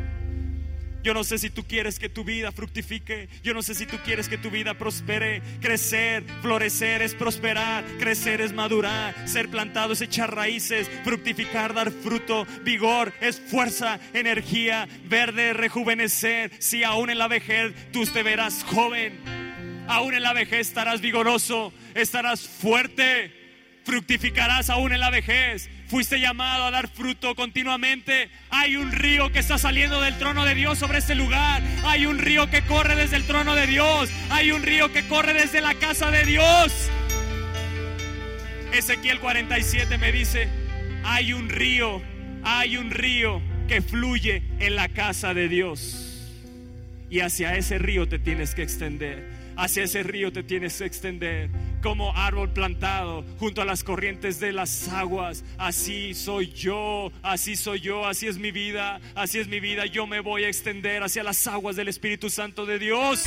Yo 1.04 1.14
no 1.14 1.26
sé 1.26 1.38
si 1.38 1.50
tú 1.50 1.66
quieres 1.66 2.00
que 2.00 2.08
tu 2.08 2.24
vida 2.24 2.52
fructifique. 2.54 3.28
Yo 3.44 3.54
no 3.54 3.62
sé 3.62 3.76
si 3.76 3.86
tú 3.86 3.98
quieres 4.06 4.30
que 4.30 4.38
tu 4.38 4.50
vida 4.50 4.74
prospere. 4.74 5.42
Crecer, 5.60 6.24
florecer 6.42 7.02
es 7.02 7.14
prosperar. 7.14 7.84
Crecer 8.00 8.40
es 8.40 8.54
madurar. 8.54 9.28
Ser 9.28 9.50
plantado 9.50 9.94
es 9.94 10.02
echar 10.02 10.34
raíces. 10.34 10.90
Fructificar, 11.04 11.74
dar 11.74 11.92
fruto. 11.92 12.46
Vigor 12.64 13.14
es 13.20 13.42
fuerza, 13.42 14.00
energía. 14.14 14.88
Verde, 15.06 15.52
rejuvenecer. 15.52 16.52
Si 16.60 16.86
aún 16.86 17.10
en 17.10 17.18
la 17.18 17.28
vejez 17.28 17.74
tú 17.92 18.06
te 18.06 18.24
verás 18.24 18.64
joven. 18.64 19.20
Aún 19.90 20.14
en 20.14 20.24
la 20.24 20.32
vejez 20.32 20.68
estarás 20.68 21.02
vigoroso. 21.02 21.74
Estarás 21.96 22.48
fuerte. 22.48 23.44
Fructificarás 23.84 24.70
aún 24.70 24.94
en 24.94 25.02
la 25.02 25.10
vejez 25.10 25.70
Fuiste 25.94 26.20
llamado 26.20 26.64
a 26.64 26.72
dar 26.72 26.88
fruto 26.88 27.36
continuamente. 27.36 28.32
Hay 28.50 28.78
un 28.78 28.92
río 28.92 29.32
que 29.32 29.38
está 29.38 29.60
saliendo 29.60 30.02
del 30.02 30.18
trono 30.18 30.44
de 30.44 30.56
Dios 30.56 30.80
sobre 30.80 30.98
este 30.98 31.14
lugar. 31.14 31.62
Hay 31.84 32.08
un 32.08 32.18
río 32.18 32.50
que 32.50 32.64
corre 32.64 32.96
desde 32.96 33.18
el 33.18 33.26
trono 33.26 33.54
de 33.54 33.68
Dios. 33.68 34.10
Hay 34.32 34.52
un 34.52 34.64
río 34.64 34.92
que 34.92 35.08
corre 35.08 35.36
desde 35.36 35.62
la 35.62 35.76
casa 35.76 36.10
de 36.10 36.26
Dios. 36.26 36.90
Ezequiel 38.74 39.20
47 39.20 40.00
me 40.00 40.12
dice, 40.12 40.48
hay 41.04 41.32
un 41.32 41.48
río, 41.48 42.02
hay 42.44 42.78
un 42.78 42.90
río 42.90 43.40
que 43.68 43.84
fluye 43.84 44.42
en 44.58 44.76
la 44.76 44.90
casa 44.90 45.36
de 45.36 45.48
Dios. 45.48 46.28
Y 47.12 47.20
hacia 47.20 47.56
ese 47.56 47.78
río 47.78 48.08
te 48.08 48.18
tienes 48.18 48.56
que 48.56 48.64
extender. 48.64 49.30
Hacia 49.58 49.84
ese 49.84 50.02
río 50.02 50.34
te 50.34 50.42
tienes 50.42 50.76
que 50.76 50.86
extender 50.86 51.52
como 51.84 52.16
árbol 52.18 52.50
plantado 52.50 53.26
junto 53.38 53.62
a 53.62 53.66
las 53.66 53.84
corrientes 53.84 54.40
de 54.40 54.54
las 54.54 54.88
aguas. 54.88 55.44
Así 55.58 56.14
soy 56.14 56.52
yo, 56.52 57.12
así 57.22 57.58
soy 57.58 57.82
yo, 57.82 58.08
así 58.08 58.28
es 58.28 58.38
mi 58.38 58.52
vida, 58.52 59.02
así 59.14 59.40
es 59.40 59.50
mi 59.50 59.60
vida. 59.60 59.86
Yo 59.86 60.08
me 60.08 60.22
voy 60.22 60.46
a 60.46 60.48
extender 60.48 61.04
hacia 61.04 61.24
las 61.24 61.46
aguas 61.46 61.76
del 61.76 61.90
Espíritu 61.90 62.30
Santo 62.30 62.66
de 62.66 62.80
Dios. 62.80 63.26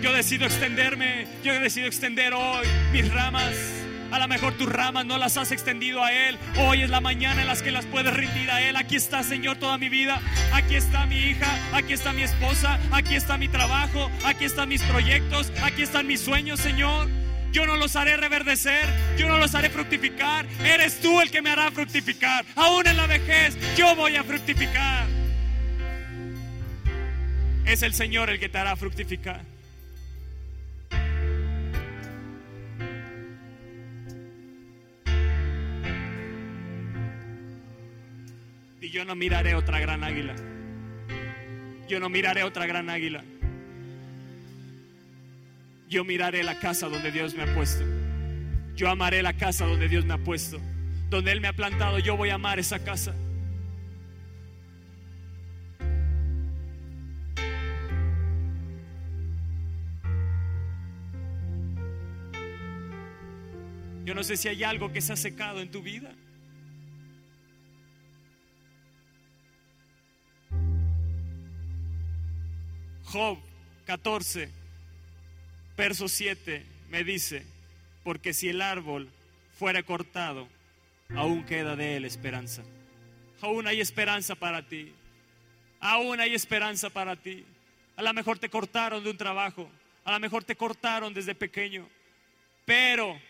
Yo 0.00 0.12
decido 0.12 0.44
extenderme, 0.44 1.26
yo 1.42 1.58
decido 1.60 1.86
extender 1.86 2.34
hoy 2.34 2.66
mis 2.92 3.12
ramas 3.12 3.54
A 4.10 4.18
lo 4.18 4.28
mejor 4.28 4.52
tus 4.52 4.70
ramas 4.70 5.06
no 5.06 5.18
las 5.18 5.36
has 5.38 5.50
extendido 5.50 6.04
a 6.04 6.12
Él. 6.12 6.38
Hoy 6.58 6.82
es 6.82 6.90
la 6.90 7.00
mañana 7.00 7.40
en 7.40 7.48
las 7.48 7.62
que 7.62 7.72
las 7.72 7.84
puedes 7.86 8.14
rendir 8.14 8.48
a 8.50 8.62
Él. 8.62 8.76
Aquí 8.76 8.94
está, 8.94 9.24
Señor, 9.24 9.56
toda 9.56 9.76
mi 9.76 9.88
vida. 9.88 10.20
Aquí 10.52 10.76
está 10.76 11.04
mi 11.06 11.16
hija, 11.16 11.48
aquí 11.72 11.94
está 11.94 12.12
mi 12.12 12.22
esposa, 12.22 12.78
aquí 12.92 13.16
está 13.16 13.38
mi 13.38 13.48
trabajo, 13.48 14.08
aquí 14.24 14.44
están 14.44 14.68
mis 14.68 14.82
proyectos, 14.84 15.50
aquí 15.64 15.82
están 15.82 16.06
mis 16.06 16.20
sueños, 16.20 16.60
Señor. 16.60 17.23
Yo 17.54 17.66
no 17.66 17.76
los 17.76 17.94
haré 17.94 18.16
reverdecer, 18.16 18.84
yo 19.16 19.28
no 19.28 19.38
los 19.38 19.54
haré 19.54 19.70
fructificar. 19.70 20.44
Eres 20.64 21.00
tú 21.00 21.20
el 21.20 21.30
que 21.30 21.40
me 21.40 21.50
hará 21.50 21.70
fructificar. 21.70 22.44
Aún 22.56 22.84
en 22.84 22.96
la 22.96 23.06
vejez, 23.06 23.56
yo 23.76 23.94
voy 23.94 24.16
a 24.16 24.24
fructificar. 24.24 25.06
Es 27.64 27.82
el 27.82 27.94
Señor 27.94 28.28
el 28.30 28.40
que 28.40 28.48
te 28.48 28.58
hará 28.58 28.74
fructificar. 28.74 29.40
Y 38.80 38.90
yo 38.90 39.04
no 39.04 39.14
miraré 39.14 39.54
otra 39.54 39.78
gran 39.78 40.02
águila. 40.02 40.34
Yo 41.88 42.00
no 42.00 42.08
miraré 42.08 42.42
otra 42.42 42.66
gran 42.66 42.90
águila. 42.90 43.22
Yo 45.94 46.02
miraré 46.02 46.42
la 46.42 46.58
casa 46.58 46.88
donde 46.88 47.12
Dios 47.12 47.36
me 47.36 47.44
ha 47.44 47.54
puesto. 47.54 47.84
Yo 48.74 48.90
amaré 48.90 49.22
la 49.22 49.32
casa 49.32 49.64
donde 49.64 49.86
Dios 49.86 50.04
me 50.04 50.14
ha 50.14 50.18
puesto. 50.18 50.60
Donde 51.08 51.30
Él 51.30 51.40
me 51.40 51.46
ha 51.46 51.52
plantado, 51.52 52.00
yo 52.00 52.16
voy 52.16 52.30
a 52.30 52.34
amar 52.34 52.58
esa 52.58 52.80
casa. 52.80 53.14
Yo 64.04 64.14
no 64.16 64.24
sé 64.24 64.36
si 64.36 64.48
hay 64.48 64.64
algo 64.64 64.92
que 64.92 65.00
se 65.00 65.12
ha 65.12 65.16
secado 65.16 65.60
en 65.60 65.70
tu 65.70 65.80
vida. 65.80 66.12
Job 73.04 73.38
14, 73.86 74.63
verso 75.76 76.08
7 76.08 76.64
me 76.90 77.04
dice, 77.04 77.44
porque 78.02 78.32
si 78.32 78.48
el 78.48 78.60
árbol 78.60 79.08
fuera 79.58 79.82
cortado, 79.82 80.48
aún 81.14 81.44
queda 81.44 81.76
de 81.76 81.96
él 81.96 82.04
esperanza. 82.04 82.62
Aún 83.40 83.66
hay 83.66 83.80
esperanza 83.80 84.34
para 84.34 84.62
ti. 84.62 84.92
Aún 85.80 86.20
hay 86.20 86.34
esperanza 86.34 86.90
para 86.90 87.16
ti. 87.16 87.44
A 87.96 88.02
lo 88.02 88.12
mejor 88.12 88.38
te 88.38 88.48
cortaron 88.48 89.04
de 89.04 89.10
un 89.10 89.16
trabajo. 89.16 89.70
A 90.04 90.12
lo 90.12 90.20
mejor 90.20 90.44
te 90.44 90.56
cortaron 90.56 91.12
desde 91.12 91.34
pequeño. 91.34 91.86
Pero 92.64 93.20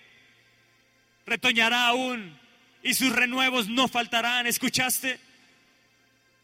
retoñará 1.26 1.88
aún 1.88 2.38
y 2.82 2.94
sus 2.94 3.12
renuevos 3.12 3.68
no 3.68 3.88
faltarán. 3.88 4.46
¿Escuchaste? 4.46 5.18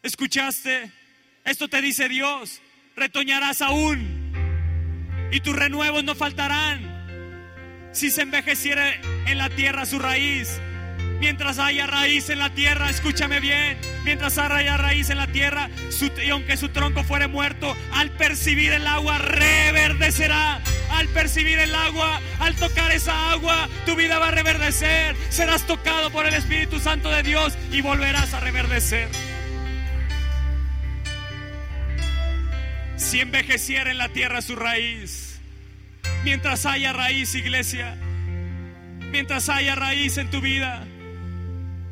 ¿Escuchaste? 0.03 0.91
Esto 1.45 1.67
te 1.67 1.81
dice 1.81 2.09
Dios. 2.09 2.61
Retoñarás 2.95 3.61
aún 3.61 4.20
y 5.31 5.39
tus 5.39 5.55
renuevos 5.55 6.03
no 6.03 6.15
faltarán. 6.15 7.89
Si 7.93 8.09
se 8.09 8.21
envejeciera 8.21 8.93
en 9.25 9.37
la 9.37 9.49
tierra 9.49 9.85
su 9.85 9.99
raíz, 9.99 10.59
mientras 11.19 11.59
haya 11.59 11.87
raíz 11.87 12.29
en 12.29 12.39
la 12.39 12.49
tierra, 12.49 12.89
escúchame 12.89 13.39
bien, 13.39 13.77
mientras 14.03 14.37
haya 14.37 14.77
raíz 14.77 15.09
en 15.09 15.17
la 15.17 15.27
tierra, 15.27 15.69
y 16.25 16.29
aunque 16.29 16.57
su 16.57 16.69
tronco 16.69 17.03
fuere 17.03 17.27
muerto, 17.27 17.75
al 17.93 18.11
percibir 18.11 18.71
el 18.71 18.87
agua 18.87 19.17
reverdecerá 19.17 20.61
al 20.91 21.07
percibir 21.09 21.59
el 21.59 21.73
agua, 21.73 22.19
al 22.39 22.55
tocar 22.55 22.91
esa 22.91 23.31
agua, 23.31 23.67
tu 23.85 23.95
vida 23.95 24.19
va 24.19 24.27
a 24.27 24.31
reverdecer. 24.31 25.15
Serás 25.29 25.65
tocado 25.65 26.11
por 26.11 26.25
el 26.25 26.33
Espíritu 26.33 26.79
Santo 26.79 27.09
de 27.09 27.23
Dios 27.23 27.57
y 27.71 27.81
volverás 27.81 28.33
a 28.33 28.39
reverdecer. 28.39 29.09
Si 33.11 33.19
envejeciera 33.19 33.91
en 33.91 33.97
la 33.97 34.07
tierra 34.07 34.41
su 34.41 34.55
raíz, 34.55 35.37
mientras 36.23 36.65
haya 36.65 36.93
raíz, 36.93 37.35
iglesia, 37.35 37.97
mientras 39.11 39.49
haya 39.49 39.75
raíz 39.75 40.17
en 40.17 40.29
tu 40.29 40.39
vida, 40.39 40.85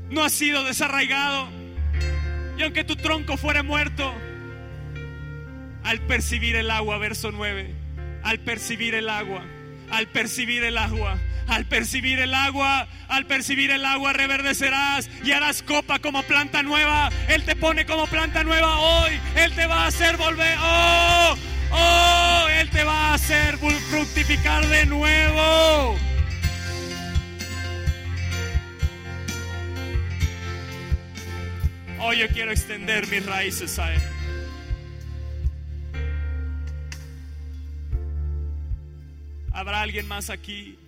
no 0.09 0.23
has 0.23 0.31
sido 0.31 0.63
desarraigado. 0.63 1.49
Y 2.57 2.63
aunque 2.63 2.85
tu 2.85 2.95
tronco 2.95 3.35
fuera 3.35 3.63
muerto, 3.63 4.15
al 5.83 5.99
percibir 6.07 6.55
el 6.55 6.71
agua, 6.71 6.97
verso 6.99 7.33
9, 7.33 7.69
al 8.23 8.39
percibir 8.39 8.95
el 8.95 9.09
agua, 9.09 9.43
al 9.91 10.07
percibir 10.07 10.63
el 10.63 10.77
agua, 10.77 11.19
al 11.49 11.65
percibir 11.65 12.19
el 12.19 12.33
agua, 12.33 12.87
al 13.07 13.25
percibir 13.25 13.71
el 13.71 13.83
agua 13.83 14.13
reverdecerás 14.13 15.09
y 15.23 15.31
harás 15.31 15.63
copa 15.63 15.99
como 15.99 16.23
planta 16.23 16.63
nueva. 16.63 17.09
Él 17.27 17.43
te 17.43 17.55
pone 17.55 17.85
como 17.85 18.07
planta 18.07 18.43
nueva 18.43 18.79
hoy. 18.79 19.19
Él 19.35 19.53
te 19.53 19.65
va 19.65 19.83
a 19.83 19.87
hacer 19.87 20.15
volver. 20.17 20.57
Oh, 20.61 21.35
oh, 21.71 22.47
Él 22.49 22.69
te 22.69 22.83
va 22.83 23.09
a 23.09 23.13
hacer 23.15 23.57
fructificar 23.57 24.65
de 24.67 24.85
nuevo. 24.85 25.97
Hoy 32.01 32.19
yo 32.19 32.27
quiero 32.29 32.51
extender 32.51 33.07
mis 33.07 33.25
raíces 33.25 33.77
a 33.77 33.93
Él. 33.93 34.01
¿Habrá 39.51 39.81
alguien 39.81 40.07
más 40.07 40.29
aquí 40.29 40.78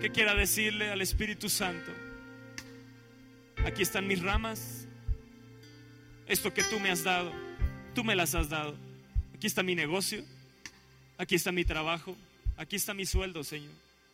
que 0.00 0.10
quiera 0.10 0.34
decirle 0.34 0.90
al 0.90 1.02
Espíritu 1.02 1.50
Santo, 1.50 1.92
aquí 3.66 3.82
están 3.82 4.06
mis 4.06 4.22
ramas, 4.22 4.88
esto 6.26 6.54
que 6.54 6.64
tú 6.64 6.80
me 6.80 6.90
has 6.90 7.04
dado, 7.04 7.32
tú 7.94 8.02
me 8.02 8.16
las 8.16 8.34
has 8.34 8.48
dado, 8.48 8.76
aquí 9.34 9.46
está 9.46 9.62
mi 9.62 9.74
negocio, 9.74 10.24
aquí 11.18 11.34
está 11.34 11.52
mi 11.52 11.66
trabajo, 11.66 12.16
aquí 12.56 12.76
está 12.76 12.94
mi 12.94 13.04
sueldo, 13.04 13.44
Señor, 13.44 13.72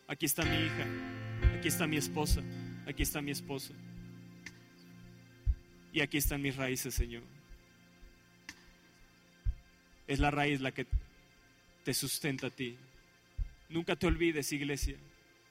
aquí 0.08 0.26
está 0.26 0.44
mi 0.44 0.56
hija, 0.56 0.86
aquí 1.56 1.68
está 1.68 1.86
mi 1.86 1.98
esposa, 1.98 2.42
aquí 2.88 3.04
está 3.04 3.22
mi 3.22 3.30
esposo, 3.30 3.72
y 5.92 6.00
aquí 6.00 6.18
están 6.18 6.42
mis 6.42 6.56
raíces, 6.56 6.94
Señor. 6.94 7.22
Es 10.06 10.18
la 10.18 10.30
raíz 10.30 10.60
la 10.60 10.72
que 10.72 10.86
te 11.84 11.94
sustenta 11.94 12.48
a 12.48 12.50
ti. 12.50 12.76
Nunca 13.70 13.96
te 13.96 14.06
olvides, 14.06 14.52
iglesia, 14.52 14.96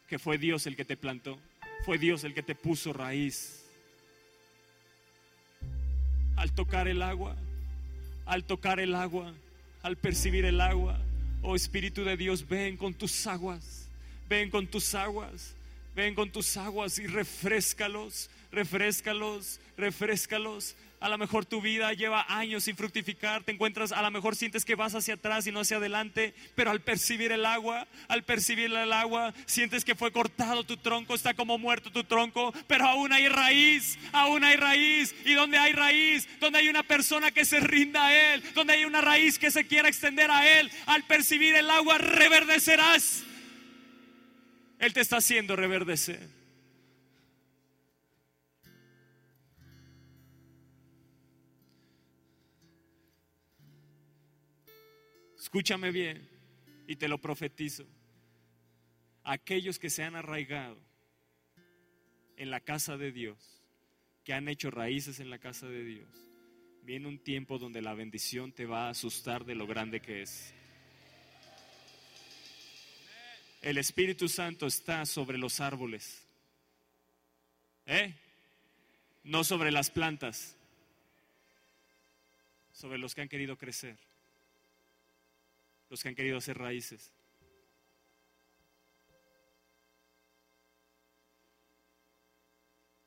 que 0.07 0.19
fue 0.19 0.37
Dios 0.37 0.67
el 0.67 0.75
que 0.75 0.85
te 0.85 0.97
plantó, 0.97 1.37
fue 1.85 1.97
Dios 1.97 2.23
el 2.23 2.33
que 2.33 2.43
te 2.43 2.55
puso 2.55 2.93
raíz. 2.93 3.63
Al 6.35 6.51
tocar 6.53 6.87
el 6.87 7.01
agua, 7.01 7.35
al 8.25 8.43
tocar 8.43 8.79
el 8.79 8.95
agua, 8.95 9.33
al 9.81 9.97
percibir 9.97 10.45
el 10.45 10.61
agua, 10.61 10.99
oh 11.41 11.55
Espíritu 11.55 12.03
de 12.03 12.17
Dios, 12.17 12.47
ven 12.47 12.77
con 12.77 12.93
tus 12.93 13.27
aguas, 13.27 13.87
ven 14.27 14.49
con 14.49 14.67
tus 14.67 14.95
aguas, 14.95 15.55
ven 15.95 16.15
con 16.15 16.31
tus 16.31 16.57
aguas 16.57 16.99
y 16.99 17.07
refrescalos, 17.07 18.29
refrescalos, 18.51 19.59
refrescalos. 19.77 20.75
A 21.05 21.09
lo 21.09 21.19
mejor 21.19 21.45
tu 21.45 21.61
vida 21.61 21.93
lleva 21.93 22.25
años 22.27 22.63
sin 22.63 22.75
fructificar, 22.75 23.43
te 23.43 23.51
encuentras, 23.51 23.91
a 23.91 24.01
lo 24.01 24.09
mejor 24.09 24.35
sientes 24.35 24.65
que 24.65 24.73
vas 24.73 24.95
hacia 24.95 25.13
atrás 25.13 25.45
y 25.45 25.51
no 25.51 25.59
hacia 25.59 25.77
adelante, 25.77 26.33
pero 26.55 26.71
al 26.71 26.81
percibir 26.81 27.31
el 27.31 27.45
agua, 27.45 27.87
al 28.07 28.23
percibir 28.23 28.73
el 28.73 28.91
agua, 28.91 29.31
sientes 29.45 29.85
que 29.85 29.93
fue 29.93 30.11
cortado 30.11 30.63
tu 30.63 30.77
tronco, 30.77 31.13
está 31.13 31.35
como 31.35 31.59
muerto 31.59 31.91
tu 31.91 32.05
tronco, 32.05 32.51
pero 32.65 32.87
aún 32.87 33.13
hay 33.13 33.27
raíz, 33.27 33.99
aún 34.13 34.43
hay 34.43 34.55
raíz. 34.55 35.13
Y 35.25 35.35
donde 35.35 35.59
hay 35.59 35.73
raíz, 35.73 36.27
donde 36.39 36.57
hay 36.57 36.69
una 36.69 36.81
persona 36.81 37.29
que 37.29 37.45
se 37.45 37.59
rinda 37.59 38.07
a 38.07 38.33
Él, 38.33 38.43
donde 38.55 38.73
hay 38.73 38.85
una 38.85 39.01
raíz 39.01 39.37
que 39.37 39.51
se 39.51 39.67
quiera 39.67 39.87
extender 39.87 40.31
a 40.31 40.59
Él, 40.59 40.71
al 40.87 41.03
percibir 41.03 41.53
el 41.53 41.69
agua 41.69 41.99
reverdecerás. 41.99 43.23
Él 44.79 44.91
te 44.91 45.01
está 45.01 45.17
haciendo 45.17 45.55
reverdecer. 45.55 46.44
Escúchame 55.45 55.91
bien 55.91 56.27
y 56.87 56.95
te 56.95 57.07
lo 57.07 57.19
profetizo. 57.19 57.85
Aquellos 59.23 59.77
que 59.77 59.91
se 59.91 60.03
han 60.03 60.15
arraigado 60.15 60.75
en 62.35 62.49
la 62.49 62.61
casa 62.61 62.97
de 62.97 63.11
Dios, 63.11 63.37
que 64.23 64.33
han 64.33 64.47
hecho 64.47 64.71
raíces 64.71 65.19
en 65.19 65.29
la 65.29 65.37
casa 65.37 65.67
de 65.67 65.83
Dios, 65.83 66.09
viene 66.81 67.07
un 67.07 67.19
tiempo 67.19 67.59
donde 67.59 67.83
la 67.83 67.93
bendición 67.93 68.53
te 68.53 68.65
va 68.65 68.87
a 68.87 68.89
asustar 68.89 69.45
de 69.45 69.53
lo 69.53 69.67
grande 69.67 69.99
que 69.99 70.23
es. 70.23 70.51
El 73.61 73.77
Espíritu 73.77 74.27
Santo 74.27 74.65
está 74.65 75.05
sobre 75.05 75.37
los 75.37 75.59
árboles, 75.59 76.25
¿eh? 77.85 78.15
no 79.23 79.43
sobre 79.43 79.71
las 79.71 79.91
plantas, 79.91 80.57
sobre 82.73 82.97
los 82.97 83.13
que 83.13 83.21
han 83.21 83.29
querido 83.29 83.57
crecer 83.57 83.95
los 85.89 86.01
que 86.01 86.09
han 86.09 86.15
querido 86.15 86.37
hacer 86.37 86.57
raíces. 86.57 87.13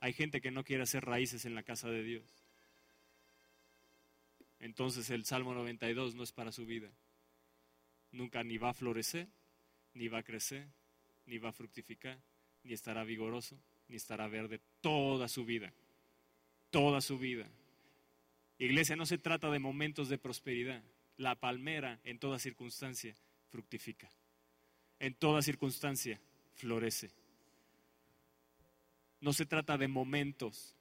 Hay 0.01 0.13
gente 0.13 0.41
que 0.41 0.51
no 0.51 0.65
quiere 0.65 0.85
hacer 0.85 1.05
raíces 1.05 1.45
en 1.45 1.55
la 1.55 1.63
casa 1.63 1.91
de 1.91 2.03
Dios. 2.03 2.25
Entonces 4.61 5.11
el 5.11 5.25
Salmo 5.25 5.55
92 5.55 6.15
no 6.15 6.23
es 6.23 6.33
para 6.33 6.53
su 6.53 6.67
vida. 6.67 6.91
Nunca 8.13 8.43
ni 8.43 8.59
va 8.59 8.71
a 8.71 8.75
florecer, 8.75 9.29
ni 9.95 10.09
va 10.09 10.19
a 10.19 10.23
crecer, 10.23 10.67
ni 11.27 11.39
va 11.39 11.51
a 11.51 11.53
fructificar, 11.53 12.19
ni 12.65 12.73
estará 12.73 13.05
vigoroso, 13.05 13.59
ni 13.89 13.97
estará 13.97 14.29
verde 14.29 14.61
toda 14.81 15.29
su 15.29 15.45
vida. 15.45 15.73
Toda 16.71 17.01
su 17.01 17.19
vida. 17.19 17.47
Iglesia, 18.59 18.97
no 18.97 19.07
se 19.07 19.19
trata 19.19 19.51
de 19.51 19.59
momentos 19.59 20.09
de 20.09 20.19
prosperidad. 20.19 20.83
La 21.19 21.35
palmera 21.35 22.01
en 22.05 22.19
toda 22.19 22.39
circunstancia 22.39 23.15
fructifica. 23.51 24.09
En 24.99 25.15
toda 25.15 25.43
circunstancia 25.43 26.21
florece. 26.55 27.11
No 29.21 29.33
se 29.33 29.45
trata 29.45 29.77
de 29.77 29.89
momentos. 29.89 30.75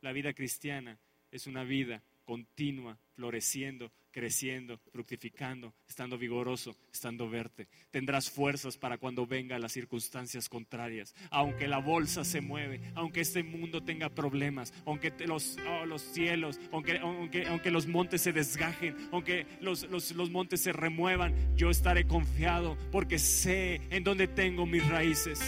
La 0.00 0.12
vida 0.12 0.34
cristiana 0.34 0.98
es 1.30 1.46
una 1.46 1.64
vida 1.64 2.02
continua, 2.24 2.98
floreciendo, 3.14 3.90
creciendo, 4.14 4.78
fructificando, 4.92 5.74
estando 5.88 6.16
vigoroso, 6.16 6.76
estando 6.92 7.28
verde. 7.28 7.66
Tendrás 7.90 8.30
fuerzas 8.30 8.76
para 8.76 8.96
cuando 8.96 9.26
vengan 9.26 9.60
las 9.60 9.72
circunstancias 9.72 10.48
contrarias. 10.48 11.12
Aunque 11.30 11.66
la 11.66 11.78
bolsa 11.78 12.22
se 12.22 12.40
mueve, 12.40 12.80
aunque 12.94 13.20
este 13.20 13.42
mundo 13.42 13.82
tenga 13.82 14.08
problemas, 14.08 14.72
aunque 14.86 15.12
los, 15.26 15.58
oh, 15.68 15.84
los 15.84 16.00
cielos, 16.00 16.60
aunque, 16.70 16.98
aunque, 16.98 17.48
aunque, 17.48 17.72
los 17.72 17.88
montes 17.88 18.20
se 18.20 18.32
desgajen, 18.32 18.94
aunque 19.10 19.48
los, 19.60 19.82
los, 19.90 20.12
los 20.12 20.30
montes 20.30 20.60
se 20.60 20.72
remuevan, 20.72 21.34
yo 21.56 21.68
estaré 21.68 22.06
confiado 22.06 22.78
porque 22.92 23.18
sé 23.18 23.80
en 23.90 24.04
dónde 24.04 24.28
tengo 24.28 24.64
mis 24.64 24.86
raíces. 24.88 25.40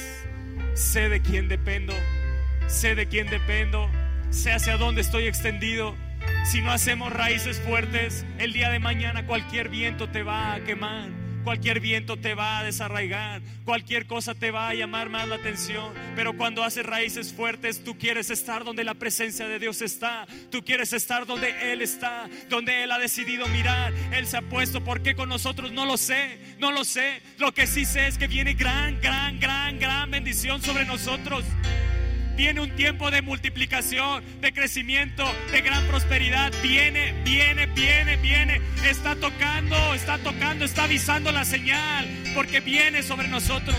Sé 0.75 1.09
de 1.09 1.23
quién 1.23 1.47
dependo, 1.47 1.95
sé 2.67 2.97
de 2.97 3.07
quién 3.07 3.31
dependo, 3.31 3.89
sé 4.31 4.51
hacia 4.51 4.77
dónde 4.77 5.03
estoy 5.03 5.29
extendido 5.29 5.95
si 6.47 6.63
no 6.63 6.71
hacemos 6.71 7.13
raíces 7.13 7.61
fuertes, 7.61 8.25
el 8.39 8.53
día 8.53 8.71
de 8.71 8.79
mañana 8.79 9.27
cualquier 9.27 9.69
viento 9.69 10.09
te 10.09 10.23
va 10.23 10.55
a 10.55 10.61
quemar, 10.63 11.09
cualquier 11.43 11.81
viento 11.81 12.17
te 12.17 12.35
va 12.35 12.61
a 12.61 12.65
desarraigar, 12.65 13.43
cualquier 13.65 14.07
cosa 14.07 14.33
te 14.33 14.53
va 14.53 14.69
a 14.69 14.75
llamar 14.75 15.09
más 15.09 15.27
la 15.27 15.37
atención. 15.37 15.93
Pero 16.15 16.37
cuando 16.37 16.63
haces 16.63 16.87
raíces 16.87 17.33
fuertes, 17.33 17.83
tú 17.83 17.99
quieres 17.99 18.31
estar 18.31 18.63
donde 18.63 18.85
la 18.85 18.95
presencia 18.95 19.49
de 19.49 19.59
Dios 19.59 19.83
está, 19.83 20.27
tú 20.51 20.65
quieres 20.65 20.93
estar 20.93 21.27
donde 21.27 21.73
Él 21.73 21.83
está, 21.83 22.29
donde 22.49 22.85
Él 22.85 22.93
ha 22.93 22.99
decidido 22.99 23.49
mirar, 23.49 23.93
Él 24.13 24.27
se 24.27 24.37
ha 24.37 24.43
puesto. 24.43 24.85
¿Por 24.85 25.03
qué 25.03 25.17
con 25.17 25.29
nosotros? 25.29 25.73
No 25.73 25.85
lo 25.85 25.97
sé, 25.97 26.39
no 26.61 26.71
lo 26.71 26.85
sé. 26.85 27.23
Lo 27.39 27.53
que 27.53 27.67
sí 27.67 27.85
sé 27.85 28.07
es 28.07 28.19
que 28.19 28.29
viene 28.29 28.55
gran, 28.55 29.01
gran, 29.01 29.41
gran, 29.41 29.81
gran 29.81 30.13
bendición 30.13 30.63
sobre 30.63 30.85
nosotros. 30.85 31.45
Viene 32.37 32.61
un 32.61 32.71
tiempo 32.77 33.11
de 33.11 33.23
multiplicación, 33.23 34.23
de 34.43 34.53
crecimiento, 34.53 35.25
de 35.51 35.63
gran 35.63 35.87
prosperidad. 35.87 36.53
Viene, 36.63 37.15
viene, 37.25 37.67
viene, 37.67 38.17
viene. 38.17 38.61
Está 38.85 39.17
tocando, 39.17 39.95
está 39.95 40.19
tocando, 40.19 40.67
está 40.67 40.85
avisando 40.85 41.33
la 41.33 41.47
señal, 41.47 42.07
porque 42.35 42.61
viene 42.61 43.03
sobre 43.03 43.29
nosotros. 43.29 43.77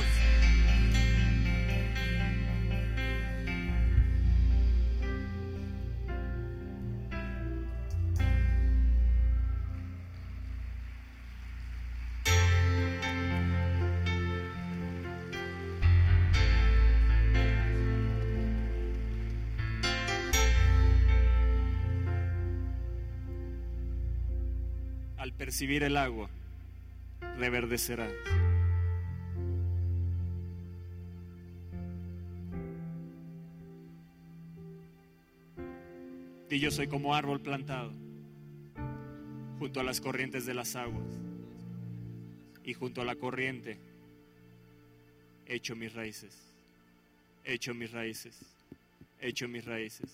Percibir 25.58 25.82
el 25.82 25.98
agua, 25.98 26.30
reverdecerá. 27.40 28.08
Y 36.52 36.60
yo 36.60 36.70
soy 36.70 36.86
como 36.86 37.16
árbol 37.16 37.42
plantado 37.42 37.92
junto 39.58 39.80
a 39.80 39.84
las 39.84 40.00
corrientes 40.00 40.46
de 40.46 40.54
las 40.54 40.76
aguas. 40.76 41.08
Y 42.64 42.76
junto 42.76 43.02
a 43.02 43.06
la 43.06 43.16
corriente 43.16 43.80
echo 45.48 45.76
mis 45.76 45.92
raíces. 45.92 46.38
Echo 47.44 47.74
mis 47.74 47.92
raíces. 47.92 48.38
Echo 49.20 49.48
mis 49.48 49.66
raíces. 49.66 50.12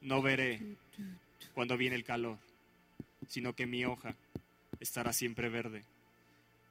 No 0.00 0.22
veré 0.22 0.58
cuando 1.52 1.76
viene 1.76 1.96
el 1.96 2.04
calor, 2.04 2.38
sino 3.28 3.52
que 3.52 3.66
mi 3.66 3.84
hoja 3.84 4.14
estará 4.80 5.12
siempre 5.12 5.48
verde. 5.48 5.84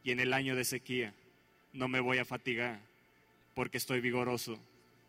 Y 0.03 0.11
en 0.11 0.19
el 0.19 0.33
año 0.33 0.55
de 0.55 0.65
sequía 0.65 1.13
no 1.71 1.87
me 1.87 1.99
voy 1.99 2.17
a 2.17 2.25
fatigar 2.25 2.79
porque 3.55 3.77
estoy 3.77 4.01
vigoroso. 4.01 4.59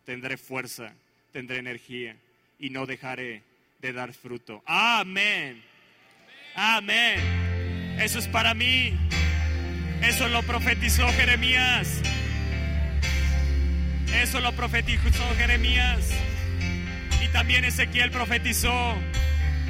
Tendré 0.05 0.37
fuerza, 0.37 0.93
tendré 1.31 1.57
energía 1.57 2.15
y 2.59 2.69
no 2.69 2.85
dejaré 2.85 3.43
de 3.81 3.93
dar 3.93 4.13
fruto. 4.13 4.63
Amén. 4.65 5.63
Amén. 6.55 7.19
Eso 7.99 8.19
es 8.19 8.27
para 8.27 8.53
mí. 8.53 8.97
Eso 10.01 10.27
lo 10.27 10.43
profetizó 10.43 11.07
Jeremías. 11.13 12.01
Eso 14.21 14.39
lo 14.39 14.53
profetizó 14.53 15.23
Jeremías. 15.37 16.11
Y 17.23 17.27
también 17.29 17.65
Ezequiel 17.65 18.11
profetizó. 18.11 18.95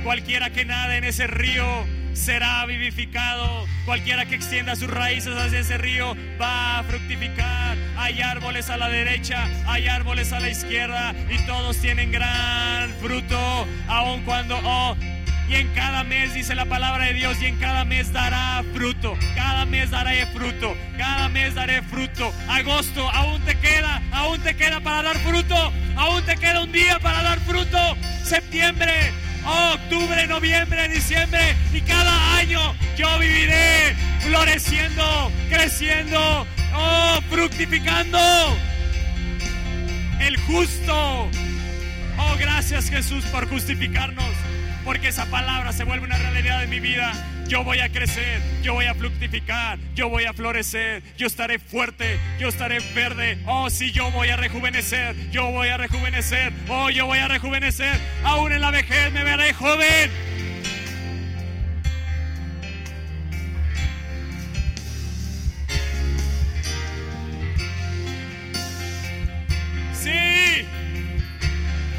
Cualquiera 0.03 0.51
que 0.51 0.65
nade 0.65 0.97
en 0.97 1.03
ese 1.03 1.25
río 1.25 1.85
será 2.15 2.65
vivificado. 2.65 3.67
Cualquiera 3.85 4.25
que 4.25 4.35
extienda 4.35 4.75
sus 4.75 4.89
raíces 4.89 5.35
hacia 5.37 5.59
ese 5.59 5.77
río 5.77 6.15
va 6.41 6.79
a 6.79 6.83
fructificar. 6.83 7.77
Hay 7.97 8.21
árboles 8.21 8.69
a 8.69 8.77
la 8.77 8.89
derecha, 8.89 9.47
hay 9.67 9.87
árboles 9.87 10.33
a 10.33 10.39
la 10.39 10.49
izquierda 10.49 11.13
y 11.29 11.45
todos 11.45 11.77
tienen 11.77 12.11
gran 12.11 12.89
fruto, 13.01 13.67
aun 13.87 14.21
cuando 14.23 14.59
oh, 14.63 14.95
y 15.47 15.55
en 15.55 15.67
cada 15.69 16.03
mes 16.03 16.33
dice 16.33 16.55
la 16.55 16.65
palabra 16.65 17.05
de 17.05 17.13
Dios 17.13 17.37
y 17.41 17.45
en 17.45 17.57
cada 17.57 17.85
mes 17.85 18.11
dará 18.11 18.63
fruto, 18.73 19.17
cada 19.35 19.65
mes 19.65 19.91
daré 19.91 20.25
fruto, 20.27 20.75
cada 20.97 21.29
mes 21.29 21.53
daré 21.53 21.81
fruto. 21.81 22.33
Agosto, 22.47 23.09
aún 23.11 23.41
te 23.41 23.55
queda, 23.55 24.01
aún 24.11 24.39
te 24.41 24.55
queda 24.55 24.79
para 24.81 25.03
dar 25.03 25.17
fruto, 25.19 25.71
aún 25.95 26.23
te 26.23 26.35
queda 26.37 26.61
un 26.61 26.71
día 26.71 26.99
para 26.99 27.21
dar 27.23 27.39
fruto. 27.41 27.77
Septiembre, 28.23 29.11
octubre, 29.45 30.27
noviembre, 30.27 30.87
diciembre 30.89 31.55
y 31.73 31.81
cada 31.81 32.37
año 32.37 32.75
yo 32.97 33.19
viviré 33.19 33.95
floreciendo, 34.21 35.31
creciendo, 35.49 36.47
oh, 36.73 37.19
fructificando. 37.29 38.19
El 40.19 40.37
justo. 40.37 41.29
Oh, 42.17 42.35
gracias 42.39 42.89
Jesús 42.89 43.25
por 43.25 43.47
justificarnos, 43.47 44.31
porque 44.85 45.09
esa 45.09 45.25
palabra 45.25 45.73
se 45.73 45.83
vuelve 45.83 46.05
una 46.05 46.17
realidad 46.17 46.63
en 46.63 46.69
mi 46.69 46.79
vida 46.79 47.11
yo 47.47 47.63
voy 47.63 47.79
a 47.79 47.89
crecer, 47.89 48.41
yo 48.63 48.73
voy 48.73 48.85
a 48.85 48.95
fructificar, 48.95 49.77
yo 49.93 50.09
voy 50.09 50.25
a 50.25 50.33
florecer, 50.33 51.03
yo 51.15 51.27
estaré 51.27 51.59
fuerte, 51.59 52.19
yo 52.39 52.47
estaré 52.47 52.79
verde. 52.95 53.37
Oh, 53.45 53.69
sí, 53.69 53.91
yo 53.91 54.09
voy 54.11 54.29
a 54.29 54.35
rejuvenecer, 54.35 55.15
yo 55.29 55.51
voy 55.51 55.67
a 55.67 55.77
rejuvenecer, 55.77 56.51
oh, 56.67 56.89
yo 56.89 57.05
voy 57.05 57.19
a 57.19 57.27
rejuvenecer. 57.27 57.99
Aún 58.23 58.51
en 58.51 58.61
la 58.61 58.71
vejez 58.71 59.11
me 59.13 59.23
veré 59.23 59.53
joven. 59.53 60.09
Sí, 69.93 70.65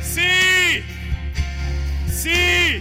sí, 0.02 0.82
sí. 2.16 2.80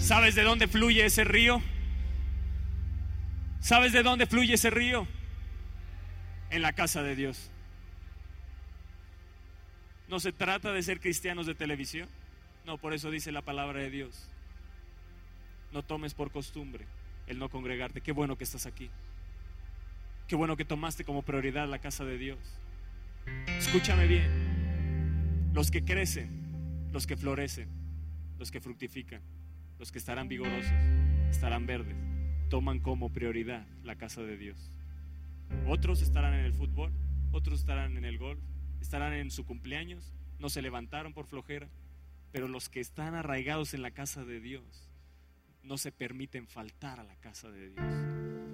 ¿Sabes 0.00 0.34
de 0.34 0.42
dónde 0.42 0.68
fluye 0.68 1.04
ese 1.04 1.24
río? 1.24 1.60
¿Sabes 3.60 3.92
de 3.92 4.02
dónde 4.02 4.26
fluye 4.26 4.54
ese 4.54 4.70
río? 4.70 5.06
En 6.50 6.62
la 6.62 6.72
casa 6.72 7.02
de 7.02 7.16
Dios. 7.16 7.50
No 10.08 10.20
se 10.20 10.32
trata 10.32 10.72
de 10.72 10.82
ser 10.82 11.00
cristianos 11.00 11.46
de 11.46 11.56
televisión. 11.56 12.08
No, 12.64 12.78
por 12.78 12.94
eso 12.94 13.10
dice 13.10 13.32
la 13.32 13.42
palabra 13.42 13.80
de 13.80 13.90
Dios. 13.90 14.28
No 15.72 15.82
tomes 15.82 16.14
por 16.14 16.30
costumbre 16.30 16.86
el 17.26 17.40
no 17.40 17.48
congregarte. 17.48 18.00
Qué 18.00 18.12
bueno 18.12 18.38
que 18.38 18.44
estás 18.44 18.66
aquí. 18.66 18.88
Qué 20.26 20.34
bueno 20.34 20.56
que 20.56 20.64
tomaste 20.64 21.04
como 21.04 21.22
prioridad 21.22 21.68
la 21.68 21.78
casa 21.78 22.04
de 22.04 22.18
Dios. 22.18 22.38
Escúchame 23.58 24.06
bien. 24.06 25.50
Los 25.52 25.70
que 25.70 25.84
crecen, 25.84 26.90
los 26.92 27.06
que 27.06 27.16
florecen, 27.16 27.68
los 28.38 28.50
que 28.50 28.60
fructifican 28.60 29.22
los 29.78 29.92
que 29.92 29.98
estarán 29.98 30.28
vigorosos, 30.28 30.72
estarán 31.30 31.66
verdes, 31.66 31.96
toman 32.48 32.80
como 32.80 33.12
prioridad 33.12 33.66
la 33.84 33.96
casa 33.96 34.22
de 34.22 34.36
Dios. 34.36 34.70
Otros 35.66 36.02
estarán 36.02 36.34
en 36.34 36.44
el 36.44 36.54
fútbol, 36.54 36.92
otros 37.32 37.60
estarán 37.60 37.96
en 37.96 38.04
el 38.04 38.18
golf, 38.18 38.40
estarán 38.80 39.12
en 39.12 39.30
su 39.30 39.44
cumpleaños, 39.44 40.12
no 40.38 40.48
se 40.48 40.62
levantaron 40.62 41.12
por 41.12 41.26
flojera, 41.26 41.68
pero 42.32 42.48
los 42.48 42.68
que 42.68 42.80
están 42.80 43.14
arraigados 43.14 43.74
en 43.74 43.82
la 43.82 43.90
casa 43.90 44.24
de 44.24 44.40
Dios 44.40 44.90
no 45.62 45.78
se 45.78 45.92
permiten 45.92 46.46
faltar 46.46 47.00
a 47.00 47.04
la 47.04 47.16
casa 47.16 47.50
de 47.50 47.70
Dios. 47.70 48.45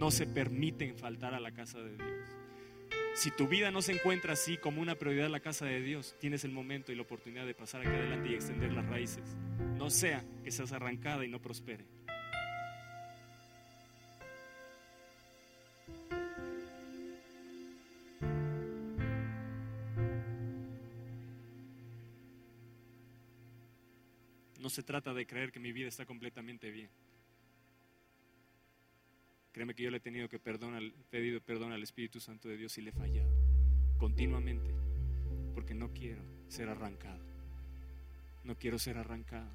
No 0.00 0.10
se 0.10 0.26
permiten 0.26 0.96
faltar 0.96 1.34
a 1.34 1.40
la 1.40 1.52
casa 1.52 1.78
de 1.78 1.94
Dios. 1.94 2.10
Si 3.14 3.30
tu 3.32 3.46
vida 3.46 3.70
no 3.70 3.82
se 3.82 3.92
encuentra 3.92 4.32
así 4.32 4.56
como 4.56 4.80
una 4.80 4.94
prioridad 4.94 5.26
en 5.26 5.32
la 5.32 5.40
casa 5.40 5.66
de 5.66 5.82
Dios, 5.82 6.16
tienes 6.18 6.42
el 6.44 6.52
momento 6.52 6.90
y 6.90 6.94
la 6.94 7.02
oportunidad 7.02 7.44
de 7.44 7.52
pasar 7.52 7.82
aquí 7.82 7.90
adelante 7.90 8.30
y 8.30 8.34
extender 8.34 8.72
las 8.72 8.86
raíces. 8.86 9.36
No 9.76 9.90
sea 9.90 10.24
que 10.42 10.50
seas 10.50 10.72
arrancada 10.72 11.22
y 11.26 11.28
no 11.28 11.38
prospere. 11.38 11.84
No 24.60 24.70
se 24.70 24.82
trata 24.82 25.12
de 25.12 25.26
creer 25.26 25.52
que 25.52 25.60
mi 25.60 25.72
vida 25.72 25.88
está 25.88 26.06
completamente 26.06 26.70
bien. 26.70 26.88
Créeme 29.52 29.74
que 29.74 29.82
yo 29.82 29.90
le 29.90 29.96
he 29.96 30.00
tenido 30.00 30.28
que 30.28 30.38
perdonar, 30.38 30.82
pedido 31.10 31.40
perdón 31.40 31.72
al 31.72 31.82
Espíritu 31.82 32.20
Santo 32.20 32.48
de 32.48 32.56
Dios 32.56 32.76
y 32.78 32.82
le 32.82 32.90
he 32.90 32.92
fallado 32.92 33.30
continuamente, 34.00 34.74
porque 35.54 35.74
no 35.74 35.92
quiero 35.92 36.22
ser 36.48 36.70
arrancado. 36.70 37.22
No 38.44 38.56
quiero 38.56 38.78
ser 38.78 38.96
arrancado. 38.96 39.50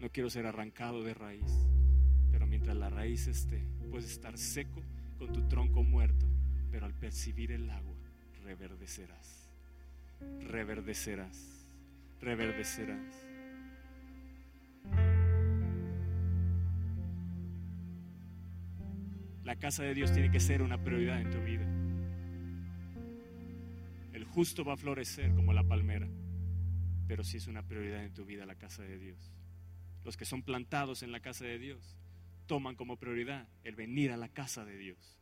No 0.00 0.08
quiero 0.10 0.30
ser 0.30 0.46
arrancado 0.46 1.04
de 1.04 1.12
raíz. 1.12 1.66
Pero 2.32 2.46
mientras 2.46 2.74
la 2.74 2.88
raíz 2.88 3.26
esté, 3.26 3.62
puedes 3.90 4.10
estar 4.10 4.38
seco 4.38 4.82
con 5.18 5.32
tu 5.32 5.46
tronco 5.46 5.82
muerto, 5.82 6.26
pero 6.70 6.86
al 6.86 6.94
percibir 6.94 7.52
el 7.52 7.68
agua, 7.68 7.94
reverdecerás. 8.42 9.50
Reverdecerás. 10.40 11.66
Reverdecerás. 12.20 13.14
La 19.44 19.56
casa 19.56 19.82
de 19.82 19.92
Dios 19.92 20.12
tiene 20.12 20.30
que 20.30 20.40
ser 20.40 20.62
una 20.62 20.82
prioridad 20.82 21.20
en 21.20 21.30
tu 21.30 21.38
vida. 21.42 21.66
El 24.14 24.24
justo 24.24 24.64
va 24.64 24.72
a 24.72 24.76
florecer 24.78 25.34
como 25.34 25.52
la 25.52 25.64
palmera, 25.64 26.08
pero 27.06 27.22
si 27.24 27.36
es 27.36 27.46
una 27.46 27.62
prioridad 27.62 28.02
en 28.02 28.14
tu 28.14 28.24
vida 28.24 28.46
la 28.46 28.54
casa 28.54 28.82
de 28.82 28.98
Dios. 28.98 29.32
Los 30.02 30.16
que 30.16 30.24
son 30.24 30.42
plantados 30.42 31.02
en 31.02 31.12
la 31.12 31.20
casa 31.20 31.44
de 31.44 31.58
Dios 31.58 31.98
toman 32.46 32.74
como 32.74 32.98
prioridad 32.98 33.46
el 33.64 33.76
venir 33.76 34.12
a 34.12 34.16
la 34.16 34.28
casa 34.28 34.64
de 34.64 34.78
Dios. 34.78 35.18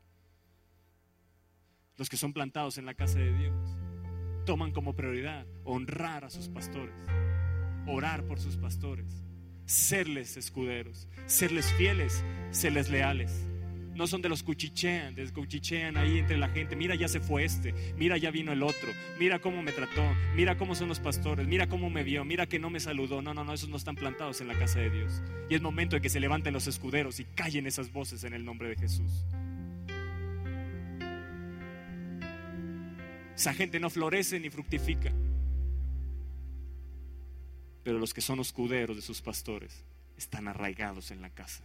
Los 1.96 2.08
que 2.08 2.16
son 2.16 2.32
plantados 2.32 2.78
en 2.78 2.86
la 2.86 2.94
casa 2.94 3.18
de 3.18 3.36
Dios 3.36 3.76
toman 4.46 4.72
como 4.72 4.94
prioridad 4.94 5.46
honrar 5.64 6.24
a 6.24 6.30
sus 6.30 6.48
pastores, 6.48 6.94
orar 7.86 8.24
por 8.26 8.38
sus 8.38 8.56
pastores, 8.56 9.24
serles 9.66 10.36
escuderos, 10.36 11.08
serles 11.26 11.72
fieles, 11.72 12.24
serles 12.50 12.88
leales. 12.88 13.51
No 13.94 14.06
son 14.06 14.22
de 14.22 14.30
los 14.30 14.42
cuchichean, 14.42 15.14
descuchichean 15.14 15.98
ahí 15.98 16.18
entre 16.18 16.38
la 16.38 16.48
gente. 16.48 16.76
Mira, 16.76 16.94
ya 16.94 17.08
se 17.08 17.20
fue 17.20 17.44
este. 17.44 17.74
Mira, 17.96 18.16
ya 18.16 18.30
vino 18.30 18.50
el 18.52 18.62
otro. 18.62 18.90
Mira 19.18 19.38
cómo 19.38 19.62
me 19.62 19.72
trató. 19.72 20.02
Mira 20.34 20.56
cómo 20.56 20.74
son 20.74 20.88
los 20.88 20.98
pastores. 20.98 21.46
Mira 21.46 21.68
cómo 21.68 21.90
me 21.90 22.02
vio. 22.02 22.24
Mira 22.24 22.46
que 22.46 22.58
no 22.58 22.70
me 22.70 22.80
saludó. 22.80 23.20
No, 23.20 23.34
no, 23.34 23.44
no, 23.44 23.52
esos 23.52 23.68
no 23.68 23.76
están 23.76 23.96
plantados 23.96 24.40
en 24.40 24.48
la 24.48 24.58
casa 24.58 24.80
de 24.80 24.90
Dios. 24.90 25.22
Y 25.50 25.54
es 25.54 25.60
momento 25.60 25.96
de 25.96 26.02
que 26.02 26.08
se 26.08 26.20
levanten 26.20 26.54
los 26.54 26.66
escuderos 26.66 27.20
y 27.20 27.24
callen 27.24 27.66
esas 27.66 27.92
voces 27.92 28.24
en 28.24 28.32
el 28.32 28.44
nombre 28.44 28.68
de 28.70 28.76
Jesús. 28.76 29.26
Esa 33.36 33.52
gente 33.52 33.78
no 33.78 33.90
florece 33.90 34.40
ni 34.40 34.48
fructifica. 34.48 35.12
Pero 37.82 37.98
los 37.98 38.14
que 38.14 38.20
son 38.20 38.40
escuderos 38.40 38.96
de 38.96 39.02
sus 39.02 39.20
pastores 39.20 39.84
están 40.16 40.48
arraigados 40.48 41.10
en 41.10 41.20
la 41.20 41.30
casa. 41.30 41.64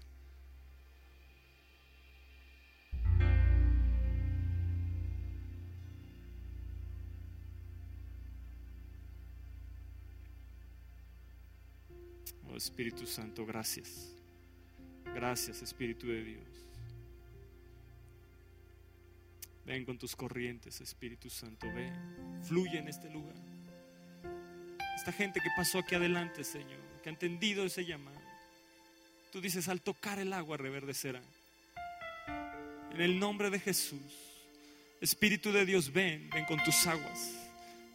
Espíritu 12.58 13.06
Santo, 13.06 13.46
gracias. 13.46 14.14
Gracias 15.14 15.62
Espíritu 15.62 16.08
de 16.08 16.24
Dios. 16.24 16.44
Ven 19.66 19.84
con 19.84 19.98
tus 19.98 20.16
corrientes, 20.16 20.80
Espíritu 20.80 21.30
Santo, 21.30 21.68
ven. 21.74 21.94
Fluye 22.44 22.78
en 22.80 22.88
este 22.88 23.10
lugar. 23.10 23.36
Esta 24.96 25.12
gente 25.12 25.42
que 25.42 25.50
pasó 25.58 25.80
aquí 25.80 25.96
adelante, 25.96 26.44
Señor, 26.44 26.80
que 27.04 27.10
ha 27.10 27.12
entendido 27.12 27.66
ese 27.66 27.86
llamado. 27.86 28.22
Tú 29.32 29.42
dices, 29.42 29.68
al 29.68 29.82
tocar 29.82 30.20
el 30.20 30.34
agua 30.34 30.58
reverdecerá. 30.58 31.22
En 32.94 33.02
el 33.02 33.20
nombre 33.20 33.50
de 33.50 33.60
Jesús, 33.60 34.02
Espíritu 35.02 35.52
de 35.52 35.66
Dios, 35.66 35.92
ven, 35.92 36.30
ven 36.30 36.46
con 36.46 36.64
tus 36.64 36.88
aguas. 36.88 37.34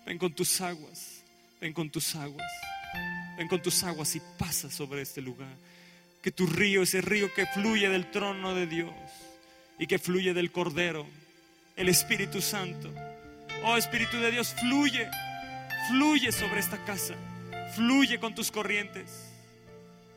Ven 0.06 0.18
con 0.18 0.32
tus 0.34 0.60
aguas. 0.60 1.24
Ven 1.60 1.72
con 1.72 1.90
tus 1.90 2.14
aguas. 2.14 2.52
Ven 3.36 3.48
con 3.48 3.62
tus 3.62 3.82
aguas 3.82 4.14
y 4.16 4.22
pasa 4.38 4.70
sobre 4.70 5.02
este 5.02 5.20
lugar. 5.20 5.54
Que 6.22 6.30
tu 6.30 6.46
río, 6.46 6.82
ese 6.82 7.00
río 7.00 7.32
que 7.34 7.46
fluye 7.46 7.88
del 7.88 8.10
trono 8.10 8.54
de 8.54 8.66
Dios 8.66 8.92
y 9.78 9.86
que 9.86 9.98
fluye 9.98 10.34
del 10.34 10.52
Cordero, 10.52 11.06
el 11.76 11.88
Espíritu 11.88 12.40
Santo. 12.40 12.92
Oh 13.64 13.76
Espíritu 13.76 14.18
de 14.18 14.30
Dios, 14.30 14.54
fluye, 14.60 15.08
fluye 15.88 16.32
sobre 16.32 16.60
esta 16.60 16.84
casa, 16.84 17.14
fluye 17.74 18.20
con 18.20 18.34
tus 18.34 18.50
corrientes 18.50 19.32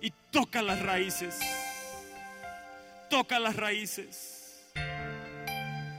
y 0.02 0.12
toca 0.32 0.62
las 0.62 0.82
raíces, 0.82 1.40
toca 3.10 3.40
las 3.40 3.56
raíces, 3.56 4.62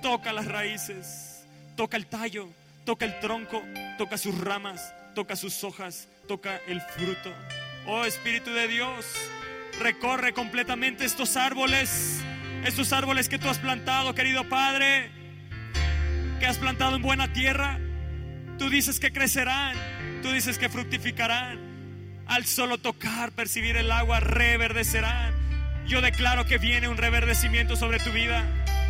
toca 0.03 0.33
las 0.33 0.47
raíces, 0.47 1.45
toca 1.77 1.97
el 1.97 2.07
tallo, 2.07 2.49
toca 2.85 3.05
el 3.05 3.19
tronco, 3.21 3.63
toca 3.99 4.19
sus 4.19 4.39
ramas, 4.39 4.93
toca 5.15 5.35
sus 5.35 5.65
hojas, 5.65 6.09
toca 6.27 6.61
el 6.67 6.81
fruto. 6.81 7.33
Oh 7.87 8.05
Espíritu 8.05 8.53
de 8.53 8.69
Dios, 8.69 9.07
recorre 9.81 10.33
completamente 10.33 11.05
estos 11.05 11.37
árboles, 11.37 12.21
estos 12.65 12.93
árboles 12.93 13.29
que 13.29 13.39
tú 13.39 13.49
has 13.49 13.59
plantado, 13.59 14.15
querido 14.15 14.49
Padre, 14.49 15.11
que 16.41 16.47
has 16.47 16.59
plantado 16.59 16.97
en 16.97 17.03
buena 17.03 17.33
tierra. 17.33 17.79
Tú 18.59 18.69
dices 18.71 18.99
que 18.99 19.13
crecerán, 19.13 19.77
tú 20.23 20.31
dices 20.31 20.59
que 20.59 20.69
fructificarán. 20.69 21.65
Al 22.27 22.45
solo 22.45 22.79
tocar, 22.79 23.31
percibir 23.33 23.77
el 23.77 23.93
agua, 23.93 24.19
reverdecerán. 24.19 25.33
Yo 25.87 26.01
declaro 26.01 26.45
que 26.45 26.59
viene 26.59 26.89
un 26.89 26.97
reverdecimiento 26.97 27.77
sobre 27.77 28.01
tu 28.01 28.11
vida, 28.11 28.45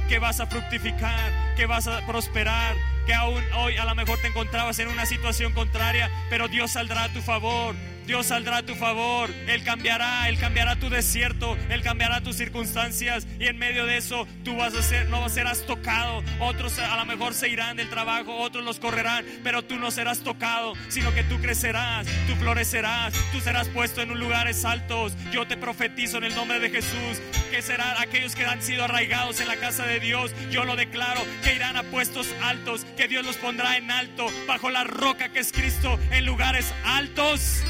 que 0.09 0.18
vas 0.18 0.41
a 0.41 0.47
fructificar, 0.47 1.55
que 1.55 1.66
vas 1.66 1.87
a 1.87 2.07
prosperar, 2.07 2.74
que 3.07 3.14
aún 3.14 3.42
hoy 3.54 3.76
a 3.76 3.84
lo 3.84 3.94
mejor 3.94 4.18
te 4.20 4.28
encontrabas 4.28 4.78
en 4.78 4.88
una 4.88 5.07
situación 5.07 5.52
contraria, 5.52 6.11
pero 6.28 6.48
Dios 6.48 6.72
saldrá 6.72 7.04
a 7.04 7.12
tu 7.12 7.22
favor. 7.22 7.74
Dios 8.07 8.26
saldrá 8.26 8.59
a 8.59 8.62
tu 8.62 8.76
favor, 8.76 9.30
Él 9.48 9.64
cambiará, 9.64 10.28
Él 10.28 10.38
cambiará 10.38 10.76
tu 10.76 10.88
desierto, 10.88 11.57
Él 11.68 11.82
cambiará 11.82 12.20
tus 12.20 12.36
circunstancias 12.36 13.26
y 13.40 13.46
en 13.46 13.59
medio 13.59 13.84
de 13.84 13.96
eso 13.96 14.28
tú 14.44 14.57
vas 14.57 14.74
a 14.74 14.82
ser, 14.82 15.09
no 15.09 15.28
serás 15.28 15.66
tocado, 15.66 16.22
otros 16.38 16.78
a 16.78 16.96
lo 16.96 17.04
mejor 17.04 17.34
se 17.34 17.48
irán 17.48 17.76
del 17.76 17.90
trabajo, 17.90 18.36
otros 18.36 18.64
los 18.64 18.78
correrán, 18.78 19.24
pero 19.42 19.62
tú 19.62 19.76
no 19.76 19.90
serás 19.90 20.20
tocado, 20.20 20.74
sino 20.88 21.12
que 21.14 21.24
tú 21.24 21.40
crecerás, 21.40 22.07
tú 22.28 22.36
florecerás, 22.36 23.12
tú 23.32 23.40
serás 23.40 23.68
puesto 23.68 24.02
en 24.02 24.16
lugares 24.16 24.64
altos. 24.64 25.14
Yo 25.32 25.46
te 25.48 25.57
profetizo 25.57 26.18
en 26.18 26.24
el 26.24 26.34
nombre 26.34 26.61
de 26.61 26.70
Jesús 26.70 27.20
que 27.50 27.61
serán 27.61 27.96
aquellos 27.98 28.36
que 28.36 28.44
han 28.44 28.62
sido 28.62 28.84
arraigados 28.84 29.40
en 29.40 29.48
la 29.48 29.57
casa 29.57 29.84
de 29.84 29.98
Dios, 29.98 30.32
yo 30.50 30.64
lo 30.64 30.76
declaro, 30.76 31.22
que 31.42 31.54
irán 31.54 31.76
a 31.76 31.82
puestos 31.82 32.28
altos, 32.42 32.86
que 32.97 33.09
Dios 33.09 33.24
los 33.24 33.36
pondrá 33.36 33.76
en 33.76 33.90
alto, 33.90 34.26
bajo 34.47 34.70
la 34.70 34.84
roca 34.84 35.28
que 35.28 35.40
es 35.40 35.53
Cristo, 35.53 35.99
en 36.11 36.26
lugares 36.26 36.72
altos 36.84 37.62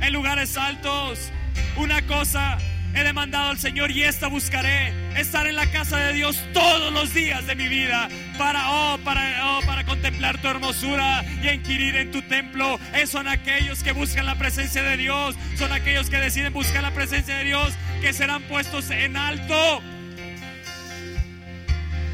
en 0.00 0.12
lugares 0.12 0.56
altos. 0.56 1.30
Una 1.76 2.02
cosa 2.06 2.58
he 2.94 3.02
demandado 3.04 3.50
al 3.50 3.58
Señor 3.58 3.90
y 3.90 4.02
esta 4.02 4.26
buscaré, 4.26 4.92
estar 5.16 5.46
en 5.46 5.54
la 5.54 5.70
casa 5.70 5.98
de 5.98 6.14
Dios 6.14 6.42
todos 6.52 6.92
los 6.92 7.14
días 7.14 7.46
de 7.46 7.54
mi 7.54 7.68
vida 7.68 8.08
para 8.36 8.68
oh, 8.70 8.98
para 8.98 9.46
oh, 9.46 9.60
para 9.64 9.84
contemplar 9.84 10.40
tu 10.40 10.48
hermosura 10.48 11.24
y 11.42 11.48
inquirir 11.48 11.96
en 11.96 12.10
tu 12.10 12.22
templo. 12.22 12.78
Esos 12.94 13.10
son 13.10 13.28
aquellos 13.28 13.82
que 13.82 13.92
buscan 13.92 14.26
la 14.26 14.36
presencia 14.36 14.82
de 14.82 14.96
Dios, 14.96 15.36
son 15.56 15.72
aquellos 15.72 16.10
que 16.10 16.16
deciden 16.16 16.52
buscar 16.52 16.82
la 16.82 16.92
presencia 16.92 17.36
de 17.36 17.44
Dios 17.44 17.74
que 18.00 18.12
serán 18.12 18.42
puestos 18.42 18.90
en 18.90 19.16
alto. 19.16 19.82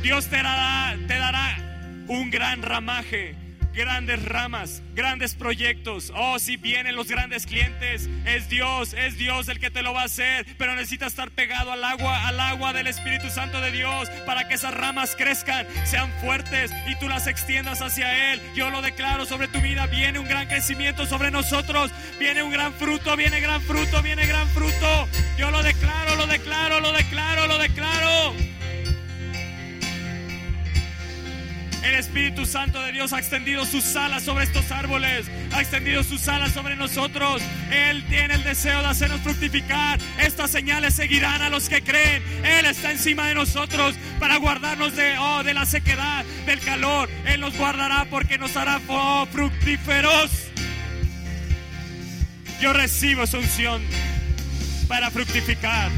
Dios 0.03 0.27
te 0.29 0.37
dará, 0.37 0.97
te 1.09 1.19
dará 1.19 1.66
un 2.09 2.31
gran 2.31 2.63
ramaje 2.63 3.37
grandes 3.77 4.25
ramas, 4.25 4.83
grandes 4.95 5.35
proyectos. 5.35 6.11
Oh, 6.17 6.39
si 6.39 6.57
vienen 6.57 6.97
los 6.97 7.09
grandes 7.09 7.47
clientes, 7.47 8.09
es 8.25 8.49
Dios, 8.49 8.95
es 8.95 9.19
Dios 9.19 9.49
el 9.49 9.61
que 9.61 9.71
te 9.71 9.83
lo 9.83 9.93
va 9.93 10.03
a 10.03 10.05
hacer. 10.07 10.47
Pero 10.57 10.75
necesitas 10.75 11.09
estar 11.09 11.31
pegado 11.31 11.71
al 11.71 11.85
agua, 11.85 12.27
al 12.27 12.41
agua 12.41 12.73
del 12.73 12.87
Espíritu 12.87 13.29
Santo 13.29 13.61
de 13.61 13.71
Dios 13.71 14.09
para 14.25 14.49
que 14.49 14.55
esas 14.55 14.75
ramas 14.75 15.15
crezcan, 15.15 15.67
sean 15.85 16.11
fuertes 16.21 16.73
y 16.89 16.99
tú 16.99 17.09
las 17.09 17.27
extiendas 17.27 17.83
hacia 17.83 18.33
Él. 18.33 18.41
Yo 18.55 18.71
lo 18.71 18.81
declaro 18.81 19.27
sobre 19.27 19.47
tu 19.47 19.61
vida. 19.61 19.87
Viene 19.87 20.19
un 20.19 20.27
gran 20.27 20.49
crecimiento 20.49 21.05
sobre 21.05 21.31
nosotros. 21.31 21.93
Viene 22.19 22.43
un 22.43 22.51
gran 22.51 22.73
fruto, 22.73 23.15
viene 23.17 23.41
gran 23.41 23.61
fruto, 23.61 24.03
viene 24.03 24.27
gran 24.27 24.49
fruto. 24.49 25.09
Yo 25.37 25.51
lo 25.51 25.63
declaro, 25.63 26.17
lo 26.17 26.27
declaro, 26.27 26.81
lo 26.81 26.93
declaro, 26.93 27.47
lo 27.47 27.59
declaro. 27.59 28.56
El 31.87 31.95
Espíritu 31.95 32.47
Santo 32.47 32.82
de 32.82 32.91
Dios 32.91 33.12
ha 33.12 33.20
extendido 33.20 33.64
sus 33.64 33.95
alas 33.95 34.24
sobre 34.24 34.43
estos 34.43 34.72
árboles, 34.72 35.26
ha 35.53 35.61
extendido 35.61 36.03
sus 36.03 36.26
alas 36.26 36.51
sobre 36.51 36.74
nosotros. 36.74 37.41
Él 37.70 38.05
tiene 38.09 38.34
el 38.34 38.43
deseo 38.43 38.80
de 38.80 38.89
hacernos 38.89 39.20
fructificar. 39.20 40.01
Estas 40.18 40.51
señales 40.51 40.95
seguirán 40.95 41.43
a 41.43 41.49
los 41.49 41.68
que 41.68 41.82
creen. 41.82 42.24
Él 42.45 42.66
está 42.66 42.91
encima 42.91 43.28
de 43.28 43.37
nosotros 43.37 43.95
para 44.18 44.37
guardarnos 44.39 44.97
de, 44.97 45.16
oh, 45.16 45.45
de 45.45 45.55
la 45.55 45.64
sequedad, 45.64 46.24
del 46.45 46.59
calor. 46.59 47.09
Él 47.24 47.41
nos 47.41 47.57
guardará 47.57 48.05
porque 48.11 48.37
nos 48.37 48.57
hará 48.57 48.80
oh, 48.89 49.24
fructíferos. 49.30 50.32
Yo 52.61 52.72
recibo 52.72 53.22
esa 53.22 53.39
unción 53.39 53.80
para 54.89 55.12
fructificar. 55.12 55.93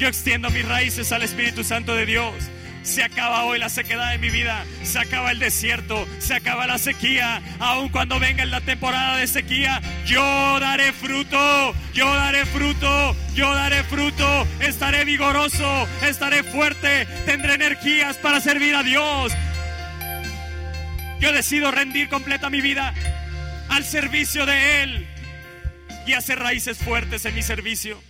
Yo 0.00 0.08
extiendo 0.08 0.50
mis 0.50 0.66
raíces 0.66 1.12
al 1.12 1.22
Espíritu 1.22 1.62
Santo 1.62 1.94
de 1.94 2.06
Dios. 2.06 2.34
Se 2.82 3.02
acaba 3.04 3.44
hoy 3.44 3.58
la 3.58 3.68
sequedad 3.68 4.10
de 4.10 4.18
mi 4.18 4.30
vida, 4.30 4.64
se 4.82 4.98
acaba 4.98 5.30
el 5.30 5.38
desierto, 5.38 6.06
se 6.18 6.34
acaba 6.34 6.66
la 6.66 6.78
sequía. 6.78 7.40
Aun 7.60 7.88
cuando 7.90 8.18
venga 8.18 8.44
la 8.44 8.60
temporada 8.60 9.16
de 9.16 9.26
sequía, 9.26 9.80
yo 10.04 10.58
daré 10.58 10.92
fruto, 10.92 11.74
yo 11.94 12.12
daré 12.12 12.44
fruto, 12.44 13.16
yo 13.34 13.54
daré 13.54 13.84
fruto. 13.84 14.46
Estaré 14.60 15.04
vigoroso, 15.04 15.86
estaré 16.02 16.42
fuerte, 16.42 17.06
tendré 17.24 17.54
energías 17.54 18.16
para 18.16 18.40
servir 18.40 18.74
a 18.74 18.82
Dios. 18.82 19.32
Yo 21.20 21.32
decido 21.32 21.70
rendir 21.70 22.08
completa 22.08 22.50
mi 22.50 22.60
vida 22.60 22.92
al 23.68 23.84
servicio 23.84 24.44
de 24.44 24.82
Él 24.82 25.06
y 26.04 26.14
hacer 26.14 26.40
raíces 26.40 26.78
fuertes 26.78 27.24
en 27.26 27.34
mi 27.36 27.42
servicio. 27.42 28.02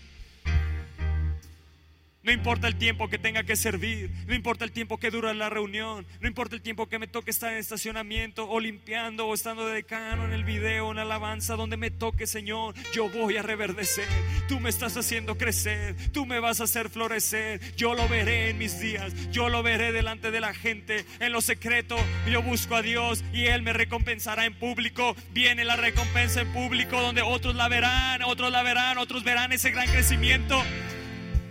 No 2.22 2.30
importa 2.30 2.68
el 2.68 2.76
tiempo 2.76 3.08
que 3.08 3.18
tenga 3.18 3.42
que 3.42 3.56
servir, 3.56 4.12
no 4.28 4.34
importa 4.34 4.64
el 4.64 4.70
tiempo 4.70 4.98
que 4.98 5.10
dura 5.10 5.34
la 5.34 5.50
reunión, 5.50 6.06
no 6.20 6.28
importa 6.28 6.54
el 6.54 6.62
tiempo 6.62 6.88
que 6.88 7.00
me 7.00 7.08
toque 7.08 7.32
estar 7.32 7.52
en 7.52 7.58
estacionamiento 7.58 8.48
o 8.48 8.60
limpiando 8.60 9.26
o 9.26 9.34
estando 9.34 9.66
de 9.66 9.74
decano 9.74 10.24
en 10.24 10.32
el 10.32 10.44
video, 10.44 10.92
en 10.92 10.98
alabanza, 10.98 11.56
donde 11.56 11.76
me 11.76 11.90
toque, 11.90 12.28
Señor, 12.28 12.76
yo 12.92 13.08
voy 13.08 13.38
a 13.38 13.42
reverdecer. 13.42 14.06
Tú 14.46 14.60
me 14.60 14.70
estás 14.70 14.96
haciendo 14.96 15.36
crecer, 15.36 15.96
tú 16.12 16.24
me 16.24 16.38
vas 16.38 16.60
a 16.60 16.64
hacer 16.64 16.90
florecer. 16.90 17.60
Yo 17.74 17.94
lo 17.94 18.08
veré 18.08 18.50
en 18.50 18.58
mis 18.58 18.78
días, 18.78 19.12
yo 19.32 19.48
lo 19.48 19.64
veré 19.64 19.90
delante 19.90 20.30
de 20.30 20.38
la 20.38 20.54
gente, 20.54 21.04
en 21.18 21.32
lo 21.32 21.40
secreto. 21.40 21.96
Yo 22.30 22.40
busco 22.40 22.76
a 22.76 22.82
Dios 22.82 23.24
y 23.32 23.46
Él 23.46 23.62
me 23.62 23.72
recompensará 23.72 24.46
en 24.46 24.54
público. 24.54 25.16
Viene 25.32 25.64
la 25.64 25.74
recompensa 25.74 26.40
en 26.40 26.52
público 26.52 27.00
donde 27.00 27.22
otros 27.22 27.56
la 27.56 27.68
verán, 27.68 28.22
otros 28.22 28.52
la 28.52 28.62
verán, 28.62 28.98
otros 28.98 29.24
verán 29.24 29.50
ese 29.50 29.72
gran 29.72 29.88
crecimiento 29.88 30.62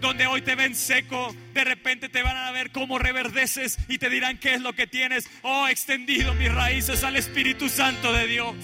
donde 0.02 0.28
hoy 0.28 0.42
te 0.42 0.56
ven 0.56 0.76
seco, 0.76 1.34
de 1.54 1.64
repente 1.64 2.10
te 2.10 2.24
van 2.24 2.36
a 2.36 2.52
ver 2.52 2.72
cómo 2.72 3.00
reverdeces 3.00 3.78
y 3.88 3.98
te 3.98 4.10
dirán 4.10 4.38
qué 4.38 4.56
es 4.56 4.62
lo 4.62 4.74
que 4.74 4.88
tienes. 4.88 5.30
Oh, 5.44 5.68
extendido 5.68 6.34
mis 6.34 6.54
raíces 6.54 7.04
al 7.04 7.16
Espíritu 7.16 7.70
Santo 7.70 8.12
de 8.12 8.28
Dios. 8.28 8.56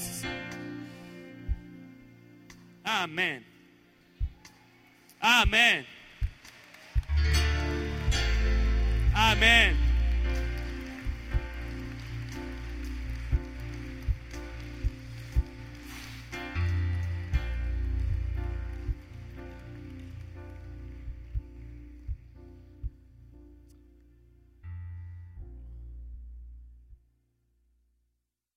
Amén. 2.83 3.45
Amén. 5.19 5.85
Amén. 9.13 9.86